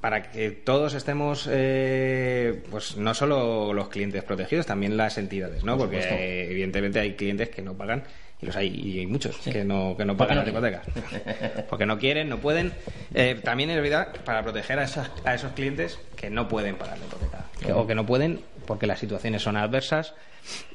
para 0.00 0.30
que 0.30 0.50
todos 0.52 0.94
estemos, 0.94 1.46
eh, 1.50 2.62
pues 2.70 2.96
no 2.96 3.12
solo 3.14 3.72
los 3.74 3.88
clientes 3.88 4.22
protegidos, 4.24 4.64
también 4.64 4.96
las 4.96 5.18
entidades, 5.18 5.64
¿no? 5.64 5.76
Por 5.76 5.90
Porque 5.90 5.98
eh, 6.04 6.50
evidentemente 6.50 6.98
hay 6.98 7.14
clientes 7.14 7.50
que 7.50 7.60
no 7.62 7.74
pagan 7.74 8.04
y 8.42 8.46
los 8.46 8.56
hay 8.56 8.68
y 8.68 8.98
hay 9.00 9.06
muchos 9.06 9.36
que 9.38 9.64
no 9.64 9.94
que 9.96 10.04
no 10.04 10.16
pagan 10.16 10.38
las 10.38 10.48
hipotecas 10.48 10.86
porque 11.68 11.86
no 11.86 11.98
quieren, 11.98 12.28
no 12.28 12.38
pueden. 12.38 12.72
Eh, 13.14 13.38
también 13.44 13.70
es 13.70 13.80
verdad 13.82 14.08
para 14.24 14.42
proteger 14.42 14.78
a 14.78 14.84
esos, 14.84 15.06
a 15.24 15.34
esos 15.34 15.52
clientes 15.52 15.98
que 16.16 16.30
no 16.30 16.48
pueden 16.48 16.76
pagar 16.76 16.98
la 16.98 17.04
hipoteca 17.06 17.44
que- 17.60 17.72
o 17.72 17.86
que 17.86 17.94
no 17.94 18.06
pueden 18.06 18.40
porque 18.66 18.86
las 18.86 18.98
situaciones 18.98 19.42
son 19.42 19.56
adversas 19.56 20.14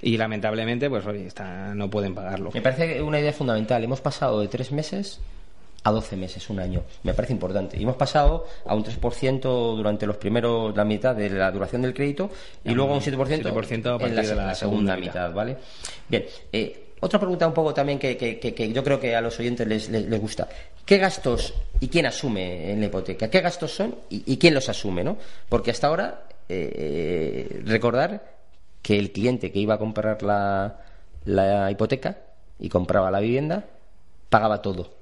y 0.02 0.18
lamentablemente 0.18 0.90
pues 0.90 1.06
oye, 1.06 1.26
está, 1.26 1.74
no 1.74 1.90
pueden 1.90 2.14
pagarlo. 2.14 2.52
Me 2.54 2.62
parece 2.62 3.02
una 3.02 3.20
idea 3.20 3.34
fundamental. 3.34 3.84
Hemos 3.84 4.02
pasado 4.02 4.40
de 4.42 4.48
tres 4.48 4.72
meses 4.72 5.20
a 5.84 5.92
12 5.92 6.16
meses, 6.18 6.50
un 6.50 6.60
año. 6.60 6.82
Me 7.04 7.14
parece 7.14 7.34
importante. 7.34 7.78
Y 7.78 7.84
hemos 7.84 7.96
pasado 7.96 8.48
a 8.66 8.74
un 8.76 8.84
3% 8.84 9.76
durante 9.76 10.08
los 10.08 10.18
primeros, 10.18 10.76
la 10.76 10.84
mitad 10.84 11.16
de 11.16 11.30
la 11.30 11.52
duración 11.52 11.84
del 11.84 11.94
crédito 11.94 12.30
y 12.64 12.72
luego 12.74 12.94
a 12.94 12.96
un 12.96 13.02
7%, 13.02 13.16
7% 13.44 13.96
a 13.96 14.00
partir 14.00 14.10
en 14.10 14.16
la, 14.16 14.22
de 14.24 14.36
la 14.36 14.56
segunda 14.56 14.98
mitad, 14.98 15.32
¿vale? 15.34 15.58
Bien. 16.10 16.26
eh, 16.52 16.85
otra 17.02 17.20
pregunta 17.20 17.48
un 17.48 17.54
poco 17.54 17.74
también 17.74 18.00
que, 18.00 18.18
que- 18.18 18.40
que- 18.40 18.72
yo 18.74 18.84
creo 18.84 19.00
que 19.00 19.16
a 19.16 19.22
los 19.22 19.40
oyentes 19.40 19.68
les, 19.68 19.90
les- 19.90 20.20
gusta. 20.20 20.48
¿Qué 20.86 20.98
gastos 20.98 21.54
y 21.80 21.88
quién 21.88 22.06
asume 22.06 22.72
en 22.72 22.80
la 22.80 22.86
hipoteca? 22.88 23.30
¿Qué 23.30 23.42
gastos 23.42 23.72
son 23.74 23.96
y, 24.10 24.38
quién 24.38 24.54
los 24.54 24.70
asume? 24.70 25.04
¿no? 25.04 25.18
Porque 25.50 25.72
hasta 25.72 25.88
ahora, 25.88 26.24
eh, 26.50 27.62
recordar 27.66 28.34
que 28.82 28.98
el 29.00 29.12
cliente 29.12 29.52
que 29.52 29.60
iba 29.60 29.74
a 29.76 29.78
comprar 29.80 30.22
la, 30.24 30.80
la 31.26 31.72
hipoteca 31.72 32.18
y 32.60 32.70
compraba 32.70 33.10
la 33.12 33.20
vivienda 33.20 33.66
pagaba 34.30 34.62
todo. 34.62 34.94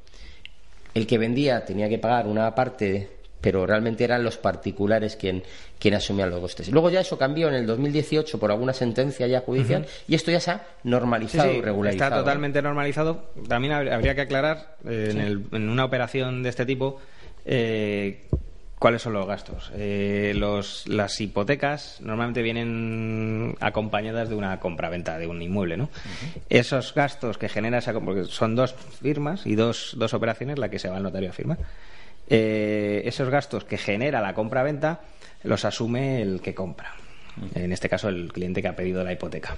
El 0.93 1.05
que 1.07 1.17
vendía 1.17 1.65
tenía 1.65 1.89
que 1.89 1.97
pagar 1.99 2.27
una 2.27 2.53
parte, 2.55 3.09
pero 3.43 3.67
realmente 3.67 4.05
eran 4.05 4.23
los 4.23 4.37
particulares 4.37 5.17
quien, 5.17 5.43
quien 5.77 5.93
asumían 5.95 6.29
los 6.29 6.39
costes. 6.39 6.69
Luego 6.71 6.89
ya 6.89 7.01
eso 7.01 7.17
cambió 7.17 7.49
en 7.49 7.55
el 7.55 7.67
2018 7.67 8.39
por 8.39 8.49
alguna 8.51 8.71
sentencia 8.73 9.27
ya 9.27 9.41
judicial 9.41 9.85
y 10.07 10.15
esto 10.15 10.31
ya 10.31 10.39
se 10.39 10.51
ha 10.51 10.63
normalizado 10.83 11.51
sí, 11.51 11.57
y 11.57 11.61
regularizado. 11.61 12.09
está 12.11 12.19
totalmente 12.21 12.61
normalizado. 12.61 13.25
También 13.47 13.73
hab- 13.73 13.91
habría 13.93 14.15
que 14.15 14.21
aclarar 14.21 14.77
eh, 14.87 15.09
en, 15.11 15.19
el- 15.19 15.43
en 15.51 15.67
una 15.69 15.83
operación 15.83 16.41
de 16.41 16.49
este 16.49 16.65
tipo 16.65 17.01
eh, 17.45 18.21
cuáles 18.79 19.01
son 19.01 19.11
los 19.13 19.27
gastos. 19.27 19.71
Eh, 19.75 20.33
los, 20.35 20.87
las 20.87 21.19
hipotecas 21.21 21.97
normalmente 22.01 22.41
vienen 22.41 23.55
acompañadas 23.59 24.29
de 24.29 24.35
una 24.35 24.59
compraventa 24.59 25.17
de 25.17 25.27
un 25.27 25.41
inmueble, 25.41 25.75
¿no? 25.77 25.89
Esos 26.49 26.93
gastos 26.93 27.37
que 27.37 27.49
genera 27.49 27.77
esa 27.79 27.93
porque 27.99 28.25
son 28.25 28.55
dos 28.55 28.73
firmas 29.01 29.45
y 29.45 29.55
dos, 29.55 29.95
dos 29.97 30.13
operaciones 30.13 30.59
la 30.59 30.69
que 30.69 30.79
se 30.79 30.89
va 30.89 30.97
al 30.97 31.03
notario 31.03 31.29
a 31.29 31.33
firmar. 31.33 31.57
Eh, 32.35 33.03
esos 33.05 33.29
gastos 33.29 33.63
que 33.63 33.77
genera 33.77 34.19
la 34.19 34.33
compraventa 34.33 35.01
los 35.43 35.65
asume 35.65 36.19
el 36.19 36.41
que 36.41 36.55
compra. 36.55 36.95
En 37.53 37.71
este 37.71 37.87
caso, 37.87 38.09
el 38.09 38.33
cliente 38.33 38.59
que 38.59 38.69
ha 38.69 38.75
pedido 38.75 39.03
la 39.03 39.13
hipoteca. 39.13 39.55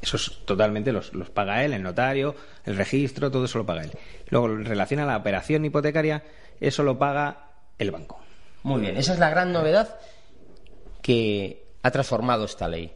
Esos 0.00 0.46
totalmente 0.46 0.92
los, 0.92 1.12
los 1.12 1.28
paga 1.28 1.62
él, 1.62 1.74
el 1.74 1.82
notario, 1.82 2.34
el 2.64 2.74
registro, 2.74 3.30
todo 3.30 3.44
eso 3.44 3.58
lo 3.58 3.66
paga 3.66 3.82
él. 3.82 3.90
Luego, 4.30 4.46
en 4.46 4.64
relación 4.64 5.00
a 5.00 5.04
la 5.04 5.18
operación 5.18 5.62
hipotecaria, 5.66 6.22
eso 6.58 6.82
lo 6.84 6.98
paga 6.98 7.50
el 7.78 7.90
banco. 7.90 8.18
Muy 8.62 8.80
bien, 8.80 8.96
esa 8.96 9.12
es 9.12 9.18
la 9.18 9.28
gran 9.28 9.52
novedad 9.52 9.94
que 11.02 11.66
ha 11.82 11.90
transformado 11.90 12.46
esta 12.46 12.66
ley. 12.66 12.94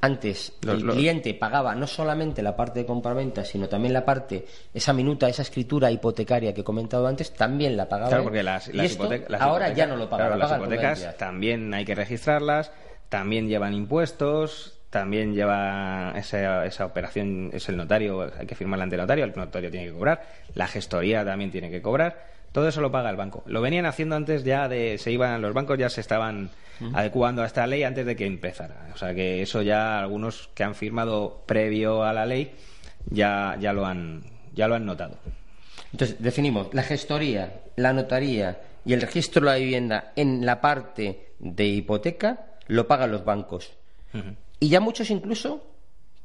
Antes 0.00 0.52
Los- 0.62 0.76
el 0.80 0.86
los- 0.86 0.94
cliente 0.96 1.34
pagaba 1.34 1.74
no 1.74 1.86
solamente 1.88 2.40
la 2.40 2.54
parte 2.54 2.80
de 2.80 2.86
compraventa, 2.86 3.44
sino 3.44 3.68
también 3.68 3.92
la 3.92 4.04
parte, 4.04 4.46
esa 4.72 4.92
minuta, 4.92 5.28
esa 5.28 5.42
escritura 5.42 5.90
hipotecaria 5.90 6.54
que 6.54 6.60
he 6.60 6.64
comentado 6.64 7.06
antes, 7.08 7.32
también 7.34 7.76
la 7.76 7.88
pagaba. 7.88 8.08
Claro, 8.10 8.22
porque 8.24 8.42
las, 8.44 8.68
las 8.68 8.86
esto 8.92 9.04
hipote- 9.10 9.24
las 9.28 9.40
ahora 9.40 9.66
hipotecas- 9.70 9.76
ya 9.76 9.86
no 9.88 9.96
lo 9.96 10.08
paga. 10.08 10.24
claro, 10.26 10.36
las 10.38 10.48
paga 10.50 10.62
hipotecas 10.62 11.16
también 11.16 11.74
hay 11.74 11.84
que 11.84 11.96
registrarlas, 11.96 12.70
también 13.08 13.48
llevan 13.48 13.74
impuestos, 13.74 14.74
también 14.90 15.34
lleva 15.34 16.12
esa, 16.16 16.64
esa 16.64 16.86
operación, 16.86 17.50
es 17.52 17.68
el 17.68 17.76
notario, 17.76 18.30
hay 18.38 18.46
que 18.46 18.54
firmarla 18.54 18.84
ante 18.84 18.94
el 18.94 19.00
notario, 19.02 19.24
el 19.24 19.32
notario 19.34 19.68
tiene 19.70 19.86
que 19.86 19.92
cobrar, 19.92 20.22
la 20.54 20.68
gestoría 20.68 21.24
también 21.24 21.50
tiene 21.50 21.70
que 21.70 21.82
cobrar, 21.82 22.24
todo 22.52 22.68
eso 22.68 22.80
lo 22.80 22.92
paga 22.92 23.10
el 23.10 23.16
banco. 23.16 23.42
Lo 23.46 23.60
venían 23.60 23.84
haciendo 23.84 24.14
antes 24.14 24.44
ya 24.44 24.68
de, 24.68 24.96
se 24.96 25.10
iban, 25.10 25.42
los 25.42 25.52
bancos 25.52 25.76
ya 25.76 25.90
se 25.90 26.00
estaban 26.00 26.50
adecuando 26.94 27.42
a 27.42 27.46
esta 27.46 27.66
ley 27.66 27.82
antes 27.82 28.06
de 28.06 28.16
que 28.16 28.26
empezara. 28.26 28.88
O 28.94 28.96
sea 28.96 29.14
que 29.14 29.42
eso 29.42 29.62
ya 29.62 29.98
algunos 29.98 30.50
que 30.54 30.64
han 30.64 30.74
firmado 30.74 31.42
previo 31.46 32.02
a 32.04 32.12
la 32.12 32.26
ley 32.26 32.54
ya, 33.10 33.56
ya 33.60 33.72
lo 33.72 33.86
han, 33.86 34.22
ya 34.54 34.68
lo 34.68 34.74
han 34.74 34.86
notado. 34.86 35.18
Entonces, 35.92 36.16
definimos 36.20 36.72
la 36.74 36.82
gestoría, 36.82 37.62
la 37.76 37.92
notaría 37.92 38.60
y 38.84 38.92
el 38.92 39.00
registro 39.00 39.44
de 39.44 39.52
la 39.52 39.56
vivienda 39.56 40.12
en 40.16 40.44
la 40.44 40.60
parte 40.60 41.32
de 41.38 41.66
hipoteca 41.66 42.46
lo 42.66 42.86
pagan 42.86 43.12
los 43.12 43.24
bancos. 43.24 43.72
Y 44.60 44.68
ya 44.68 44.80
muchos 44.80 45.10
incluso 45.10 45.64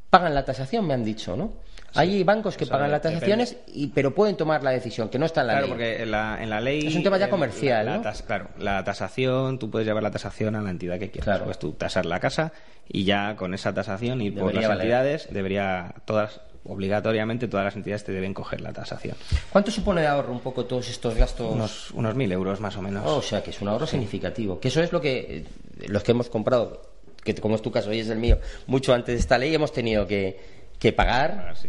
pagan 0.09 0.33
la 0.33 0.45
tasación, 0.45 0.85
me 0.87 0.93
han 0.93 1.03
dicho, 1.03 1.35
¿no? 1.35 1.53
Hay 1.95 2.23
bancos 2.23 2.57
que 2.57 2.63
O 2.63 2.67
sea, 2.67 2.77
pagan 2.77 2.91
las 2.91 3.01
tasaciones, 3.01 3.57
y, 3.67 3.87
pero 3.87 4.13
pueden 4.15 4.35
tomar 4.35 4.63
la 4.63 4.71
decisión, 4.71 5.09
que 5.09 5.19
no 5.19 5.25
está 5.25 5.41
en 5.41 5.47
la 5.47 5.53
Claro, 5.53 5.65
ley. 5.67 5.71
porque 5.73 6.03
en 6.03 6.11
la, 6.11 6.37
en 6.41 6.49
la 6.49 6.59
ley. 6.61 6.87
Es 6.87 6.95
un 6.95 7.03
tema 7.03 7.17
ya 7.17 7.29
comercial, 7.29 7.85
la- 7.85 7.91
la 7.91 7.97
¿no? 7.97 8.03
tas- 8.03 8.23
claro, 8.23 8.49
la 8.57 8.83
tasación, 8.83 9.59
tú 9.59 9.69
puedes 9.69 9.87
llevar 9.87 10.01
la 10.03 10.11
tasación 10.11 10.55
a 10.55 10.61
la 10.61 10.69
entidad 10.71 10.97
que 10.99 11.11
quieras. 11.11 11.25
Claro. 11.25 11.45
Pues 11.45 11.59
tú 11.59 11.73
tasar 11.73 12.05
la 12.05 12.19
casa 12.19 12.51
y 12.89 13.03
ya 13.03 13.35
con 13.35 13.53
esa 13.53 13.73
tasación 13.73 14.21
y 14.21 14.31
por 14.31 14.53
las 14.53 14.67
valer. 14.67 14.81
entidades, 14.81 15.27
debería, 15.31 15.93
todas, 16.05 16.41
obligatoriamente, 16.65 17.47
todas 17.47 17.65
las 17.65 17.75
entidades 17.75 18.03
te 18.03 18.11
deben 18.11 18.33
coger 18.33 18.61
la 18.61 18.73
tasación. 18.73 19.15
¿Cuánto 19.51 19.69
supone 19.71 20.01
de 20.01 20.07
ahorro 20.07 20.31
un 20.33 20.39
poco 20.39 20.65
todos 20.65 20.89
estos 20.89 21.13
gastos? 21.15 21.53
Unos, 21.53 21.91
unos 21.91 22.15
mil 22.15 22.31
euros 22.31 22.59
más 22.59 22.75
o 22.77 22.81
menos. 22.81 23.03
Oh, 23.05 23.17
o 23.17 23.21
sea, 23.21 23.43
que 23.43 23.51
es 23.51 23.61
un 23.61 23.67
ahorro 23.67 23.85
significativo. 23.87 24.59
Que 24.59 24.69
eso 24.69 24.81
es 24.81 24.91
lo 24.91 24.99
que 24.99 25.45
eh, 25.79 25.87
los 25.89 26.03
que 26.03 26.11
hemos 26.11 26.29
comprado, 26.29 26.81
que 27.23 27.35
como 27.35 27.55
es 27.55 27.61
tu 27.61 27.71
caso 27.71 27.93
y 27.93 27.99
es 27.99 28.09
el 28.09 28.17
mío, 28.17 28.39
mucho 28.67 28.93
antes 28.93 29.13
de 29.15 29.19
esta 29.19 29.37
ley 29.37 29.53
hemos 29.53 29.71
tenido 29.71 30.07
que, 30.07 30.62
que 30.83 30.93
pagar 30.93 31.37
Pagar, 31.37 31.57
sí. 31.57 31.67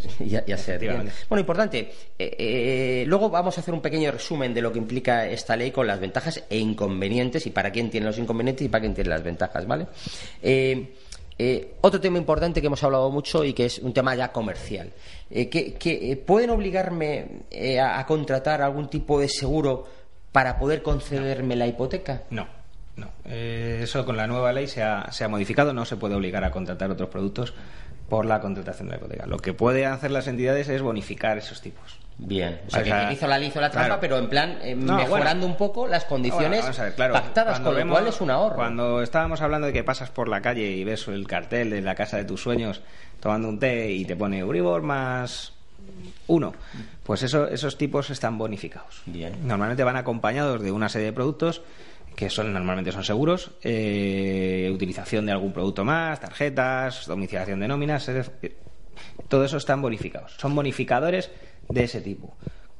Bueno, 1.29 1.41
importante. 1.41 1.79
eh, 2.19 2.37
eh, 2.39 3.05
luego 3.07 3.31
vamos 3.31 3.57
a 3.57 3.61
hacer 3.61 3.73
un 3.73 3.81
pequeño 3.81 4.11
resumen 4.11 4.53
de 4.53 4.61
lo 4.61 4.73
que 4.73 4.79
implica 4.79 5.27
esta 5.27 5.57
ley 5.57 5.71
con 5.71 5.87
las 5.87 6.01
ventajas 6.01 6.43
e 6.51 6.59
inconvenientes 6.59 7.47
y 7.47 7.51
para 7.51 7.71
quién 7.71 7.91
tiene 7.91 8.07
los 8.07 8.19
inconvenientes 8.19 8.67
y 8.67 8.69
para 8.69 8.83
quién 8.83 8.95
tiene 8.95 9.11
las 9.11 9.23
ventajas, 9.23 9.67
¿vale? 9.67 9.87
Eh, 10.43 11.75
otro 11.81 12.01
tema 12.01 12.19
importante 12.19 12.61
que 12.61 12.67
hemos 12.69 12.83
hablado 12.83 13.11
mucho 13.11 13.45
y 13.45 13.53
que 13.53 13.67
es 13.67 13.79
un 13.79 13.93
tema 13.93 14.15
ya 14.15 14.31
comercial. 14.33 14.91
Que, 15.29 15.75
que, 15.75 16.23
¿Pueden 16.25 16.51
obligarme 16.51 17.27
a, 17.81 17.99
a 17.99 18.07
contratar 18.07 18.63
algún 18.63 18.89
tipo 18.89 19.19
de 19.21 19.29
seguro 19.29 19.87
para 20.33 20.59
poder 20.59 20.83
concederme 20.83 21.57
la 21.57 21.67
hipoteca? 21.67 22.23
No, 22.31 22.47
no. 22.97 23.09
Eh, 23.25 23.81
eso 23.83 24.05
con 24.05 24.17
la 24.17 24.27
nueva 24.27 24.53
ley 24.53 24.67
se 24.69 24.83
ha, 24.83 25.11
se 25.11 25.25
ha 25.25 25.29
modificado. 25.29 25.73
No 25.73 25.85
se 25.85 25.97
puede 25.97 26.15
obligar 26.15 26.45
a 26.45 26.51
contratar 26.51 26.91
otros 26.91 27.09
productos 27.09 27.53
por 28.15 28.27
la 28.27 28.41
contratación 28.41 28.87
de 28.87 28.93
la 28.93 28.99
hipoteca. 28.99 29.27
Lo 29.27 29.39
que 29.39 29.55
pueden 29.55 29.87
hacer 29.91 30.13
las 30.13 30.29
entidades 30.29 30.69
es 30.69 30.81
bonificar 30.81 31.37
esos 31.37 31.61
tipos. 31.61 31.99
Bien, 32.17 32.61
o 32.69 32.71
sea, 32.71 32.83
O 32.83 32.85
sea, 32.85 33.09
que 33.09 33.15
hizo 33.15 33.27
la 33.27 33.41
hizo 33.41 33.61
la 33.61 33.71
trampa, 33.71 33.87
claro. 33.87 34.01
pero 34.01 34.19
en 34.19 34.29
plan 34.29 34.59
eh, 34.63 34.77
No, 34.77 34.95
mejorando 34.95 35.47
bueno. 35.49 35.53
un 35.53 35.57
poco 35.57 35.89
las 35.89 36.05
condiciones 36.05 36.65
Bueno, 36.65 36.81
ver, 36.81 36.95
claro, 36.95 37.13
pactadas, 37.15 37.59
con 37.59 37.77
lo 37.77 37.89
cual 37.89 38.07
es 38.07 38.21
un 38.21 38.31
ahorro. 38.31 38.55
Cuando 38.55 39.03
estábamos 39.03 39.41
hablando 39.41 39.67
de 39.67 39.73
que 39.73 39.83
pasas 39.83 40.11
por 40.11 40.29
la 40.29 40.41
calle 40.43 40.71
y 40.71 40.85
ves 40.85 41.09
el 41.09 41.27
cartel 41.27 41.71
de 41.71 41.83
la 41.83 41.97
casa 41.97 42.17
de 42.17 42.25
tus 42.25 42.41
sueños 42.41 42.83
tomando 43.19 43.49
un 43.49 43.59
té 43.59 43.91
y 43.91 44.05
te 44.05 44.15
pone 44.15 44.39
Euribor 44.39 44.83
más 44.83 45.55
uno, 46.29 46.55
pues 47.03 47.25
eso, 47.25 47.49
esos 47.49 47.77
tipos 47.77 48.11
están 48.11 48.39
bonificados. 48.39 49.03
Bien. 49.07 49.45
Normalmente 49.45 49.83
van 49.83 49.97
acompañados 49.97 50.63
de 50.63 50.71
una 50.71 50.89
serie 50.89 51.07
de 51.07 51.13
productos 51.13 51.63
que 52.17 52.31
son 52.31 52.53
normalmente 52.53 52.93
son 52.93 53.05
seguros, 53.05 53.53
eh, 53.63 54.71
utilización 54.73 55.27
de 55.27 55.33
algún 55.33 55.53
producto 55.53 55.85
más, 55.85 56.21
tarjetas, 56.21 57.07
domiciliación 57.07 57.61
de 57.61 57.69
nóminas, 57.69 58.11
todo 59.29 59.45
eso 59.45 59.57
están 59.57 59.83
bonificados. 59.83 60.35
Son 60.39 60.55
bonificadores 60.55 61.31
de 61.69 61.85
ese 61.85 62.01
tipo. 62.01 62.37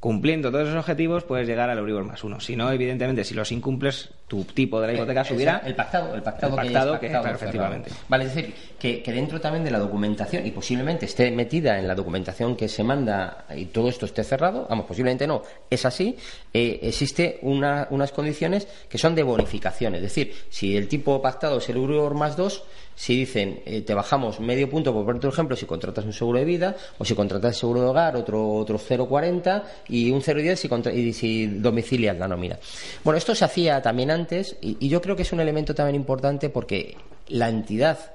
Cumpliendo 0.09 0.51
todos 0.53 0.69
esos 0.69 0.79
objetivos 0.81 1.25
puedes 1.25 1.49
llegar 1.49 1.71
al 1.71 1.79
Euribor 1.79 2.05
más 2.05 2.23
uno. 2.25 2.39
Si 2.39 2.55
no, 2.57 2.71
evidentemente, 2.71 3.25
si 3.25 3.33
los 3.33 3.51
incumples, 3.53 4.11
tu 4.29 4.45
tipo 4.45 4.79
de 4.79 4.89
la 4.89 4.93
hipoteca 4.93 5.23
Eh, 5.23 5.25
subirá. 5.25 5.63
El 5.65 5.75
pactado, 5.75 6.15
el 6.15 6.21
pactado, 6.23 6.53
El 6.59 6.61
que 6.61 6.73
pactado 6.75 6.93
que- 7.01 7.07
pactado, 7.07 7.23
claro, 7.23 7.39
cerrado. 7.39 7.65
efectivamente. 7.65 7.91
Vale, 8.07 8.25
es 8.27 8.35
decir, 8.35 8.55
que, 8.79 9.03
que 9.03 9.13
dentro 9.13 9.41
también 9.41 9.65
de 9.65 9.71
la 9.71 9.79
documentación, 9.79 10.47
y 10.47 10.51
posiblemente 10.51 11.07
esté 11.07 11.31
metida 11.31 11.79
en 11.79 11.89
la 11.89 11.95
documentación 11.95 12.55
que 12.55 12.69
se 12.69 12.85
manda 12.85 13.47
y 13.57 13.65
todo 13.65 13.89
esto 13.89 14.05
esté 14.05 14.23
cerrado, 14.25 14.67
vamos, 14.69 14.85
posiblemente 14.85 15.27
no, 15.27 15.41
es 15.71 15.87
así, 15.87 16.19
eh, 16.53 16.81
existe 16.83 17.39
una- 17.41 17.87
unas 17.89 18.13
condiciones 18.13 18.69
que 18.91 18.99
son 18.99 19.15
de 19.15 19.23
bonificación. 19.23 19.95
Es 19.95 20.03
decir, 20.03 20.35
si 20.51 20.77
el 20.77 20.87
tipo 20.87 21.23
pactado 21.23 21.57
es 21.57 21.69
el 21.71 21.77
Euribor 21.77 22.13
más 22.15 22.37
2, 22.37 22.63
si 22.95 23.17
dicen 23.17 23.61
eh, 23.65 23.83
te 23.83 23.95
bajamos 23.95 24.41
medio 24.41 24.69
punto, 24.69 24.93
por 24.93 25.05
ponerte 25.05 25.27
un 25.27 25.33
ejemplo, 25.33 25.57
si 25.57 25.67
contratas 25.67 26.05
un 26.05 26.13
seguro 26.13 26.39
de 26.39 26.45
vida, 26.45 26.77
o 26.99 27.05
si 27.05 27.15
contratas 27.15 27.57
seguro 27.57 27.83
de 27.83 27.87
hogar, 27.89 28.17
otro, 28.17 28.49
otro 28.55 28.79
0,40 28.79 29.63
y 29.89 30.11
un 30.11 30.21
0,10 30.21 30.57
si, 30.57 30.99
y 30.99 31.13
si 31.13 31.47
domicilias 31.47 32.19
la 32.19 32.29
nómina. 32.29 32.59
Bueno, 33.03 33.19
esto 33.19 33.35
se 33.35 33.45
hacía 33.45 33.83
también 33.83 34.11
antes 34.11 34.57
y 34.61 34.89
yo 34.89 35.01
creo 35.01 35.17
que 35.17 35.23
es 35.23 35.33
un 35.33 35.41
elemento 35.41 35.75
también 35.75 35.97
importante 35.97 36.51
porque 36.51 36.97
la 37.29 37.49
entidad 37.49 38.14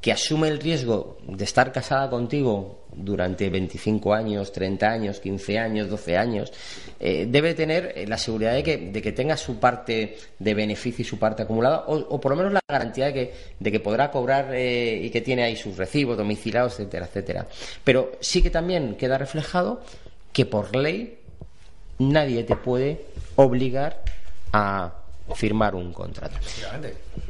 que 0.00 0.12
asume 0.12 0.48
el 0.48 0.60
riesgo 0.60 1.18
de 1.26 1.44
estar 1.44 1.72
casada 1.72 2.08
contigo 2.08 2.86
durante 2.94 3.50
25 3.50 4.14
años, 4.14 4.52
30 4.52 4.86
años, 4.86 5.20
15 5.20 5.58
años, 5.58 5.90
12 5.90 6.16
años, 6.16 6.52
eh, 7.00 7.26
debe 7.28 7.54
tener 7.54 7.92
eh, 7.96 8.06
la 8.06 8.16
seguridad 8.16 8.54
de 8.54 8.62
que, 8.62 8.76
de 8.76 9.02
que 9.02 9.12
tenga 9.12 9.36
su 9.36 9.58
parte 9.58 10.16
de 10.38 10.54
beneficio 10.54 11.02
y 11.02 11.04
su 11.04 11.18
parte 11.18 11.42
acumulada, 11.42 11.84
o, 11.86 11.96
o 11.96 12.20
por 12.20 12.32
lo 12.32 12.36
menos 12.36 12.52
la 12.52 12.60
garantía 12.68 13.06
de 13.06 13.12
que, 13.12 13.34
de 13.58 13.72
que 13.72 13.80
podrá 13.80 14.10
cobrar 14.10 14.54
eh, 14.54 15.00
y 15.02 15.10
que 15.10 15.20
tiene 15.20 15.42
ahí 15.44 15.56
sus 15.56 15.76
recibos 15.76 16.16
domiciliados, 16.16 16.74
etcétera, 16.74 17.06
etcétera. 17.06 17.46
Pero 17.82 18.12
sí 18.20 18.42
que 18.42 18.50
también 18.50 18.94
queda 18.94 19.18
reflejado 19.18 19.80
que 20.32 20.46
por 20.46 20.74
ley 20.76 21.18
nadie 21.98 22.44
te 22.44 22.54
puede 22.54 23.04
obligar 23.34 24.02
a 24.52 24.97
firmar 25.34 25.74
un 25.74 25.92
contrato. 25.92 26.36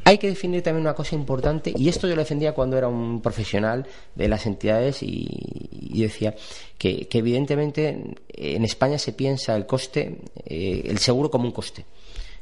Hay 0.05 0.19
que 0.19 0.29
definir 0.29 0.63
también 0.63 0.83
una 0.83 0.95
cosa 0.95 1.15
importante, 1.15 1.73
y 1.77 1.89
esto 1.89 2.07
yo 2.09 2.15
lo 2.15 2.23
defendía 2.23 2.53
cuando 2.53 2.79
era 2.79 2.89
un 2.89 3.21
profesional 3.21 3.87
de 4.15 4.29
las 4.29 4.47
entidades 4.47 5.03
y, 5.03 5.29
y 5.71 6.03
decía 6.03 6.35
que, 6.79 7.09
que 7.09 7.19
evidentemente 7.19 8.15
en 8.29 8.65
España 8.65 8.99
se 8.99 9.13
piensa 9.13 9.57
el 9.57 9.67
coste, 9.67 10.19
eh, 10.47 10.83
el 10.87 10.99
seguro 10.99 11.31
como 11.31 11.45
un 11.45 11.53
coste. 11.53 11.85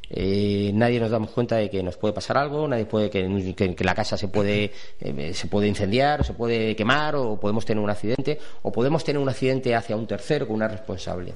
Eh, 0.09 0.71
nadie 0.73 0.99
nos 0.99 1.11
damos 1.11 1.31
cuenta 1.31 1.57
de 1.57 1.69
que 1.69 1.83
nos 1.83 1.97
puede 1.97 2.13
pasar 2.13 2.37
algo, 2.37 2.67
nadie 2.67 2.85
puede 2.85 3.09
que, 3.09 3.75
la 3.83 3.95
casa 3.95 4.17
se 4.17 4.29
puede 4.29 4.71
eh, 4.99 5.33
se 5.33 5.47
puede 5.47 5.67
incendiar, 5.67 6.23
se 6.23 6.33
puede 6.33 6.75
quemar, 6.75 7.15
o 7.15 7.39
podemos 7.39 7.65
tener 7.65 7.83
un 7.83 7.89
accidente, 7.89 8.39
o 8.61 8.71
podemos 8.71 9.03
tener 9.03 9.21
un 9.21 9.29
accidente 9.29 9.75
hacia 9.75 9.95
un 9.95 10.07
tercero 10.07 10.47
con 10.47 10.55
una 10.55 10.67
responsabilidad 10.67 11.35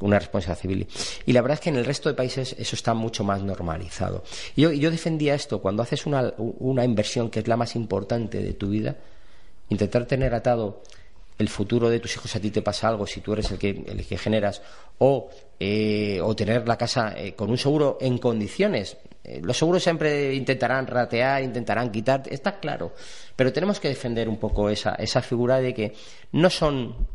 una 0.00 0.18
responsabilidad 0.18 0.60
civil. 0.60 0.88
Y 1.26 1.32
la 1.32 1.42
verdad 1.42 1.54
es 1.54 1.60
que 1.60 1.70
en 1.70 1.76
el 1.76 1.84
resto 1.84 2.08
de 2.08 2.14
países 2.14 2.56
eso 2.58 2.74
está 2.74 2.94
mucho 2.94 3.22
más 3.22 3.42
normalizado. 3.42 4.24
Y 4.56 4.62
yo, 4.62 4.72
yo 4.72 4.90
defendía 4.90 5.34
esto 5.34 5.60
cuando 5.60 5.82
haces 5.82 6.06
una, 6.06 6.32
una 6.38 6.84
inversión 6.84 7.30
que 7.30 7.40
es 7.40 7.48
la 7.48 7.56
más 7.56 7.76
importante 7.76 8.42
de 8.42 8.54
tu 8.54 8.70
vida, 8.70 8.96
intentar 9.68 10.06
tener 10.06 10.34
atado 10.34 10.82
el 11.40 11.48
futuro 11.48 11.88
de 11.88 12.00
tus 12.00 12.14
hijos 12.16 12.36
a 12.36 12.40
ti 12.40 12.50
te 12.50 12.62
pasa 12.62 12.88
algo, 12.88 13.06
si 13.06 13.20
tú 13.20 13.32
eres 13.32 13.50
el 13.50 13.58
que, 13.58 13.70
el 13.70 14.06
que 14.06 14.18
generas, 14.18 14.60
o, 14.98 15.30
eh, 15.60 16.18
o 16.22 16.34
tener 16.34 16.66
la 16.66 16.76
casa 16.78 17.12
eh, 17.16 17.34
con 17.34 17.50
un 17.50 17.58
seguro 17.58 17.98
en 18.00 18.16
condiciones. 18.18 18.96
Eh, 19.22 19.40
los 19.44 19.58
seguros 19.58 19.82
siempre 19.82 20.34
intentarán 20.34 20.86
ratear, 20.86 21.42
intentarán 21.42 21.90
quitar, 21.90 22.22
está 22.30 22.58
claro, 22.58 22.94
pero 23.36 23.52
tenemos 23.52 23.78
que 23.78 23.88
defender 23.88 24.28
un 24.28 24.38
poco 24.38 24.70
esa, 24.70 24.94
esa 24.94 25.20
figura 25.20 25.60
de 25.60 25.74
que 25.74 25.92
no 26.32 26.48
son, 26.48 27.06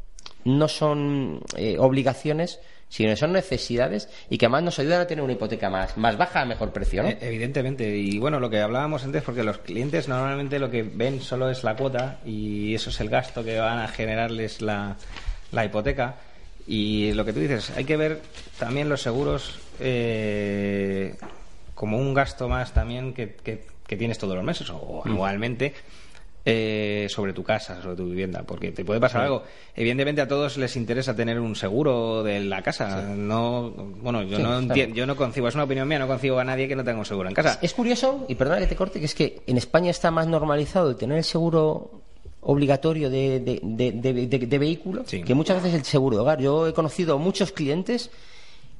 no 0.43 0.67
son 0.67 1.41
eh, 1.57 1.77
obligaciones, 1.79 2.59
sino 2.87 3.09
que 3.09 3.15
son 3.17 3.33
necesidades 3.33 4.07
y 4.29 4.37
que 4.37 4.45
además 4.45 4.63
nos 4.63 4.79
ayudan 4.79 5.01
a 5.01 5.07
tener 5.07 5.23
una 5.23 5.33
hipoteca 5.33 5.71
más, 5.71 5.97
más 5.97 6.15
baja 6.15 6.41
a 6.41 6.45
mejor 6.45 6.71
precio. 6.71 7.03
Eh, 7.03 7.17
Evidentemente, 7.19 7.97
y 7.97 8.19
bueno, 8.19 8.39
lo 8.39 8.49
que 8.51 8.61
hablábamos 8.61 9.03
antes, 9.03 9.23
porque 9.23 9.43
los 9.43 9.57
clientes 9.57 10.07
normalmente 10.07 10.59
lo 10.59 10.69
que 10.69 10.83
ven 10.83 11.19
solo 11.19 11.49
es 11.49 11.63
la 11.63 11.75
cuota 11.75 12.19
y 12.23 12.75
eso 12.75 12.91
es 12.91 12.99
el 13.01 13.09
gasto 13.09 13.43
que 13.43 13.57
van 13.57 13.79
a 13.79 13.87
generarles 13.87 14.61
la, 14.61 14.95
la 15.51 15.65
hipoteca. 15.65 16.15
Y 16.68 17.13
lo 17.13 17.24
que 17.26 17.34
tú 17.34 17.39
dices, 17.39 17.72
hay 17.78 17.84
que 17.86 17.95
ver 17.97 18.22
también 18.57 18.89
los 18.89 19.01
seguros 19.01 19.59
eh, 19.80 21.16
como 21.76 21.97
un 21.97 22.13
gasto 22.13 22.47
más 22.49 22.74
también 22.74 23.13
que, 23.13 23.36
que- 23.36 23.66
que 23.86 23.97
tienes 23.97 24.18
todos 24.18 24.36
los 24.36 24.43
meses 24.43 24.70
o 24.72 25.03
anualmente. 25.05 25.74
eh, 26.47 27.07
sobre 27.09 27.34
tu 27.34 27.43
casa, 27.43 27.82
sobre 27.82 27.95
tu 27.95 28.05
vivienda, 28.07 28.43
porque 28.43 28.72
te 28.72 28.86
puede 28.86 28.99
pasar 28.99 29.24
algo. 29.24 29.41
Evidentemente 29.76 30.22
a 30.22 30.28
todos 30.28 30.57
les 30.57 30.76
interesa 30.76 31.16
tener 31.16 31.39
un 31.39 31.55
seguro 31.55 32.22
de 32.22 32.39
la 32.39 32.61
casa. 32.61 33.01
No, 33.01 33.72
bueno, 33.72 34.22
yo 34.22 34.38
Sí, 34.38 34.43
no 34.43 34.49
claro. 34.49 34.59
entiendo, 34.59 34.95
yo 34.95 35.07
no 35.07 35.16
concibo, 35.16 35.47
es 35.47 35.55
una 35.55 35.63
opinión 35.63 35.88
mía, 35.88 35.97
no 35.97 36.05
concibo 36.07 36.38
a 36.38 36.43
nadie 36.43 36.68
que 36.68 36.76
no 36.76 36.84
tenga 36.84 36.99
un 36.99 37.05
seguro 37.05 37.30
en 37.30 37.34
casa. 37.34 37.57
Es 37.63 37.74
curioso, 37.74 38.28
y 38.30 38.36
perdona 38.36 38.59
que 38.59 38.68
te 38.68 38.76
corte, 38.76 38.99
que 38.99 39.05
es 39.07 39.16
que 39.16 39.41
en 39.47 39.57
España 39.57 39.89
está 39.89 40.11
más 40.11 40.28
normalizado 40.28 40.91
el 40.91 40.97
tener 40.97 41.18
el 41.18 41.24
seguro 41.24 41.89
obligatorio 42.47 43.09
de, 43.09 43.39
de, 43.39 43.59
de- 43.63 43.91
de- 43.91 44.13
vehículo 44.59 45.03
Sí. 45.05 45.23
que 45.23 45.33
muchas 45.33 45.61
veces 45.63 45.79
el 45.79 45.85
seguro 45.85 46.17
de 46.17 46.21
hogar. 46.21 46.39
Yo 46.39 46.67
he 46.67 46.73
conocido 46.73 47.17
muchos 47.17 47.51
clientes 47.51 48.11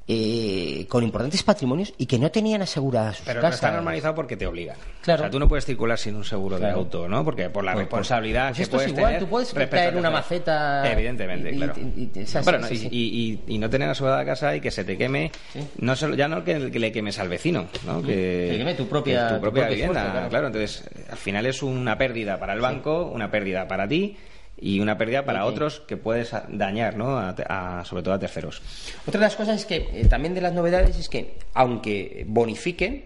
eh, 0.08 0.86
con 0.88 1.02
importantes 1.02 1.42
patrimonios 1.42 1.92
y 1.98 2.06
que 2.06 2.18
no 2.18 2.30
tenían 2.30 2.62
aseguradas 2.62 3.16
sus 3.16 3.26
Pero 3.26 3.40
no 3.40 3.42
casas. 3.42 3.56
está 3.56 3.72
normalizado 3.72 4.14
porque 4.14 4.36
te 4.36 4.46
obligan. 4.46 4.76
Claro. 5.02 5.22
O 5.22 5.24
sea, 5.24 5.30
tú 5.30 5.38
no 5.40 5.48
puedes 5.48 5.64
circular 5.64 5.98
sin 5.98 6.14
un 6.14 6.24
seguro 6.24 6.58
Claro. 6.58 6.74
de 6.74 6.78
auto, 6.80 7.08
¿no? 7.08 7.24
Porque 7.24 7.50
por 7.50 7.64
la 7.64 7.72
Pues- 7.72 7.84
responsabilidad 7.86 8.48
pues 8.48 8.56
que 8.56 8.62
esto 8.62 8.80
es 8.80 8.88
igual, 8.88 9.04
tener 9.06 9.20
tú 9.20 9.28
puedes 9.28 9.52
a 9.52 9.98
una 9.98 10.10
maceta 10.10 10.92
Evidentemente, 10.92 11.50
y- 11.52 11.56
claro. 11.56 11.74
y- 11.76 13.58
no 13.58 13.68
tener 13.68 13.88
asegurada 13.88 14.18
la 14.18 14.24
casa 14.24 14.54
y 14.54 14.60
que 14.60 14.70
se 14.70 14.84
te 14.84 14.96
queme, 14.96 15.32
no 15.78 15.96
solo, 15.96 16.14
ya 16.14 16.28
no 16.28 16.44
que, 16.44 16.70
que 16.70 16.78
le 16.78 16.92
quemes 16.92 17.18
al 17.18 17.28
vecino, 17.28 17.66
¿no? 17.84 18.00
Que, 18.02 18.48
Que 18.52 18.58
queme 18.58 18.74
tu 18.74 18.86
propia- 18.88 19.28
tu 19.34 19.40
propio 19.40 19.66
vivienda, 19.68 20.04
esfuerzo, 20.06 20.28
claro. 20.30 20.46
Entonces, 20.46 20.84
al 21.10 21.16
final 21.18 21.46
es 21.46 21.62
una 21.62 21.98
pérdida 21.98 22.38
para 22.38 22.52
el 22.52 22.60
banco, 22.60 23.06
una 23.06 23.30
pérdida 23.30 23.66
para 23.66 23.88
ti 23.88 24.16
y 24.58 24.80
una 24.80 24.96
pérdida 24.96 25.24
para 25.24 25.44
otros 25.44 25.80
que 25.86 25.96
puedes 25.96 26.30
dañar, 26.48 26.96
¿no? 26.96 27.18
A, 27.18 27.34
a- 27.48 27.84
sobre 27.84 28.02
todo 28.02 28.14
a 28.14 28.18
terceros. 28.18 28.62
Otra 29.06 29.20
de 29.20 29.26
las 29.26 29.36
cosas 29.36 29.56
es 29.60 29.66
que 29.66 29.88
eh, 29.92 30.06
también 30.08 30.34
de 30.34 30.40
las 30.40 30.52
novedades 30.54 30.98
es 30.98 31.08
que 31.08 31.34
aunque 31.54 32.24
bonifiquen, 32.26 33.04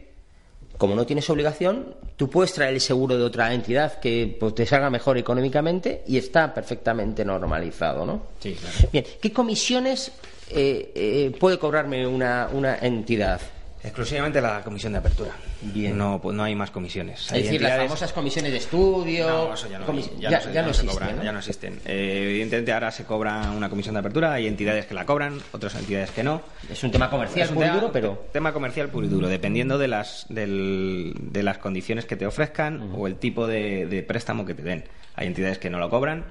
como 0.78 0.94
no 0.94 1.04
tienes 1.04 1.28
obligación, 1.28 1.94
tú 2.16 2.30
puedes 2.30 2.52
traer 2.54 2.72
el 2.74 2.80
seguro 2.80 3.18
de 3.18 3.24
otra 3.24 3.52
entidad 3.52 3.98
que 4.00 4.34
pues, 4.40 4.54
te 4.54 4.64
salga 4.64 4.88
mejor 4.90 5.18
económicamente 5.18 6.02
y 6.06 6.16
está 6.16 6.54
perfectamente 6.54 7.24
normalizado, 7.24 8.06
¿no? 8.06 8.22
Sí, 8.38 8.54
claro. 8.54 8.88
Bien, 8.92 9.04
¿qué 9.20 9.32
comisiones 9.32 10.12
eh, 10.50 10.92
eh, 10.94 11.36
puede 11.38 11.58
cobrarme 11.58 12.06
una, 12.06 12.48
una 12.52 12.76
entidad? 12.78 13.40
Exclusivamente 13.82 14.42
la 14.42 14.62
comisión 14.62 14.92
de 14.92 14.98
apertura. 14.98 15.30
Bien. 15.62 15.96
No, 15.96 16.20
pues 16.20 16.36
no 16.36 16.42
hay 16.42 16.54
más 16.54 16.70
comisiones. 16.70 17.22
Es 17.26 17.32
Hay 17.32 17.42
decir, 17.44 17.62
las 17.62 17.78
famosas 17.78 18.12
comisiones 18.12 18.52
de 18.52 18.58
estudio. 18.58 19.26
No, 19.26 19.54
eso 19.54 19.68
ya 19.70 19.78
no, 19.78 19.86
comis- 19.86 20.10
hay, 20.14 20.20
ya, 20.20 20.30
ya- 20.30 20.36
no, 20.38 20.42
se- 20.44 20.52
ya 20.52 20.62
no 20.62 20.68
existen, 20.68 20.90
cobran, 20.90 21.16
¿no? 21.16 21.24
ya 21.24 21.32
no 21.32 21.38
existen. 21.38 21.80
Eh, 21.86 22.26
evidentemente 22.30 22.72
ahora 22.74 22.90
se 22.90 23.04
cobra 23.04 23.50
una 23.50 23.70
comisión 23.70 23.94
de 23.94 24.00
apertura, 24.00 24.34
hay 24.34 24.46
entidades 24.46 24.84
que 24.84 24.92
la 24.92 25.06
cobran, 25.06 25.38
otras 25.52 25.74
entidades 25.76 26.10
que 26.10 26.22
no. 26.22 26.42
Es 26.70 26.84
un 26.84 26.90
tema 26.90 27.08
comercial 27.08 27.44
Es 27.44 27.48
un 27.50 27.54
puro 27.54 27.66
tema- 27.68 27.80
duro, 27.80 27.92
pero 27.92 28.24
tema 28.32 28.52
comercial 28.52 28.88
puro 28.90 29.06
y 29.06 29.08
duro, 29.08 29.28
dependiendo 29.28 29.78
de 29.78 29.88
las 29.88 30.26
del- 30.28 31.14
de 31.18 31.42
las 31.42 31.56
condiciones 31.56 32.04
que 32.04 32.16
te 32.16 32.26
ofrezcan 32.26 32.90
o 32.94 33.06
el 33.06 33.16
tipo 33.16 33.46
de, 33.46 33.86
de 33.86 34.02
préstamo 34.02 34.44
que 34.44 34.52
te 34.54 34.62
den. 34.62 34.84
Hay 35.14 35.26
entidades 35.26 35.58
que 35.58 35.70
no 35.70 35.78
lo 35.78 35.88
cobran, 35.88 36.24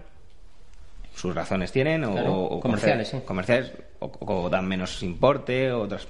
sus 1.16 1.34
razones 1.34 1.72
tienen, 1.72 2.04
o, 2.06 2.12
Claro, 2.14 2.34
o- 2.34 2.58
o 2.58 2.60
comerciales, 2.60 3.12
comerciales 3.26 3.72
o, 4.00 4.12
o 4.20 4.50
dan 4.52 4.68
menos 4.68 5.02
importe, 5.04 5.72
otras 5.72 6.08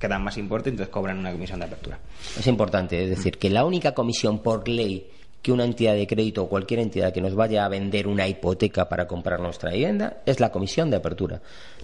que 0.00 0.08
dan 0.08 0.24
más 0.24 0.38
importe, 0.38 0.70
entonces 0.70 0.90
cobran 0.90 1.18
una 1.18 1.30
comisión 1.30 1.60
de 1.60 1.66
apertura. 1.66 1.98
es 2.38 2.46
importante. 2.46 3.04
Es 3.04 3.10
decir, 3.10 3.38
que 3.38 3.50
la 3.50 3.64
única 3.64 3.92
comisión 3.92 4.40
por 4.40 4.66
ley 4.66 5.10
que 5.42 5.52
una 5.52 5.64
entidad 5.64 5.94
de 5.94 6.06
crédito 6.06 6.42
o 6.42 6.48
cualquier 6.48 6.80
entidad 6.80 7.12
que 7.12 7.20
nos 7.20 7.34
vaya 7.34 7.64
a 7.64 7.68
vender 7.68 8.06
una 8.06 8.28
hipoteca 8.28 8.88
para 8.88 9.06
comprar 9.06 9.40
nuestra 9.40 9.70
vivienda 9.70 10.18
es 10.26 10.40
la 10.40 10.50
comisión 10.50 10.90
de 10.90 10.96
apertura. 10.96 11.40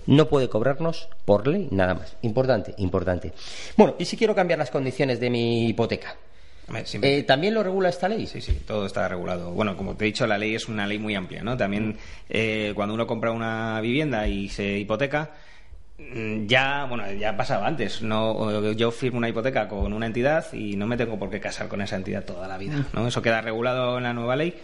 No 0.07 0.29
puede 0.29 0.49
cobrarnos 0.49 1.09
por 1.25 1.47
ley 1.47 1.69
nada 1.71 1.95
más. 1.95 2.17
Importante, 2.23 2.75
importante. 2.79 3.33
Bueno, 3.77 3.95
y 3.99 4.05
si 4.05 4.17
quiero 4.17 4.35
cambiar 4.35 4.59
las 4.59 4.71
condiciones 4.71 5.21
de 5.21 5.31
mi 5.31 5.69
hipoteca. 5.69 6.17
Eh, 7.01 7.23
¿También 7.23 7.55
lo 7.55 7.63
regula 7.63 7.89
esta 7.89 8.09
ley? 8.09 8.27
Sí, 8.27 8.41
sí, 8.41 8.61
todo 8.67 8.87
está 8.87 9.07
regulado. 9.07 9.53
Bueno, 9.53 9.77
como 9.77 9.95
te 9.95 10.05
he 10.05 10.07
dicho, 10.07 10.27
la 10.27 10.37
ley 10.37 10.55
es 10.57 10.69
una 10.69 10.87
ley 10.87 10.99
muy 10.99 11.15
amplia, 11.15 11.43
¿no? 11.43 11.57
También 11.57 11.97
eh, 12.29 12.73
cuando 12.75 12.93
uno 12.95 13.07
compra 13.07 13.31
una 13.31 13.81
vivienda 13.81 14.27
y 14.27 14.49
se 14.49 14.79
hipoteca, 14.79 15.31
ya, 16.47 16.87
bueno, 16.89 17.11
ya 17.13 17.37
pasaba 17.37 17.67
antes. 17.67 18.03
No, 18.03 18.73
yo 18.73 18.91
firmo 18.91 19.19
una 19.19 19.29
hipoteca 19.29 19.69
con 19.69 19.93
una 19.93 20.07
entidad 20.07 20.53
y 20.53 20.77
no 20.77 20.87
me 20.87 20.97
tengo 20.97 21.19
por 21.19 21.31
qué 21.31 21.41
casar 21.41 21.69
con 21.69 21.81
esa 21.81 21.97
entidad 21.97 22.25
toda 22.25 22.49
la 22.49 22.59
vida, 22.59 22.85
¿no? 22.93 23.07
Eso 23.07 23.23
queda 23.23 23.41
regulado 23.41 23.99
en 23.99 24.05
la 24.05 24.13
nueva 24.13 24.37
ley 24.37 24.55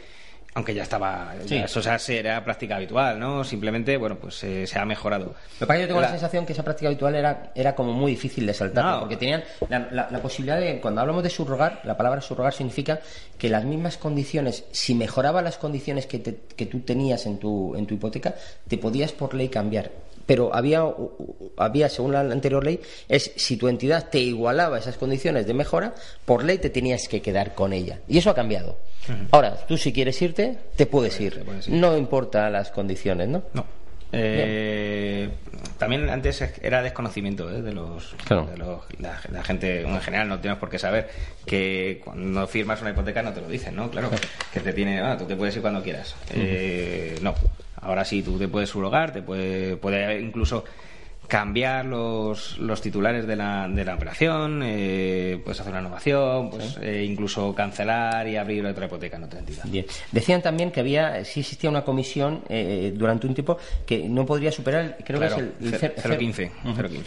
aunque 0.55 0.74
ya 0.74 0.83
estaba, 0.83 1.35
eso 1.49 1.80
ya 1.80 1.99
era 2.09 2.45
práctica 2.45 2.76
habitual, 2.76 3.18
¿no? 3.18 3.43
Simplemente, 3.43 3.97
bueno, 3.97 4.16
pues 4.16 4.45
eh, 4.45 4.66
se 4.66 4.78
ha 4.78 4.85
mejorado. 4.85 5.35
Lo 5.59 5.66
que 5.66 5.80
yo 5.80 5.87
tengo 5.87 6.01
la... 6.01 6.11
sensación 6.11 6.45
que 6.45 6.53
esa 6.53 6.62
práctica 6.62 6.89
habitual 6.89 7.14
era, 7.14 7.53
era 7.55 7.74
como 7.74 7.93
muy 7.93 8.12
difícil 8.12 8.45
de 8.45 8.53
saltar, 8.53 9.01
porque 9.01 9.16
tenían 9.16 9.43
la, 9.70 10.09
posibilidad 10.20 10.61
de, 10.61 10.78
cuando 10.80 11.01
hablamos 11.01 11.22
de 11.22 11.30
subrogar, 11.30 11.80
la 11.85 11.97
palabra 11.97 12.20
subrogar 12.20 12.53
significa 12.53 13.01
que 13.39 13.49
las 13.49 13.64
mismas 13.64 13.97
condiciones, 13.97 14.64
si 14.72 14.95
mejoraba 14.95 15.41
las 15.41 15.57
condiciones 15.57 16.07
que, 16.07 16.20
que 16.22 16.66
tú 16.66 16.80
tenías 16.80 17.24
en 17.24 17.39
tu, 17.39 17.74
en 17.74 17.87
tu 17.87 17.95
hipoteca, 17.95 18.35
te 18.68 18.76
podías 18.76 19.12
por 19.12 19.33
ley 19.33 19.49
cambiar 19.49 19.91
pero 20.26 20.54
había, 20.54 20.84
había, 21.56 21.88
según 21.88 22.12
la 22.12 22.20
anterior 22.20 22.64
ley, 22.64 22.80
es 23.08 23.32
si 23.36 23.56
tu 23.56 23.68
entidad 23.68 24.08
te 24.10 24.20
igualaba 24.20 24.78
esas 24.78 24.96
condiciones 24.96 25.46
de 25.46 25.54
mejora, 25.54 25.94
por 26.24 26.44
ley 26.44 26.58
te 26.58 26.70
tenías 26.70 27.08
que 27.08 27.20
quedar 27.20 27.54
con 27.54 27.72
ella. 27.72 28.00
Y 28.08 28.18
eso 28.18 28.30
ha 28.30 28.34
cambiado. 28.34 28.78
Ahora, 29.30 29.56
tú 29.66 29.76
si 29.76 29.92
quieres 29.92 30.20
irte, 30.22 30.56
te 30.76 30.86
puedes, 30.86 31.20
ir. 31.20 31.44
No 31.68 31.96
importa 31.96 32.48
las 32.50 32.70
condiciones, 32.70 33.28
¿no? 33.28 33.42
No. 33.52 33.64
Eh, 34.14 35.30
también 35.78 36.10
antes 36.10 36.42
era 36.60 36.82
desconocimiento 36.82 37.50
¿eh? 37.50 37.62
de, 37.62 37.72
los, 37.72 38.14
de 38.28 38.58
los 38.58 38.84
la, 38.98 39.42
gente 39.42 39.80
en 39.80 40.00
general 40.02 40.28
no 40.28 40.38
tienes 40.38 40.58
por 40.58 40.68
qué 40.68 40.78
saber 40.78 41.08
que 41.46 42.02
cuando 42.04 42.46
firmas 42.46 42.82
una 42.82 42.90
hipoteca 42.90 43.22
no 43.22 43.32
te 43.32 43.40
lo 43.40 43.48
dicen 43.48 43.74
no 43.74 43.90
claro 43.90 44.10
que 44.52 44.60
te 44.60 44.74
tiene 44.74 45.00
ah, 45.00 45.16
tú 45.16 45.24
te 45.24 45.34
puedes 45.34 45.56
ir 45.56 45.62
cuando 45.62 45.82
quieras 45.82 46.14
eh, 46.34 47.18
no 47.22 47.34
Ahora 47.83 48.05
sí, 48.05 48.22
tú 48.22 48.39
te 48.39 48.49
puedes 48.49 48.70
subrogar, 48.70 49.12
te 49.12 49.22
puede, 49.22 49.76
puede 49.76 50.20
incluso 50.20 50.64
cambiar 51.33 51.87
los, 51.87 52.59
los 52.59 52.83
titulares 52.83 53.26
de 53.26 53.37
la, 53.37 53.66
de 53.66 53.87
la 53.87 53.95
operación, 53.95 54.61
eh, 54.62 55.41
puedes 55.43 55.59
hacer 55.59 55.72
una 55.72 55.80
innovación, 55.80 56.51
pues 56.51 56.76
eh, 56.83 57.07
incluso 57.09 57.55
cancelar 57.55 58.28
y 58.28 58.37
abrir 58.37 58.66
otra 58.66 58.85
hipoteca 58.85 59.16
en 59.16 59.24
otra 59.24 59.39
entidad. 59.39 59.64
Bien. 59.64 59.87
Decían 60.11 60.43
también 60.43 60.70
que 60.70 60.80
había, 60.80 61.24
sí 61.24 61.41
existía 61.41 61.70
una 61.70 61.85
comisión 61.85 62.43
eh, 62.51 62.93
durante 62.95 63.26
un 63.26 63.33
tiempo 63.33 63.57
que 63.87 64.11
no 64.11 64.26
podría 64.26 64.53
superar, 64.53 64.99
creo 65.07 65.20
que 65.20 65.26
es 65.26 65.39
el, 65.39 65.55
0,15. 65.59 66.51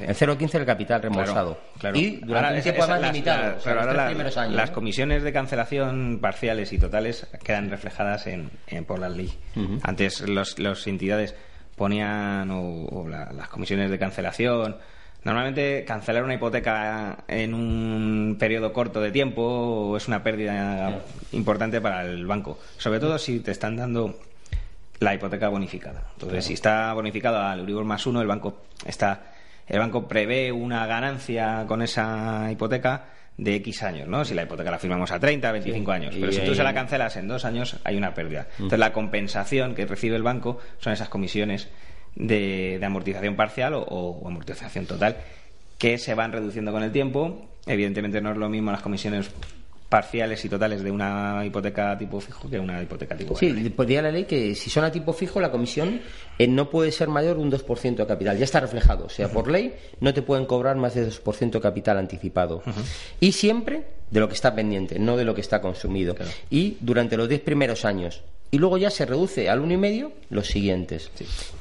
El 0.08 0.16
0,15 0.16 0.52
del 0.54 0.66
capital 0.66 1.04
reembolsado. 1.04 1.60
Claro, 1.78 1.96
Y 1.96 2.16
durante 2.16 2.56
un 2.56 2.64
tiempo 2.64 2.88
más 2.88 3.02
limitado. 3.04 3.58
pero 3.64 3.82
ahora 3.82 4.12
las 4.50 4.72
comisiones 4.72 5.22
de 5.22 5.32
cancelación 5.34 6.18
parciales 6.20 6.74
y 6.74 6.80
totales 6.80 7.28
quedan 7.44 7.70
reflejadas 7.70 8.26
en, 8.26 8.50
por 8.88 8.98
la 8.98 9.08
ley. 9.10 9.32
Antes 9.84 10.28
las 10.28 10.58
los 10.58 10.88
entidades 10.88 11.36
ponían 11.76 12.50
o, 12.52 13.08
las 13.08 13.48
comisiones 13.50 13.90
de 13.90 14.00
cancelación. 14.00 14.78
Normalmente 15.24 15.84
cancelar 15.86 16.24
una 16.24 16.36
hipoteca 16.36 17.24
en 17.28 17.54
un 17.54 18.38
periodo 18.40 18.72
corto 18.72 19.02
de 19.02 19.12
tiempo 19.12 19.96
es 19.98 20.08
una 20.08 20.22
pérdida 20.22 21.02
importante 21.32 21.82
para 21.82 22.04
el 22.04 22.28
banco, 22.28 22.60
sobre 22.78 23.00
todo 23.00 23.18
si 23.18 23.40
te 23.40 23.52
están 23.52 23.76
dando 23.76 24.20
la 25.00 25.16
hipoteca 25.16 25.50
bonificada. 25.50 26.04
Entonces, 26.14 26.46
si 26.46 26.54
está 26.54 26.94
bonificado 26.94 27.40
al 27.40 27.60
Euribor 27.60 27.86
más 27.86 28.06
uno, 28.06 28.22
el 28.22 28.28
banco 28.28 28.62
está 28.86 29.32
el 29.68 29.80
banco 29.80 30.08
prevé 30.08 30.52
una 30.52 30.86
ganancia 30.86 31.66
con 31.68 31.82
esa 31.82 32.52
hipoteca 32.52 33.06
de 33.38 33.56
X 33.56 33.84
años, 33.84 34.08
¿no? 34.08 34.24
Si 34.24 34.34
la 34.34 34.44
hipoteca 34.44 34.72
la 34.72 34.80
firmamos 34.80 35.12
a 35.12 35.20
30, 35.20 35.52
25 35.52 35.92
años. 35.92 36.16
Pero 36.18 36.32
si 36.32 36.42
tú 36.42 36.56
se 36.56 36.64
la 36.64 36.74
cancelas 36.74 37.16
en 37.18 37.28
dos 37.28 37.46
años, 37.46 37.78
hay 37.84 37.98
una 37.98 38.14
pérdida. 38.14 38.48
Entonces, 38.54 38.80
la 38.80 38.94
compensación 38.94 39.76
que 39.76 39.86
recibe 39.86 40.16
el 40.16 40.24
banco 40.24 40.60
son 40.80 40.94
esas 40.94 41.10
comisiones 41.10 41.70
de, 42.16 42.80
amortización 42.82 43.36
parcial 43.36 43.74
o, 43.76 44.24
amortización 44.26 44.86
total 44.86 45.18
que 45.78 45.98
se 45.98 46.16
van 46.16 46.32
reduciendo 46.32 46.72
con 46.72 46.84
el 46.84 46.92
tiempo. 46.92 47.50
Evidentemente, 47.66 48.22
no 48.22 48.32
es 48.32 48.38
lo 48.38 48.48
mismo 48.48 48.72
las 48.72 48.82
comisiones 48.82 49.30
parciales 49.96 50.44
y 50.44 50.50
totales 50.50 50.84
de 50.84 50.92
una 50.92 51.42
hipoteca 51.46 51.98
tipo 51.98 52.20
fijo 52.20 52.50
que 52.50 52.60
una 52.60 52.84
hipoteca 52.84 53.16
tipo 53.16 53.34
Sí, 53.34 53.70
podría 53.70 54.02
la 54.02 54.12
ley 54.12 54.26
que 54.26 54.54
si 54.54 54.70
son 54.70 54.84
a 54.84 54.92
tipo 54.92 55.14
fijo 55.14 55.40
la 55.40 55.50
comisión 55.52 56.02
eh, 56.38 56.48
no 56.50 56.70
puede 56.70 56.92
ser 56.92 57.08
mayor 57.08 57.38
un 57.38 57.50
2% 57.50 57.96
de 57.96 58.06
capital. 58.06 58.38
Ya 58.38 58.44
está 58.44 58.60
reflejado. 58.60 59.06
O 59.06 59.10
sea, 59.10 59.30
por 59.30 59.50
ley 59.50 59.74
no 60.02 60.14
te 60.14 60.22
pueden 60.22 60.48
cobrar 60.48 60.76
más 60.76 60.96
de 60.96 61.08
2% 61.08 61.50
de 61.50 61.62
capital 61.62 61.98
anticipado. 61.98 62.62
Y 63.22 63.32
siempre 63.32 63.84
de 64.12 64.20
lo 64.20 64.28
que 64.28 64.34
está 64.34 64.54
pendiente, 64.54 65.00
no 65.00 65.16
de 65.16 65.24
lo 65.24 65.34
que 65.34 65.40
está 65.40 65.62
consumido. 65.62 66.14
Y 66.50 66.76
durante 66.82 67.16
los 67.16 67.30
10 67.30 67.40
primeros 67.40 67.86
años. 67.86 68.22
Y 68.52 68.58
luego 68.58 68.78
ya 68.78 68.90
se 68.90 69.06
reduce 69.06 69.50
al 69.50 69.62
1,5 69.62 70.12
los 70.30 70.48
siguientes. 70.48 71.10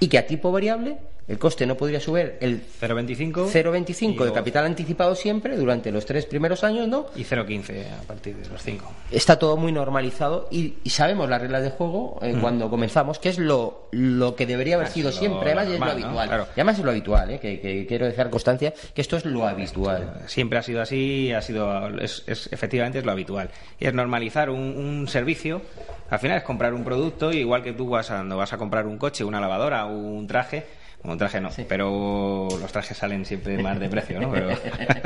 Y 0.01 0.09
que 0.09 0.19
a 0.19 0.27
tipo 0.27 0.51
variable 0.51 0.97
el 1.27 1.39
coste 1.39 1.67
no 1.67 1.77
podría 1.77 2.01
subir 2.01 2.37
el 2.41 2.63
0,25 2.81 4.25
de 4.25 4.33
capital 4.33 4.67
anticipado 4.67 5.15
siempre 5.15 5.57
durante 5.57 5.91
los 5.91 6.05
tres 6.05 6.27
primeros 6.27 6.65
años, 6.65 6.87
¿no? 6.87 7.07
Y 7.17 7.25
0,15 7.25 7.87
a 8.01 8.03
partir 8.03 8.37
de 8.37 8.49
los 8.49 8.63
cinco. 8.63 8.93
Está 9.11 9.39
todo 9.39 9.57
muy 9.57 9.73
normalizado 9.73 10.49
y, 10.51 10.75
sabemos 10.91 11.29
las 11.29 11.41
reglas 11.41 11.63
de 11.63 11.71
juego 11.71 12.19
eh, 12.23 12.37
cuando 12.41 12.71
comenzamos, 12.71 13.19
que 13.19 13.31
es 13.31 13.39
lo, 13.39 13.89
lo 13.91 14.37
que 14.37 14.47
debería 14.47 14.77
haber 14.77 14.89
sido 14.89 15.11
siempre, 15.11 15.53
además 15.53 15.69
es 15.69 15.81
lo 15.81 15.87
habitual. 15.87 16.47
Y 16.49 16.61
además 16.61 16.79
es 16.79 16.85
lo 16.85 16.91
habitual, 16.91 17.31
¿eh? 17.31 17.39
que, 17.41 17.87
quiero 17.89 18.07
dejar 18.07 18.31
constancia 18.31 18.73
que 18.95 19.01
esto 19.01 19.17
es 19.17 19.25
lo 19.25 19.47
habitual. 19.47 20.23
Siempre 20.27 20.59
ha 20.59 20.63
sido 20.63 20.81
así, 20.81 21.33
ha 21.33 21.43
sido 21.43 21.89
es, 21.99 22.23
efectivamente 22.27 22.99
es 22.99 23.05
lo 23.05 23.13
habitual. 23.13 23.51
Y 23.81 23.87
es 23.87 23.95
normalizar 23.95 24.51
un, 24.51 24.61
un 24.61 25.09
servicio 25.09 25.63
al 26.11 26.19
final 26.19 26.37
es 26.37 26.45
comprar 26.45 26.75
un 26.75 26.85
producto, 26.85 27.33
igual 27.33 27.63
que 27.63 27.73
tú 27.73 27.89
vas 27.89 28.11
a, 28.11 28.17
cuando 28.17 28.37
vas 28.37 28.53
a 28.53 28.59
comprar 28.59 28.87
un 28.87 28.99
coche, 28.99 29.25
una 29.25 29.41
lavadora, 29.41 29.87
un 29.87 30.27
traje, 30.27 30.65
un 31.13 31.19
traje 31.19 31.41
no, 31.41 31.51
pero 31.69 32.49
los 32.59 32.73
trajes 32.73 32.97
salen 32.97 33.25
siempre 33.25 33.63
más 33.63 33.79
de 33.79 33.89
precio, 33.89 34.21
¿no? 34.21 34.31
Pero 34.33 34.49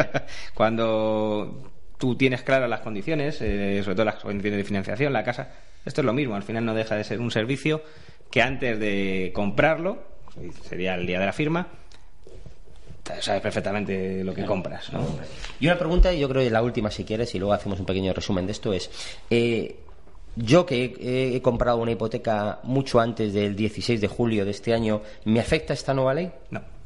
cuando 0.54 1.72
tú 1.98 2.14
tienes 2.16 2.42
claras 2.42 2.70
las 2.70 2.80
condiciones, 2.80 3.40
eh, 3.40 3.80
sobre 3.82 3.96
todo 3.96 4.04
las 4.04 4.16
condiciones 4.16 4.58
de 4.58 4.64
financiación, 4.64 5.12
la 5.12 5.24
casa, 5.24 5.48
esto 5.84 6.00
es 6.00 6.04
lo 6.04 6.12
mismo, 6.12 6.36
al 6.36 6.44
final 6.44 6.64
no 6.64 6.74
deja 6.74 6.94
de 6.94 7.04
ser 7.04 7.20
un 7.20 7.30
servicio 7.30 7.82
que 8.30 8.42
antes 8.42 8.78
de 8.78 9.32
comprarlo, 9.34 10.04
sería 10.62 10.94
el 10.94 11.06
día 11.06 11.18
de 11.18 11.26
la 11.26 11.32
firma, 11.32 11.66
sabes 13.20 13.40
perfectamente 13.40 14.22
lo 14.22 14.34
que 14.34 14.44
compras. 14.44 14.92
¿no? 14.92 15.00
Y 15.58 15.66
una 15.66 15.78
pregunta, 15.78 16.12
y 16.12 16.20
yo 16.20 16.28
creo 16.28 16.42
que 16.42 16.50
la 16.50 16.62
última 16.62 16.90
si 16.90 17.04
quieres, 17.04 17.34
y 17.34 17.38
luego 17.38 17.54
hacemos 17.54 17.80
un 17.80 17.86
pequeño 17.86 18.12
resumen 18.12 18.46
de 18.46 18.52
esto, 18.52 18.72
es... 18.72 18.90
Eh, 19.30 19.76
yo 20.38 20.64
que 20.64 21.34
he, 21.34 21.42
comprado 21.42 21.78
una 21.78 21.90
hipoteca 21.90 22.60
mucho 22.62 23.00
antes 23.00 23.32
del 23.32 23.56
16 23.56 24.00
de 24.00 24.08
julio 24.08 24.44
de 24.44 24.52
este 24.52 24.72
año, 24.72 25.02
¿me 25.24 25.40
afecta 25.40 25.72
esta 25.72 25.94
nueva 25.94 26.14
ley? 26.14 26.30
No. 26.50 26.77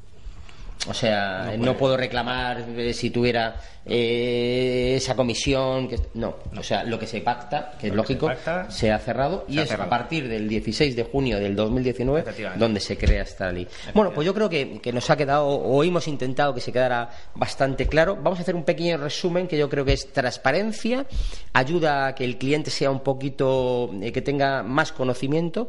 O 0.89 0.95
sea, 0.95 1.55
no, 1.59 1.77
puedo 1.77 1.97
reclamar 1.97 2.65
eh, 2.77 2.93
si 2.93 3.11
tuviera 3.11 3.55
eh, 3.87 4.95
esa 4.97 5.15
comisión. 5.15 5.87
Que, 5.87 5.97
no. 6.15 6.35
o 6.57 6.63
sea, 6.63 6.83
lo 6.83 6.99
que 6.99 7.07
se 7.07 7.21
pacta, 7.21 7.75
que 7.79 7.89
es 7.89 7.95
lógico, 7.95 8.29
se, 8.69 8.91
ha 8.91 8.99
cerrado 8.99 9.45
y 9.49 9.61
es 9.61 9.71
a 9.71 9.89
partir 9.89 10.29
del 10.29 10.49
16 10.49 10.97
de 10.97 11.05
junio 11.05 11.39
del 11.39 11.55
2019 11.55 12.25
donde 12.57 12.81
se 12.81 12.97
crea 12.99 13.23
esta 13.23 13.53
ley. 13.53 13.69
Bueno, 13.95 14.13
pues 14.13 14.27
yo 14.27 14.35
creo 14.35 14.49
que, 14.49 14.81
que, 14.81 14.93
nos 14.93 15.09
ha 15.11 15.17
quedado, 15.17 15.47
o 15.47 15.85
hemos 15.85 16.09
intentado 16.09 16.53
que 16.53 16.61
se 16.61 16.73
quedara 16.73 17.11
bastante 17.37 17.87
claro. 17.87 18.17
Vamos 18.21 18.41
a 18.41 18.43
hacer 18.43 18.57
un 18.57 18.65
pequeño 18.65 18.97
resumen 18.97 19.47
que 19.47 19.57
yo 19.57 19.69
creo 19.69 19.85
que 19.85 19.93
es 19.93 20.13
transparencia, 20.13 21.07
ayuda 21.53 22.09
a 22.09 22.15
que 22.17 22.25
el 22.25 22.39
cliente 22.39 22.71
sea 22.71 22.91
un 22.91 23.01
poquito, 23.01 23.91
eh, 24.03 24.11
que 24.11 24.21
tenga 24.21 24.65
más 24.65 24.91
conocimiento, 24.91 25.69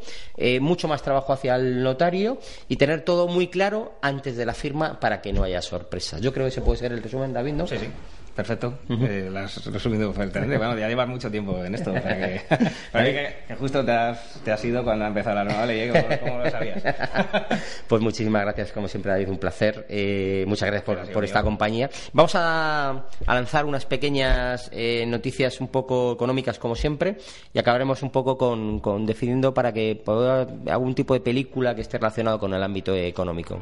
mucho 0.60 0.88
más 0.88 1.04
trabajo 1.04 1.34
hacia 1.34 1.56
el 1.56 1.84
notario 1.84 2.40
y 2.68 2.78
tener 2.78 3.02
todo 3.02 3.28
muy 3.28 3.48
claro 3.48 3.94
antes 4.02 4.36
de 4.36 4.46
la 4.46 4.54
firma 4.54 5.00
para 5.04 5.20
que 5.20 5.34
no 5.34 5.44
haya 5.44 5.62
sorpresas. 5.62 6.22
Yo 6.22 6.32
creo 6.32 6.46
que 6.46 6.52
ese 6.52 6.62
puede 6.62 6.80
ser 6.80 6.94
el 6.94 7.04
resumen, 7.04 7.34
David, 7.34 7.56
¿no? 7.56 7.68
Sí, 7.68 7.78
sí. 7.78 7.88
Perfecto, 8.34 8.80
eh, 8.90 9.30
lo 9.30 9.40
has 9.40 9.66
resumido 9.66 10.14
perfectamente. 10.14 10.58
Bueno, 10.58 10.78
ya 10.78 10.88
llevas 10.88 11.10
mucho 11.10 11.30
tiempo 11.30 11.62
en 11.62 11.76
esto. 11.76 11.92
O 11.92 12.02
sea 12.02 12.18
que, 12.94 13.36
que, 13.48 13.56
justo 13.56 13.84
te 13.84 13.92
has, 13.92 14.40
te 14.46 14.54
has, 14.54 14.64
ido 14.64 14.82
cuando 14.82 15.04
ha 15.04 15.10
empezado 15.10 15.36
la 15.36 15.44
nueva 15.44 15.66
ley, 15.66 15.82
¿eh? 15.82 16.20
¿Cómo, 16.22 16.40
lo 16.40 16.50
sabías? 16.50 16.82
Pues 17.88 18.02
muchísimas 18.02 18.44
gracias, 18.44 18.72
como 18.72 18.88
siempre, 18.88 19.12
David, 19.12 19.28
un 19.28 19.38
placer. 19.38 19.86
Eh, 19.90 20.46
muchas 20.48 20.68
gracias 20.68 20.84
por, 20.84 21.12
por 21.12 21.26
esta 21.26 21.44
compañía. 21.44 21.90
Vamos 22.14 22.34
a, 22.36 23.04
a 23.26 23.36
lanzar 23.36 23.66
unas 23.66 23.86
pequeñas 23.86 24.70
eh, 24.72 25.04
noticias 25.06 25.60
un 25.60 25.68
poco 25.68 26.14
económicas, 26.14 26.58
como 26.60 26.76
siempre, 26.76 27.18
y 27.54 27.60
acabaremos 27.60 28.02
un 28.04 28.10
poco 28.10 28.38
con, 28.38 28.80
con 28.80 29.06
decidiendo 29.06 29.54
para 29.54 29.74
que 29.74 30.02
pueda 30.04 30.48
algún 30.72 30.96
tipo 30.96 31.14
de 31.14 31.20
película 31.20 31.76
que 31.76 31.82
esté 31.82 31.98
relacionado 31.98 32.40
con 32.40 32.54
el 32.54 32.64
ámbito 32.64 32.96
económico. 32.96 33.62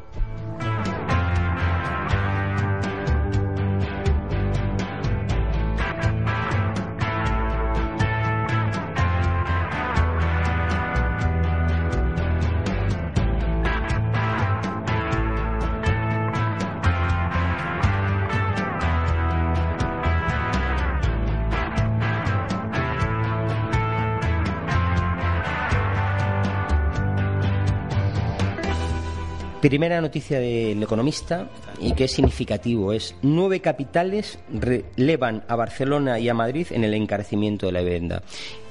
Primera 29.72 30.02
noticia 30.02 30.38
del 30.38 30.82
economista 30.82 31.48
y 31.80 31.94
que 31.94 32.04
es 32.04 32.12
significativo 32.12 32.92
es 32.92 33.14
nueve 33.22 33.60
capitales 33.60 34.38
relevan 34.52 35.44
a 35.48 35.56
Barcelona 35.56 36.18
y 36.18 36.28
a 36.28 36.34
Madrid 36.34 36.66
en 36.72 36.84
el 36.84 36.92
encarecimiento 36.92 37.64
de 37.64 37.72
la 37.72 37.80
vivienda. 37.80 38.22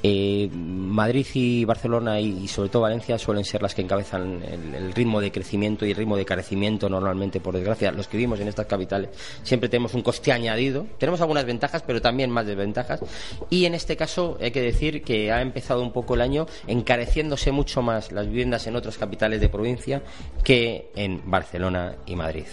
Eh, 0.03 0.49
Madrid 0.51 1.25
y 1.33 1.65
Barcelona 1.65 2.19
y, 2.19 2.47
sobre 2.47 2.69
todo 2.69 2.83
Valencia 2.83 3.17
suelen 3.17 3.43
ser 3.43 3.61
las 3.61 3.75
que 3.75 3.81
encabezan 3.81 4.41
el, 4.43 4.93
ritmo 4.93 5.21
de 5.21 5.31
crecimiento 5.31 5.85
y 5.85 5.91
el 5.91 5.97
ritmo 5.97 6.17
de 6.17 6.25
carecimiento 6.25 6.89
normalmente, 6.89 7.39
por 7.39 7.55
desgracia. 7.55 7.91
Los 7.91 8.07
que 8.07 8.17
vivimos 8.17 8.39
en 8.39 8.47
estas 8.47 8.65
capitales 8.65 9.09
siempre 9.43 9.69
tenemos 9.69 9.93
un 9.93 10.01
coste 10.01 10.31
añadido. 10.31 10.87
Tenemos 10.97 11.21
algunas 11.21 11.45
ventajas, 11.45 11.83
pero 11.85 12.01
también 12.01 12.29
más 12.29 12.45
desventajas. 12.45 13.01
Y 13.49 13.65
en 13.65 13.75
este 13.75 13.95
caso 13.95 14.37
hay 14.41 14.51
que 14.51 14.61
decir 14.61 15.03
que 15.03 15.31
ha 15.31 15.41
empezado 15.41 15.81
un 15.81 15.91
poco 15.91 16.15
el 16.15 16.21
año 16.21 16.47
encareciéndose 16.67 17.51
mucho 17.51 17.81
más 17.81 18.11
las 18.11 18.27
viviendas 18.27 18.67
en 18.67 18.75
otras 18.75 18.97
capitales 18.97 19.39
de 19.39 19.49
provincia 19.49 20.01
que 20.43 20.89
en 20.95 21.21
Barcelona 21.29 21.95
y 22.05 22.15
Madrid. 22.15 22.45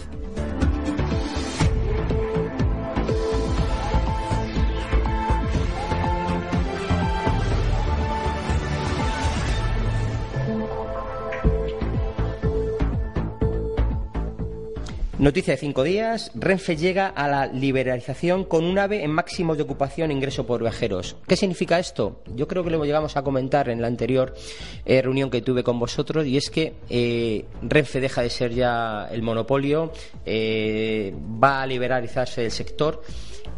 Noticia 15.19 15.55
de 15.55 15.59
cinco 15.59 15.83
días. 15.83 16.31
Renfe 16.37 16.77
llega 16.77 17.09
a 17.09 17.27
la 17.27 17.47
liberalización 17.47 18.45
con 18.45 18.65
un 18.65 18.79
AVE 18.79 19.03
en 19.03 19.11
máximos 19.11 19.57
de 19.57 19.65
ocupación 19.65 20.13
e 20.13 20.15
ingreso 20.15 20.47
por 20.47 20.61
viajeros. 20.61 21.17
¿Qué 21.27 21.35
significa 21.35 21.81
esto? 21.81 22.23
Yo 22.37 22.47
creo 22.47 22.63
que 22.63 22.71
lo 22.71 22.85
llegamos 22.85 23.17
a 23.17 23.23
comentar 23.23 23.69
en 23.69 23.83
la 23.83 23.89
anterior 23.89 24.33
eh, 24.87 25.03
reunión 25.03 25.29
que 25.29 25.43
tuve 25.43 25.65
con 25.65 25.81
vosotros 25.81 26.25
y 26.25 26.37
es 26.37 26.51
que 26.51 26.75
eh, 26.89 27.47
Renfe 27.63 27.99
deja 27.99 28.23
de 28.23 28.31
ser 28.31 28.55
ya 28.55 29.09
el 29.11 29.23
monopolio, 29.23 29.93
eh, 30.25 31.13
va 31.43 31.63
a 31.63 31.67
liberalizarse 31.67 32.45
el 32.45 32.53
sector 32.53 33.03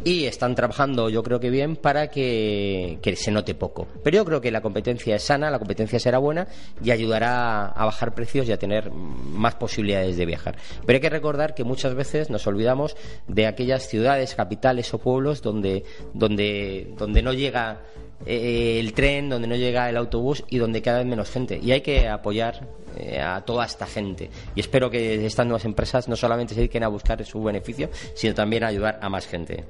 y 0.03 0.25
están 0.25 0.55
trabajando 0.55 1.09
yo 1.09 1.23
creo 1.23 1.39
que 1.39 1.49
bien 1.49 1.75
para 1.75 2.09
que, 2.09 2.99
se 3.15 3.31
note 3.31 3.55
poco. 3.55 3.87
Pero 4.03 4.17
yo 4.17 4.25
creo 4.25 4.41
que 4.41 4.51
la 4.51 4.61
competencia 4.61 5.15
es 5.15 5.23
sana, 5.23 5.51
la 5.51 5.59
competencia 5.59 5.99
será 5.99 6.17
buena 6.17 6.47
y 6.83 6.91
ayudará 6.91 7.67
a 7.67 7.85
bajar 7.85 8.13
precios 8.13 8.47
y 8.47 8.51
a 8.51 8.57
tener 8.57 8.91
más 8.91 9.55
posibilidades 9.55 10.17
de 10.17 10.25
viajar. 10.25 10.57
Pero 10.85 10.97
hay 10.97 11.01
que 11.01 11.09
recordar 11.09 11.53
que 11.53 11.63
muchas 11.63 11.93
veces 11.93 12.29
nos 12.29 12.47
olvidamos 12.47 12.95
de 13.27 13.47
aquellas 13.47 13.87
ciudades, 13.87 14.35
capitales 14.35 14.93
o 14.93 14.97
pueblos 14.99 15.41
donde, 15.41 15.83
donde, 16.13 16.93
donde 16.97 17.21
no 17.21 17.33
llega 17.33 17.81
eh, 18.25 18.79
el 18.79 18.93
tren, 18.93 19.29
donde 19.29 19.47
no 19.47 19.55
llega 19.55 19.89
el 19.89 19.97
autobús 19.97 20.43
y 20.49 20.57
donde 20.57 20.81
cada 20.81 20.99
vez 20.99 21.07
menos 21.07 21.29
gente. 21.29 21.59
Y 21.61 21.71
hay 21.71 21.81
que 21.81 22.07
apoyar 22.07 22.67
eh, 22.97 23.19
a 23.19 23.41
toda 23.41 23.65
esta 23.65 23.85
gente. 23.85 24.29
Y 24.55 24.59
espero 24.59 24.89
que 24.89 25.25
estas 25.25 25.45
nuevas 25.45 25.65
empresas 25.65 26.07
no 26.07 26.15
solamente 26.15 26.53
se 26.53 26.61
dediquen 26.61 26.83
a 26.83 26.87
buscar 26.87 27.23
su 27.25 27.41
beneficio, 27.43 27.89
sino 28.13 28.33
también 28.33 28.63
a 28.63 28.67
ayudar 28.67 28.99
a 29.01 29.09
más 29.09 29.27
gente. 29.27 29.63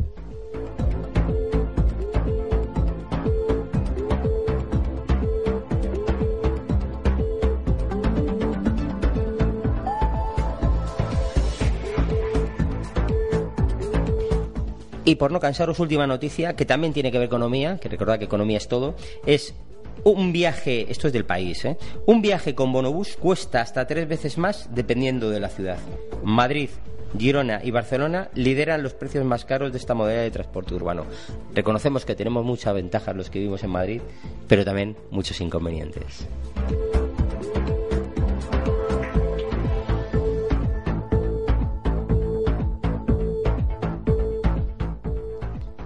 Y 15.04 15.16
por 15.16 15.32
no 15.32 15.39
cansaros, 15.39 15.80
última 15.80 16.06
noticia, 16.06 16.56
que 16.56 16.66
también 16.66 16.93
tiene 16.93 17.12
que 17.12 17.20
ver 17.20 17.30
con 17.30 17.41
economía, 17.41 17.78
que 17.78 17.89
recordad 17.89 18.20
que 18.20 18.26
economía 18.26 18.58
es 18.58 18.68
todo, 18.68 18.95
es 19.26 19.56
un 20.04 20.32
viaje, 20.32 20.86
esto 20.89 21.08
es 21.08 21.14
del 21.14 21.26
país, 21.26 21.66
¿eh? 21.66 21.78
un 22.06 22.22
viaje 22.22 22.56
con 22.56 22.72
bonobús 22.72 23.18
cuesta 23.18 23.62
hasta 23.62 23.88
tres 23.88 24.08
veces 24.08 24.38
más 24.38 24.70
dependiendo 24.74 25.30
de 25.30 25.39
la 25.39 25.49
ciudad. 25.49 25.78
Madrid, 26.24 26.70
Girona 27.18 27.62
y 27.64 27.72
Barcelona 27.72 28.30
lideran 28.36 28.84
los 28.84 28.93
precios 28.93 29.26
más 29.26 29.45
caros 29.45 29.72
de 29.72 29.78
esta 29.78 29.93
modalidad 29.93 30.24
de 30.24 30.32
transporte 30.32 30.74
urbano. 30.74 31.06
Reconocemos 31.54 32.06
que 32.06 32.16
tenemos 32.16 32.45
muchas 32.45 32.74
ventajas 32.74 33.16
los 33.16 33.30
que 33.30 33.39
vivimos 33.39 33.64
en 33.64 33.72
Madrid, 33.72 34.02
pero 34.47 34.64
también 34.64 34.95
muchos 35.10 35.41
inconvenientes. 35.41 36.28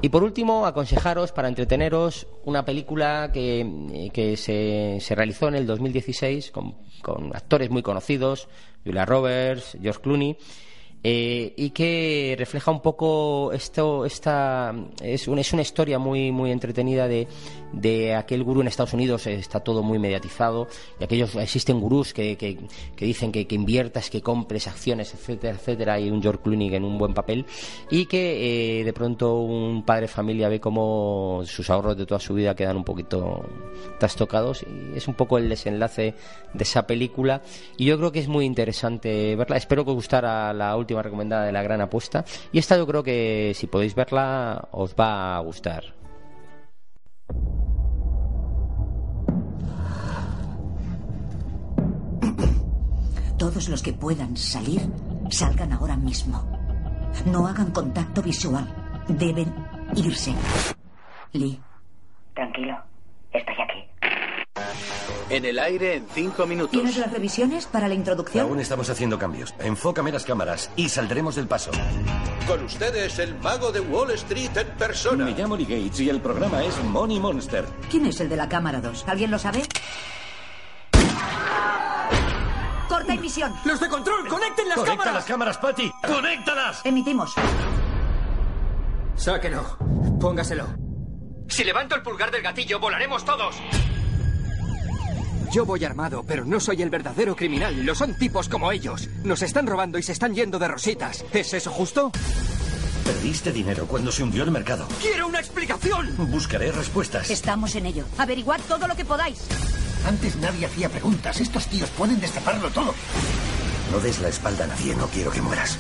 Y 0.06 0.10
por 0.10 0.24
último, 0.24 0.68
aconsejaros 0.68 1.32
para 1.32 1.48
entreteneros 1.48 2.28
una 2.44 2.64
película 2.64 3.32
que, 3.34 4.12
que 4.14 4.38
se, 4.38 5.00
se, 5.02 5.16
realizó 5.16 5.48
en 5.48 5.56
el 5.56 5.66
2016 5.66 6.52
con, 6.52 6.76
con 7.02 7.36
actores 7.36 7.72
muy 7.72 7.82
conocidos, 7.82 8.48
Julia 8.86 9.04
Roberts, 9.04 9.76
George 9.82 10.02
Clooney, 10.02 10.38
eh, 11.04 11.56
y 11.58 11.72
que 11.72 12.36
refleja 12.38 12.70
un 12.70 12.82
poco 12.82 13.52
esto, 13.52 14.06
esta 14.06 14.76
es, 15.02 15.28
es 15.28 15.54
una 15.54 15.62
historia 15.64 15.98
muy 15.98 16.32
muy 16.32 16.52
entretenida 16.52 17.08
de, 17.08 17.28
de 17.76 18.16
aquel 18.16 18.44
gurú 18.44 18.62
en 18.62 18.68
Estados 18.68 18.94
Unidos, 18.94 19.28
está 19.28 19.60
todo 19.60 19.84
muy 19.84 20.00
mediatizado, 20.00 20.68
y 21.00 21.04
aquellos 21.04 21.36
existen 21.36 21.80
gurús 21.80 22.14
que, 22.14 22.38
que, 22.38 22.58
dicen 23.06 23.32
que, 23.32 23.46
que, 23.46 23.56
inviertas, 23.56 24.10
que 24.10 24.22
compres 24.22 24.68
acciones, 24.68 25.14
etcétera, 25.14 25.56
etcétera, 25.56 26.00
y 26.00 26.10
un 26.10 26.22
George 26.22 26.42
Clooney 26.44 26.74
en 26.74 26.86
un 26.86 26.98
buen 26.98 27.14
papel, 27.14 27.46
y 27.90 28.06
que 28.06 28.80
eh, 28.80 28.84
de 28.84 28.94
pronto 28.94 29.40
un 29.40 29.84
padre 29.84 30.04
de 30.04 30.08
familia 30.08 30.50
ve 30.50 30.60
como 30.60 31.42
sus 31.46 31.70
ahorros 31.70 31.98
de 31.98 32.06
toda 32.06 32.20
su 32.20 32.34
vida 32.34 32.56
quedan 32.56 32.78
un 32.78 32.84
poquito 32.84 33.46
trastocados, 34.00 34.64
y 34.64 34.98
es 34.98 35.08
un 35.08 35.16
poco 35.16 35.38
el 35.38 35.50
desenlace 35.50 36.14
de 36.54 36.64
esa 36.64 36.88
película, 36.88 37.42
y 37.78 37.86
yo 37.86 37.98
creo 37.98 38.12
que 38.12 38.20
es 38.20 38.28
muy 38.28 38.46
interesante 38.46 39.36
verla, 39.36 39.58
espero 39.58 39.84
que 39.84 39.92
os 39.92 39.96
gustara 39.96 40.54
la 40.54 40.76
última 40.78 41.02
recomendada 41.02 41.46
de 41.46 41.52
la 41.52 41.64
gran 41.64 41.82
apuesta. 41.82 42.26
Y 42.52 42.60
esta 42.60 42.78
yo 42.78 42.88
creo 42.88 43.04
que 43.04 43.54
si 43.56 43.68
podéis 43.68 43.96
verla 43.96 44.70
os 44.72 44.96
va 44.96 45.38
a 45.38 45.40
gustar. 45.40 45.95
Todos 53.38 53.70
los 53.70 53.84
que 53.84 53.94
puedan 53.94 54.38
salir, 54.38 54.82
salgan 55.30 55.74
ahora 55.74 55.98
mismo. 55.98 56.44
No 57.26 57.48
hagan 57.48 57.72
contacto 57.72 58.22
visual. 58.22 58.66
Deben 59.08 59.54
irse. 59.96 60.34
Lee. 61.34 61.60
Tranquilo. 62.34 62.85
En 65.30 65.44
el 65.44 65.58
aire 65.58 65.96
en 65.96 66.08
cinco 66.14 66.46
minutos. 66.46 66.72
¿Tienes 66.72 66.98
las 66.98 67.12
revisiones 67.12 67.66
para 67.66 67.88
la 67.88 67.96
introducción? 67.96 68.46
Aún 68.46 68.60
estamos 68.60 68.90
haciendo 68.92 69.18
cambios. 69.18 69.56
Enfócame 69.60 70.12
las 70.12 70.24
cámaras 70.24 70.70
y 70.76 70.88
saldremos 70.90 71.36
del 71.36 71.48
paso. 71.48 71.72
Con 72.48 72.64
ustedes, 72.64 73.18
el 73.18 73.36
mago 73.40 73.72
de 73.72 73.80
Wall 73.80 74.12
Street 74.12 74.56
en 74.56 74.68
persona. 74.78 75.26
Me 75.26 75.32
llamo 75.32 75.58
Lee 75.58 75.66
Gates 75.66 76.00
y 76.02 76.10
el 76.10 76.22
programa 76.22 76.64
es 76.64 76.78
Money 76.84 77.20
Monster. 77.20 77.66
¿Quién 77.90 78.06
es 78.06 78.20
el 78.22 78.30
de 78.30 78.36
la 78.36 78.48
cámara 78.48 78.80
2? 78.82 79.04
¿Alguien 79.08 79.32
lo 79.32 79.40
sabe? 79.40 79.64
¡Corta 82.88 83.14
emisión! 83.14 83.52
¡Los 83.66 83.80
de 83.80 83.90
control! 83.90 84.28
¡Conecten 84.28 84.68
las 84.70 84.76
Conecta 84.78 84.98
cámaras! 84.98 85.14
las 85.16 85.26
cámaras, 85.26 85.58
Patty! 85.58 85.92
¡Conéctalas! 86.06 86.82
Emitimos. 86.86 87.34
Sáquelo. 89.16 89.78
Póngaselo. 90.20 90.68
Si 91.48 91.64
levanto 91.64 91.96
el 91.96 92.04
pulgar 92.04 92.30
del 92.30 92.44
gatillo, 92.44 92.80
volaremos 92.80 93.26
todos. 93.26 93.56
Yo 95.52 95.66
voy 95.66 95.84
armado, 95.86 96.24
pero 96.28 96.46
no 96.46 96.60
soy 96.60 96.82
el 96.82 96.90
verdadero 96.90 97.36
criminal. 97.36 97.86
Lo 97.86 97.96
son 97.96 98.16
tipos 98.18 98.50
como 98.50 98.72
ellos. 98.72 99.10
Nos 99.24 99.42
están 99.42 99.68
robando 99.68 99.98
y 99.98 100.04
se 100.04 100.12
están 100.12 100.34
yendo 100.34 100.60
de 100.60 100.68
rositas. 100.68 101.26
¿Es 101.32 101.54
eso 101.54 101.72
justo? 101.72 102.12
Perdiste 103.04 103.52
dinero 103.52 103.86
cuando 103.86 104.12
se 104.12 104.24
hundió 104.24 104.44
el 104.44 104.52
mercado. 104.52 104.88
¡Quiero 105.02 105.28
una 105.28 105.40
explicación! 105.40 106.16
Buscaré 106.32 106.72
respuestas. 106.72 107.30
Estamos 107.30 107.76
en 107.76 107.86
ello. 107.86 108.06
Averiguad 108.18 108.60
todo 108.68 108.88
lo 108.88 108.96
que 108.96 109.06
podáis. 109.06 109.40
Antes 110.08 110.36
nadie 110.38 110.66
hacía 110.66 110.90
preguntas. 110.90 111.40
Estos 111.40 111.68
tíos 111.68 111.90
pueden 111.92 112.20
destaparlo 112.20 112.70
todo. 112.72 112.94
No 113.92 114.00
des 114.00 114.20
la 114.20 114.30
espalda 114.30 114.66
a 114.66 114.68
nadie. 114.68 114.96
No 114.96 115.08
quiero 115.08 115.32
que 115.32 115.42
mueras. 115.42 115.78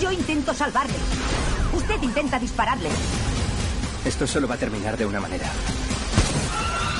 Yo 0.00 0.12
intento 0.12 0.52
salvarle. 0.52 0.96
Usted 1.72 2.02
intenta 2.02 2.38
dispararle. 2.38 2.90
Esto 4.04 4.26
solo 4.26 4.46
va 4.46 4.54
a 4.54 4.58
terminar 4.58 4.96
de 4.96 5.06
una 5.06 5.20
manera. 5.20 5.46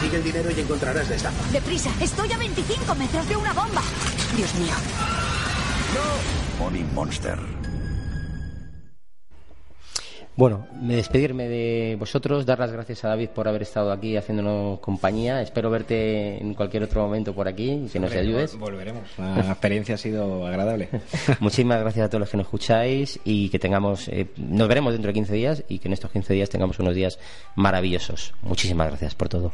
Sigue 0.01 0.17
el 0.17 0.25
dinero 0.25 0.51
y 0.51 0.61
encontrarás 0.61 1.09
la 1.09 1.17
estafa. 1.17 1.51
Deprisa, 1.51 1.91
estoy 2.01 2.33
a 2.33 2.39
25 2.39 2.95
metros 2.95 3.29
de 3.29 3.37
una 3.37 3.53
bomba. 3.53 3.83
Dios 4.37 4.55
mío. 4.55 4.75
Money 6.59 6.85
Monster. 6.95 7.58
Bueno, 10.39 10.68
me 10.80 10.95
despedirme 10.95 11.49
de 11.49 11.97
vosotros, 11.99 12.47
dar 12.47 12.61
las 12.61 12.70
gracias 12.70 13.05
a 13.05 13.09
David 13.09 13.30
por 13.30 13.49
haber 13.49 13.62
estado 13.62 13.91
aquí 13.91 14.16
haciéndonos 14.16 14.78
compañía. 14.78 15.43
Espero 15.43 15.68
verte 15.68 16.41
en 16.41 16.55
cualquier 16.55 16.84
otro 16.84 17.03
momento 17.03 17.34
por 17.34 17.49
aquí 17.49 17.72
y 17.72 17.89
que 17.89 17.99
nos 17.99 18.12
ayudes. 18.12 18.57
Volveremos. 18.57 19.03
La 19.18 19.51
experiencia 19.51 19.97
ha 19.97 19.99
sido 19.99 20.47
agradable. 20.47 20.91
Muchísimas 21.41 21.80
gracias 21.80 22.07
a 22.07 22.09
todos 22.09 22.20
los 22.20 22.30
que 22.30 22.36
nos 22.36 22.47
escucháis 22.47 23.18
y 23.24 23.49
que 23.49 23.59
tengamos, 23.59 24.07
eh, 24.11 24.28
nos 24.36 24.68
veremos 24.68 24.93
dentro 24.93 25.09
de 25.09 25.14
15 25.14 25.34
días 25.34 25.64
y 25.68 25.80
que 25.80 25.89
en 25.89 25.95
estos 25.95 26.12
15 26.12 26.32
días 26.32 26.49
tengamos 26.49 26.78
unos 26.78 26.95
días 26.95 27.18
maravillosos. 27.57 28.32
Muchísimas 28.43 28.86
gracias 28.86 29.16
por 29.16 29.28
todo. 29.28 29.53